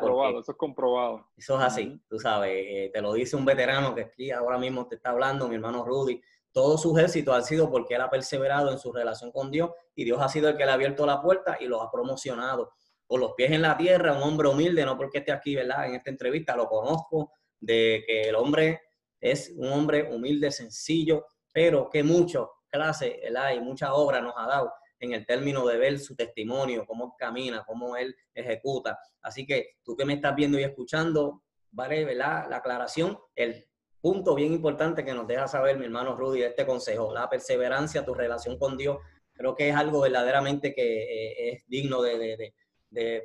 comprobado, 0.00 0.40
eso 0.40 0.52
es 0.52 0.58
comprobado. 0.58 1.28
Eso 1.36 1.58
es 1.58 1.62
así, 1.62 2.02
tú 2.08 2.18
sabes, 2.18 2.50
eh, 2.50 2.90
te 2.92 3.02
lo 3.02 3.12
dice 3.12 3.36
un 3.36 3.44
veterano 3.44 3.94
que 3.94 4.02
aquí 4.02 4.30
ahora 4.30 4.56
mismo 4.56 4.86
te 4.88 4.96
está 4.96 5.10
hablando, 5.10 5.48
mi 5.48 5.56
hermano 5.56 5.84
Rudy. 5.84 6.20
Todos 6.50 6.80
sus 6.82 6.98
éxitos 6.98 7.34
han 7.34 7.44
sido 7.44 7.70
porque 7.70 7.94
él 7.94 8.00
ha 8.00 8.10
perseverado 8.10 8.72
en 8.72 8.78
su 8.78 8.90
relación 8.90 9.30
con 9.30 9.50
Dios 9.50 9.70
y 9.94 10.04
Dios 10.04 10.20
ha 10.20 10.28
sido 10.28 10.48
el 10.48 10.56
que 10.56 10.64
le 10.64 10.70
ha 10.70 10.74
abierto 10.74 11.06
la 11.06 11.20
puerta 11.20 11.58
y 11.60 11.66
los 11.66 11.82
ha 11.82 11.90
promocionado. 11.90 12.72
Con 13.10 13.22
los 13.22 13.32
pies 13.32 13.50
en 13.50 13.62
la 13.62 13.76
tierra, 13.76 14.12
un 14.12 14.22
hombre 14.22 14.46
humilde, 14.46 14.84
no 14.84 14.96
porque 14.96 15.18
esté 15.18 15.32
aquí, 15.32 15.56
¿verdad? 15.56 15.88
En 15.88 15.96
esta 15.96 16.10
entrevista 16.10 16.54
lo 16.54 16.68
conozco, 16.68 17.32
de 17.58 18.04
que 18.06 18.28
el 18.28 18.36
hombre 18.36 18.82
es 19.20 19.52
un 19.56 19.66
hombre 19.72 20.04
humilde, 20.14 20.52
sencillo, 20.52 21.26
pero 21.52 21.90
que 21.90 22.04
mucho 22.04 22.52
clase, 22.68 23.18
¿verdad? 23.20 23.54
Y 23.54 23.60
mucha 23.62 23.94
obra 23.94 24.20
nos 24.20 24.34
ha 24.36 24.46
dado 24.46 24.72
en 25.00 25.12
el 25.12 25.26
término 25.26 25.66
de 25.66 25.76
ver 25.76 25.98
su 25.98 26.14
testimonio, 26.14 26.86
cómo 26.86 27.16
camina, 27.18 27.64
cómo 27.66 27.96
él 27.96 28.14
ejecuta. 28.32 28.96
Así 29.22 29.44
que 29.44 29.78
tú 29.82 29.96
que 29.96 30.04
me 30.04 30.14
estás 30.14 30.36
viendo 30.36 30.56
y 30.60 30.62
escuchando, 30.62 31.42
vale, 31.72 32.04
¿verdad? 32.04 32.46
La 32.48 32.58
aclaración, 32.58 33.18
el 33.34 33.66
punto 34.00 34.36
bien 34.36 34.52
importante 34.52 35.04
que 35.04 35.14
nos 35.14 35.26
deja 35.26 35.48
saber 35.48 35.76
mi 35.76 35.86
hermano 35.86 36.14
Rudy 36.14 36.42
este 36.44 36.64
consejo, 36.64 37.12
la 37.12 37.28
perseverancia, 37.28 38.04
tu 38.04 38.14
relación 38.14 38.56
con 38.56 38.76
Dios, 38.76 38.98
creo 39.32 39.56
que 39.56 39.70
es 39.70 39.74
algo 39.74 40.00
verdaderamente 40.00 40.72
que 40.72 40.82
eh, 41.02 41.52
es 41.52 41.66
digno 41.66 42.02
de, 42.02 42.54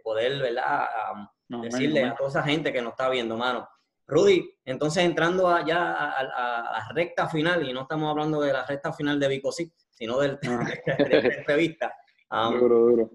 poder, 0.03 0.41
¿verdad? 0.41 0.87
decirle 1.47 2.03
a 2.03 2.15
toda 2.15 2.29
esa 2.29 2.43
gente 2.43 2.73
que 2.73 2.81
nos 2.81 2.91
está 2.91 3.09
viendo, 3.09 3.37
mano. 3.37 3.67
Rudy, 4.07 4.47
entonces 4.65 5.03
entrando 5.03 5.49
ya 5.65 5.93
a, 5.93 6.23
la 6.23 6.89
recta 6.93 7.27
final, 7.27 7.67
y 7.67 7.73
no 7.73 7.81
estamos 7.81 8.09
hablando 8.09 8.39
de 8.39 8.53
la 8.53 8.65
recta 8.65 8.93
final 8.93 9.19
de 9.19 9.27
Vicosí, 9.27 9.71
sino 9.89 10.19
del, 10.19 10.37
ah. 10.47 10.65
de, 10.97 11.21
la 11.21 11.35
entrevista. 11.35 11.93
duro, 12.29 12.79
duro. 12.79 13.11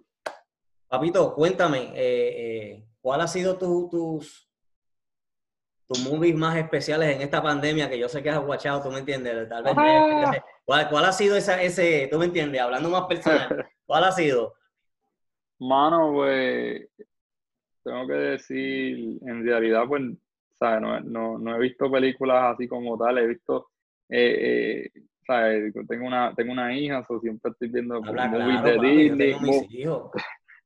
Papito, 0.89 1.33
cuéntame, 1.35 1.93
eh, 1.95 2.35
eh, 2.75 2.89
¿cuál 3.01 3.21
ha 3.21 3.29
sido 3.29 3.57
tu, 3.57 3.89
tus, 3.89 4.51
tus 5.87 6.01
movies 6.01 6.35
más 6.35 6.57
especiales 6.57 7.15
en 7.15 7.23
esta 7.23 7.41
pandemia 7.41 7.89
que 7.89 7.99
yo 7.99 8.09
sé 8.09 8.23
que 8.23 8.31
has 8.31 8.45
watchado, 8.45 8.83
tú 8.83 8.91
me 8.91 8.99
entiendes? 8.99 9.49
Tal 9.49 9.63
vez, 9.63 9.75
¿cuál, 10.65 11.05
ha 11.05 11.13
sido 11.13 11.37
esa, 11.37 11.63
ese, 11.63 12.09
tú 12.11 12.19
me 12.19 12.25
entiendes, 12.25 12.61
hablando 12.61 12.91
más 12.91 13.05
personal, 13.05 13.69
cuál 13.87 14.03
ha 14.03 14.11
sido? 14.11 14.55
Mano, 15.61 16.13
pues, 16.15 16.89
tengo 17.85 18.07
que 18.07 18.15
decir, 18.15 19.19
en 19.23 19.45
realidad, 19.45 19.85
pues, 19.87 20.03
¿sabes? 20.59 20.81
No, 20.81 21.01
no, 21.01 21.39
no, 21.39 21.57
he 21.57 21.61
visto 21.61 21.91
películas 21.91 22.55
así 22.55 22.67
como 22.67 22.99
tal, 22.99 23.19
he 23.19 23.27
visto 23.27 23.69
eh, 24.09 24.91
eh 24.95 25.03
tengo 25.89 26.07
una, 26.07 26.35
tengo 26.35 26.53
una 26.53 26.77
hija, 26.77 27.05
so 27.07 27.21
siempre 27.21 27.53
estoy 27.53 27.69
viendo 27.69 27.97
Habla, 28.05 28.29
movies 28.29 28.63
de 28.65 28.79
Disney. 28.79 29.35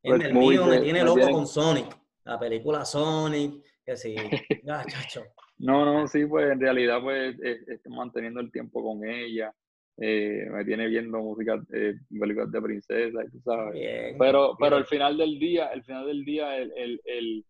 Pues, 0.02 0.22
el 0.22 0.34
mío 0.34 0.66
me 0.66 0.80
tiene 0.80 1.02
loco 1.02 1.30
con 1.30 1.46
Sonic, 1.46 1.86
la 2.24 2.38
película 2.38 2.84
Sonic, 2.84 3.62
que 3.84 3.96
sí, 3.96 4.14
ah, 4.68 4.84
chacho. 4.86 5.24
No, 5.58 5.84
no, 5.84 6.06
sí, 6.06 6.26
pues 6.26 6.50
en 6.50 6.60
realidad 6.60 7.00
pues 7.00 7.36
estoy 7.40 7.92
manteniendo 7.92 8.40
el 8.40 8.50
tiempo 8.50 8.82
con 8.82 9.06
ella. 9.08 9.52
Eh, 9.96 10.48
me 10.50 10.64
tiene 10.64 10.88
viendo 10.88 11.18
música, 11.20 11.62
eh, 11.72 11.94
películas 12.18 12.50
de 12.50 12.60
princesa, 12.60 13.24
y 13.24 13.30
tú 13.30 13.40
sabes. 13.44 14.16
pero, 14.18 14.56
pero 14.58 14.76
al 14.76 14.86
final 14.86 15.16
del 15.16 15.38
día, 15.38 15.66
al 15.66 15.84
final 15.84 16.06
del 16.06 16.24
día, 16.24 16.56
el, 16.56 16.72
el, 16.76 17.00
el 17.04 17.44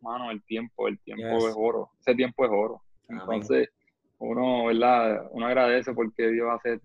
mano, 0.00 0.30
el 0.30 0.42
tiempo, 0.44 0.86
el 0.86 0.98
tiempo 1.00 1.48
es 1.48 1.54
oro. 1.56 1.90
Ese 2.00 2.14
tiempo 2.14 2.44
es 2.44 2.50
oro. 2.52 2.82
Entonces, 3.08 3.68
uno, 4.18 4.66
¿verdad? 4.66 5.28
Uno 5.32 5.46
agradece 5.46 5.92
porque 5.92 6.28
Dios 6.28 6.48
hace 6.50 6.80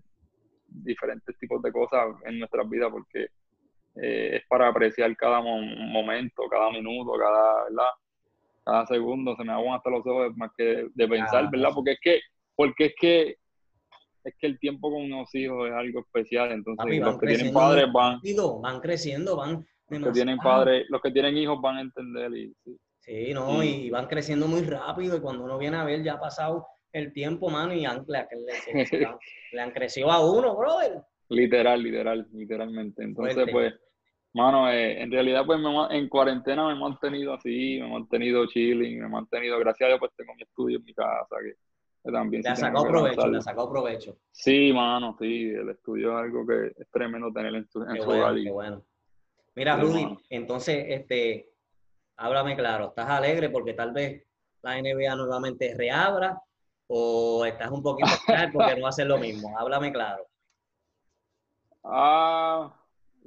diferentes 0.66 1.36
tipos 1.38 1.62
de 1.62 1.72
cosas 1.72 2.08
en 2.24 2.38
nuestras 2.40 2.68
vidas 2.68 2.90
porque 2.90 3.28
eh, 4.02 4.36
es 4.36 4.46
para 4.48 4.68
apreciar 4.68 5.16
cada 5.16 5.40
momento, 5.40 6.42
cada 6.50 6.70
minuto, 6.70 7.12
cada, 7.18 7.64
¿verdad? 7.64 7.90
Cada 8.64 8.86
segundo, 8.86 9.34
se 9.36 9.44
me 9.44 9.52
aguan 9.52 9.76
hasta 9.76 9.90
los 9.90 10.06
ojos 10.06 10.36
más 10.36 10.50
que 10.56 10.88
de 10.92 11.08
pensar, 11.08 11.50
¿verdad? 11.50 11.70
Porque 11.74 11.92
es 11.92 12.00
que, 12.00 12.20
porque 12.54 12.84
es 12.86 12.94
que 13.00 13.36
es 14.24 14.34
que 14.38 14.46
el 14.46 14.58
tiempo 14.58 14.90
con 14.90 15.02
unos 15.02 15.34
hijos 15.34 15.68
es 15.68 15.74
algo 15.74 16.00
especial, 16.00 16.52
entonces 16.52 16.98
los 17.00 17.18
que 17.18 17.26
tienen 17.26 17.52
padres 17.52 17.86
van 17.92 18.20
van 18.62 18.80
creciendo, 18.80 19.36
van 19.36 19.66
los 19.88 20.02
que 20.04 20.10
tienen 20.12 20.38
padres, 20.38 20.86
los 20.88 21.00
que 21.00 21.10
tienen 21.10 21.36
hijos 21.36 21.60
van 21.60 21.76
a 21.76 21.80
entender 21.80 22.36
y 22.36 22.54
sí, 23.00 23.32
no, 23.32 23.62
y 23.62 23.90
van 23.90 24.06
creciendo 24.06 24.46
muy 24.46 24.62
rápido 24.62 25.16
y 25.16 25.20
cuando 25.20 25.44
uno 25.44 25.58
viene 25.58 25.76
a 25.76 25.84
ver 25.84 26.02
ya 26.02 26.14
ha 26.14 26.20
pasado 26.20 26.66
el 26.92 27.12
tiempo, 27.12 27.50
mano, 27.50 27.72
y 27.74 27.80
le, 27.80 27.86
le, 29.52 29.60
han 29.60 29.70
crecido 29.72 30.10
a 30.10 30.24
uno, 30.24 30.56
brother. 30.56 31.02
Literal, 31.28 31.82
literal, 31.82 32.26
literalmente. 32.32 33.02
Entonces, 33.02 33.46
pues, 33.52 33.74
mano, 34.32 34.70
eh, 34.70 35.02
en 35.02 35.10
realidad, 35.10 35.44
pues, 35.44 35.60
en 35.90 36.08
cuarentena 36.08 36.66
me 36.66 36.72
he 36.72 36.76
mantenido 36.76 37.34
así, 37.34 37.78
me 37.80 37.86
he 37.86 37.90
mantenido 37.90 38.46
chilling, 38.46 39.00
me 39.00 39.06
he 39.06 39.08
mantenido, 39.08 39.58
gracias 39.58 39.86
a 39.86 39.88
Dios, 39.88 40.00
pues 40.00 40.12
tengo 40.16 40.34
mi 40.34 40.42
estudio 40.42 40.78
en 40.78 40.84
mi 40.84 40.94
casa, 40.94 41.36
que 41.42 41.54
también. 42.12 42.42
Le 42.42 42.50
ha 42.50 42.56
sacado 42.56 42.84
provecho, 42.86 43.26
le 43.28 43.38
ha 43.38 43.42
sacado 43.42 43.70
provecho. 43.70 44.16
Sí, 44.30 44.72
mano, 44.72 45.16
sí, 45.18 45.50
el 45.50 45.68
estudio 45.70 46.12
es 46.12 46.24
algo 46.24 46.46
que 46.46 46.72
es 46.76 46.90
tremendo 46.90 47.32
tener 47.32 47.54
en, 47.54 47.68
su, 47.68 47.82
en 47.82 48.04
bueno, 48.04 48.34
Qué 48.34 48.50
bueno. 48.50 48.82
Mira, 49.54 49.76
Rudy, 49.76 50.18
entonces, 50.30 50.84
este, 50.88 51.50
háblame 52.16 52.56
claro, 52.56 52.88
¿estás 52.88 53.10
alegre 53.10 53.50
porque 53.50 53.74
tal 53.74 53.92
vez 53.92 54.24
la 54.62 54.80
NBA 54.80 55.16
nuevamente 55.16 55.74
reabra 55.76 56.40
o 56.86 57.44
estás 57.44 57.70
un 57.70 57.82
poquito 57.82 58.08
porque 58.52 58.76
no 58.76 58.92
ser 58.92 59.06
lo 59.06 59.18
mismo? 59.18 59.58
Háblame 59.58 59.92
claro. 59.92 60.26
Ah, 61.82 62.77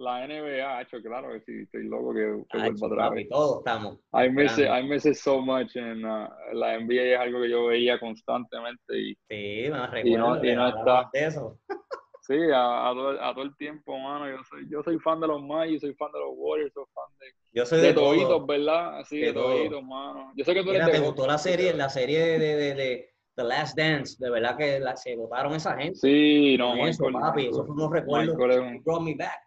la 0.01 0.27
NBA, 0.27 0.81
hecho 0.81 1.01
claro 1.01 1.29
que 1.31 1.41
sí, 1.41 1.61
estoy 1.63 1.83
loco 1.87 2.13
que, 2.13 2.43
que 2.49 2.57
vuelva 2.57 3.07
atrás. 3.07 3.25
Todos 3.29 3.57
estamos. 3.59 3.99
I 4.13 4.29
miss, 4.29 4.57
it, 4.57 4.65
I 4.65 4.83
miss 4.83 5.05
it 5.05 5.13
so 5.13 5.39
much. 5.39 5.75
En, 5.75 6.03
uh, 6.03 6.27
la 6.53 6.79
NBA 6.79 7.13
es 7.13 7.19
algo 7.19 7.41
que 7.41 7.49
yo 7.49 7.67
veía 7.67 7.99
constantemente 7.99 8.97
y, 8.97 9.13
sí, 9.29 9.69
me 9.69 9.87
recuerdo 9.87 10.45
y 10.45 10.55
no, 10.55 10.67
está. 10.67 11.09
De 11.13 11.25
eso. 11.25 11.59
Sí, 12.23 12.35
a, 12.53 12.87
a, 12.87 12.93
todo, 12.93 13.21
a, 13.21 13.33
todo, 13.33 13.43
el 13.43 13.57
tiempo, 13.57 13.97
mano. 13.97 14.29
Yo 14.29 14.43
soy, 14.43 14.69
yo 14.69 14.83
soy 14.83 14.99
fan 14.99 15.19
de 15.19 15.27
los 15.27 15.41
Magic, 15.41 15.81
soy 15.81 15.95
fan 15.95 16.11
de 16.11 16.19
los 16.19 16.29
Warriors, 16.35 16.71
soy 16.71 16.85
fan 16.93 17.17
de, 17.19 17.25
yo 17.51 17.65
soy 17.65 17.81
de, 17.81 17.87
de 17.87 17.93
toditos, 17.93 18.45
¿verdad? 18.45 19.03
Sí, 19.05 19.19
de, 19.19 19.25
de 19.25 19.33
toditos, 19.33 19.83
mano. 19.83 20.31
Yo 20.35 20.45
sé 20.45 20.53
que 20.53 20.61
tú 20.61 20.69
Mira, 20.69 20.85
eres 20.85 21.01
¿Te 21.01 21.05
gustó 21.05 21.25
la 21.25 21.39
serie, 21.39 21.73
la 21.73 21.89
serie 21.89 22.19
de, 22.19 22.39
de, 22.39 22.75
de, 22.75 23.09
The 23.35 23.43
Last 23.43 23.75
Dance? 23.75 24.17
De 24.19 24.29
verdad 24.29 24.55
que 24.55 24.79
la, 24.79 24.95
se 24.95 25.15
votaron 25.15 25.55
esa 25.55 25.75
gente. 25.75 25.95
Sí, 25.95 26.55
no, 26.59 26.75
Michael. 26.75 26.89
Eso, 26.91 27.11
papi, 27.11 27.47
eso 27.47 27.65
fue 27.65 27.75
unos 27.75 27.91
recuerdos. 27.91 28.35
Michael 28.37 28.81
brought 28.85 29.01
me 29.01 29.15
back. 29.15 29.41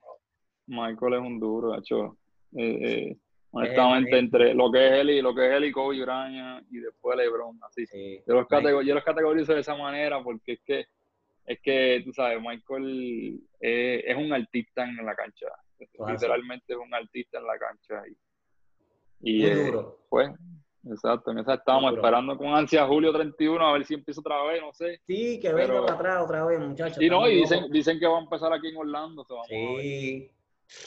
Michael 0.67 1.15
es 1.15 1.21
un 1.21 1.41
duro, 1.41 1.77
hecho. 1.77 2.17
Eh, 2.57 2.79
eh, 2.83 3.17
honestamente, 3.51 4.19
entre 4.19 4.55
lo 4.55 4.71
que 4.71 4.87
es 4.87 4.93
él 4.93 5.11
y 5.11 5.23
lo 5.23 5.35
que 5.35 5.47
es 5.47 5.53
él 5.55 5.65
y 5.65 5.73
Kobe 5.73 6.03
Bryant 6.03 6.67
y 6.71 6.79
después 6.79 7.17
LeBron, 7.17 7.59
así. 7.63 7.87
Sí, 7.87 8.21
yo, 8.27 8.35
los 8.35 8.47
yo 8.85 8.95
los 8.95 9.05
categorizo 9.05 9.55
de 9.55 9.61
esa 9.61 9.77
manera 9.77 10.23
porque 10.23 10.53
es 10.53 10.61
que 10.65 10.87
es 11.47 11.61
que, 11.61 12.03
tú 12.05 12.13
sabes, 12.13 12.41
Michael 12.41 13.39
es 13.61 14.17
un 14.17 14.33
artista 14.33 14.85
en 14.85 15.05
la 15.05 15.15
cancha. 15.15 15.47
Literalmente 16.09 16.73
es 16.73 16.79
un 16.79 16.95
artista 16.95 17.39
en 17.39 17.47
la 17.47 17.59
cancha. 17.59 18.03
Y, 18.09 18.17
y 19.21 19.47
eh, 19.47 19.73
pues, 20.09 20.31
exacto, 20.87 21.31
en 21.31 21.39
esa 21.39 21.55
estábamos 21.55 21.95
esperando 21.95 22.37
con 22.37 22.49
ansia 22.49 22.87
julio 22.87 23.13
31 23.13 23.67
a 23.67 23.73
ver 23.73 23.87
si 23.87 23.95
empieza 23.95 24.21
otra 24.21 24.43
vez, 24.45 24.61
no 24.61 24.73
sé. 24.73 25.01
Sí, 25.07 25.39
que 25.41 25.53
venga 25.53 25.81
para 25.81 25.95
atrás 25.95 26.25
otra 26.25 26.45
vez, 26.45 26.61
muchachos. 26.61 27.03
Y 27.03 27.09
no, 27.09 27.29
y 27.29 27.37
dicen, 27.37 27.71
dicen 27.71 27.99
que 27.99 28.07
va 28.07 28.19
a 28.19 28.23
empezar 28.23 28.53
aquí 28.53 28.69
en 28.69 28.77
Orlando. 28.77 29.27
sí, 29.49 30.31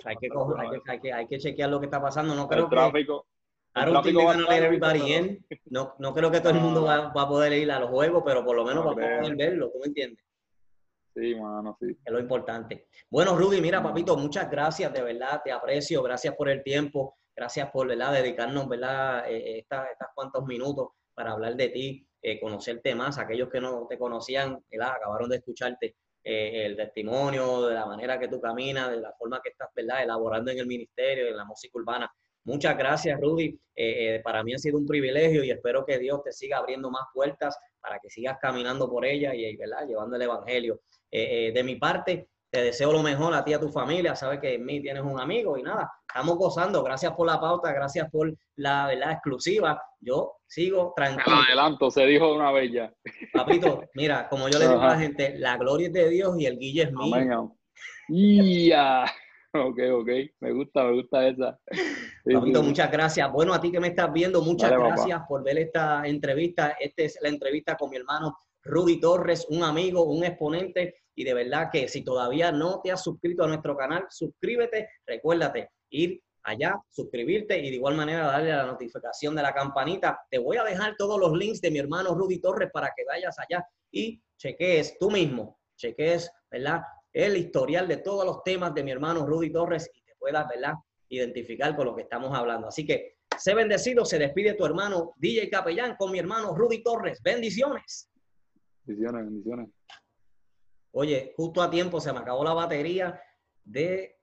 hay 0.05 0.15
que, 0.17 0.29
coger, 0.29 0.59
hay, 0.59 0.69
que, 0.69 0.91
hay, 0.91 0.99
que, 0.99 1.13
hay 1.13 1.27
que 1.27 1.38
chequear 1.39 1.69
lo 1.69 1.79
que 1.79 1.85
está 1.85 2.01
pasando. 2.01 2.35
No 2.35 2.47
creo 2.47 2.65
el 2.65 2.69
tráfico, 2.69 3.23
que... 3.23 3.38
I 3.77 3.85
don't 3.85 4.03
think 4.03 4.19
everybody 4.49 5.13
in. 5.13 5.45
No, 5.69 5.95
no 5.99 6.13
creo 6.13 6.31
que 6.31 6.39
todo 6.39 6.53
el 6.53 6.59
mundo 6.59 6.83
va, 6.83 7.09
va, 7.09 7.23
a 7.23 7.27
poder 7.27 7.53
ir 7.53 7.71
a 7.71 7.79
los 7.79 7.89
juegos, 7.89 8.23
pero 8.25 8.43
por 8.43 8.55
lo 8.55 8.63
menos 8.63 8.85
no, 8.85 8.95
va 8.95 9.03
a 9.03 9.19
poder 9.19 9.35
verlo, 9.35 9.69
¿tú 9.69 9.79
me 9.79 9.88
entiendes? 9.88 10.23
Sí, 11.13 11.35
mano, 11.35 11.75
sí. 11.79 11.97
Es 12.05 12.13
lo 12.13 12.19
importante. 12.19 12.88
Bueno, 13.09 13.35
Rudy, 13.35 13.59
mira, 13.59 13.83
papito, 13.83 14.15
muchas 14.15 14.49
gracias, 14.49 14.93
de 14.93 15.01
verdad, 15.01 15.41
te 15.43 15.51
aprecio, 15.51 16.01
gracias 16.01 16.35
por 16.35 16.47
el 16.47 16.63
tiempo, 16.63 17.17
gracias 17.35 17.69
por, 17.71 17.88
¿verdad?, 17.88 18.13
dedicarnos, 18.13 18.67
¿verdad?, 18.69 19.29
eh, 19.29 19.38
eh 19.38 19.59
estas, 19.59 19.91
estas 19.91 20.09
cuantos 20.15 20.45
minutos 20.45 20.89
para 21.13 21.31
hablar 21.31 21.55
de 21.55 21.69
ti, 21.69 22.07
eh, 22.21 22.39
conocerte 22.39 22.95
más, 22.95 23.17
aquellos 23.17 23.49
que 23.49 23.59
no 23.59 23.88
te 23.88 23.97
conocían, 23.97 24.63
¿verdad?, 24.69 24.95
acabaron 24.95 25.29
de 25.29 25.38
escucharte 25.38 25.95
eh, 26.28 26.65
el 26.65 26.75
testimonio, 26.75 27.67
de 27.67 27.75
la 27.75 27.86
manera 27.86 28.19
que 28.19 28.28
tú 28.28 28.41
caminas, 28.41 28.91
de 28.91 28.97
la 28.97 29.13
forma 29.13 29.41
que 29.41 29.49
estás, 29.49 29.69
¿verdad?, 29.75 30.03
elaborando 30.03 30.51
en 30.51 30.59
el 30.59 30.67
ministerio, 30.67 31.28
en 31.28 31.38
la 31.38 31.45
música 31.45 31.78
urbana. 31.78 32.11
Muchas 32.43 32.78
gracias, 32.78 33.19
Rudy. 33.19 33.59
para 34.23 34.43
mí 34.43 34.53
ha 34.53 34.57
sido 34.57 34.78
un 34.78 34.88
privilegio 34.88 35.43
y 35.43 35.51
espero 35.51 35.86
que 35.86 35.99
Dios 35.99 36.23
te 36.23 36.32
siga 36.32 36.57
abriendo 36.57 36.89
más 36.89 37.03
puertas 37.13 37.57
para 37.82 37.99
que 37.99 38.09
sigas 38.09 38.38
caminando 38.41 38.89
por 38.89 39.05
ella 39.05 39.34
y, 39.34 39.55
¿verdad?, 39.55 39.88
llevando 39.88 40.15
el 40.15 40.21
Evangelio. 40.21 40.82
Eh, 41.09 41.47
eh, 41.47 41.51
de 41.53 41.63
mi 41.63 41.75
parte, 41.75 42.28
te 42.49 42.61
deseo 42.61 42.91
lo 42.91 43.03
mejor 43.03 43.33
a 43.33 43.43
ti 43.43 43.51
y 43.51 43.53
a 43.53 43.59
tu 43.59 43.69
familia. 43.69 44.15
Sabes 44.15 44.39
que 44.39 44.55
en 44.55 44.65
mí 44.65 44.81
tienes 44.81 45.03
un 45.03 45.19
amigo 45.19 45.57
y 45.57 45.63
nada, 45.63 45.91
estamos 46.07 46.37
gozando. 46.37 46.83
Gracias 46.83 47.13
por 47.13 47.27
la 47.27 47.39
pauta, 47.39 47.71
gracias 47.73 48.09
por 48.09 48.33
la 48.55 48.87
verdad 48.87 49.11
exclusiva. 49.11 49.81
Yo 49.99 50.37
sigo 50.47 50.93
tranquilo. 50.95 51.37
Adelanto, 51.47 51.91
se 51.91 52.05
dijo 52.05 52.33
una 52.33 52.51
vez 52.51 52.71
ya. 52.71 52.93
Papito, 53.33 53.83
mira, 53.95 54.27
como 54.29 54.49
yo 54.49 54.59
le 54.59 54.67
digo 54.67 54.81
a 54.81 54.87
la 54.87 54.99
gente, 54.99 55.37
la 55.37 55.57
gloria 55.57 55.87
es 55.87 55.93
de 55.93 56.09
Dios 56.09 56.39
y 56.39 56.45
el 56.45 56.57
guille 56.57 56.83
es 56.83 56.91
mío. 56.93 57.55
Ya. 58.09 59.05
Ok, 59.53 59.79
ok, 59.93 60.09
me 60.41 60.51
gusta, 60.51 60.83
me 60.83 60.93
gusta 60.93 61.27
esa. 61.27 61.59
Papito, 62.31 62.61
muchas 62.61 62.91
gracias. 62.91 63.31
Bueno, 63.31 63.53
a 63.53 63.61
ti 63.61 63.71
que 63.71 63.79
me 63.79 63.87
estás 63.87 64.11
viendo, 64.11 64.41
muchas 64.41 64.71
gracias 64.71 65.21
por 65.27 65.43
ver 65.43 65.57
esta 65.57 66.05
entrevista. 66.05 66.75
Esta 66.79 67.03
es 67.03 67.17
la 67.21 67.29
entrevista 67.29 67.75
con 67.75 67.89
mi 67.89 67.97
hermano 67.97 68.37
Rudy 68.63 68.99
Torres, 68.99 69.47
un 69.49 69.63
amigo, 69.63 70.03
un 70.03 70.23
exponente. 70.23 70.95
Y 71.18 71.24
de 71.24 71.34
verdad 71.34 71.70
que 71.72 71.88
si 71.88 72.03
todavía 72.03 72.51
no 72.51 72.80
te 72.80 72.91
has 72.91 73.03
suscrito 73.03 73.43
a 73.43 73.47
nuestro 73.47 73.76
canal, 73.76 74.05
suscríbete. 74.07 74.88
Recuérdate, 75.03 75.72
ir 75.89 76.22
allá, 76.43 76.80
suscribirte 76.89 77.57
y 77.57 77.72
de 77.72 77.76
igual 77.76 77.95
manera 77.95 78.28
darle 78.28 78.51
a 78.51 78.57
la 78.57 78.68
notificación 78.68 79.36
de 79.36 79.41
la 79.41 79.51
campanita. 79.51 80.20
Te 80.30 80.38
voy 80.38 80.57
a 80.57 80.63
dejar 80.63 80.95
todos 80.95 81.20
los 81.20 81.36
links 81.36 81.59
de 81.59 81.72
mi 81.72 81.80
hermano 81.80 82.13
Rudy 82.13 82.39
Torres 82.39 82.70
para 82.72 82.91
que 82.95 83.03
vayas 83.03 83.36
allá 83.39 83.65
y 83.91 84.22
cheques 84.38 84.95
tú 84.99 85.09
mismo, 85.09 85.59
cheques, 85.76 86.32
¿verdad? 86.51 86.84
El 87.11 87.36
historial 87.36 87.88
de 87.88 87.97
todos 87.97 88.24
los 88.24 88.43
temas 88.43 88.76
de 88.76 88.84
mi 88.84 88.91
hermano 88.91 89.26
Rudy 89.26 89.51
Torres 89.51 89.89
y 89.95 90.03
te 90.03 90.13
puedas, 90.20 90.47
¿verdad? 90.47 90.76
Identificar 91.09 91.76
con 91.76 91.88
lo 91.88 91.95
que 91.95 92.03
estamos 92.03 92.38
hablando. 92.38 92.68
Así 92.68 92.86
que, 92.86 93.15
sé 93.36 93.55
bendecido, 93.55 94.05
se 94.05 94.20
despide 94.20 94.53
tu 94.53 94.65
hermano 94.65 95.13
DJ 95.18 95.49
Capellán 95.49 95.95
con 95.97 96.11
mi 96.11 96.20
hermano 96.20 96.55
Rudy 96.55 96.84
Torres. 96.84 97.20
Bendiciones. 97.24 98.07
Bendiciones, 98.86 99.26
bendiciones. 99.26 99.76
Oye, 100.91 101.33
justo 101.35 101.61
a 101.61 101.69
tiempo 101.69 101.99
se 101.99 102.11
me 102.13 102.19
acabó 102.19 102.43
la 102.43 102.53
batería 102.53 103.21
de 103.63 104.15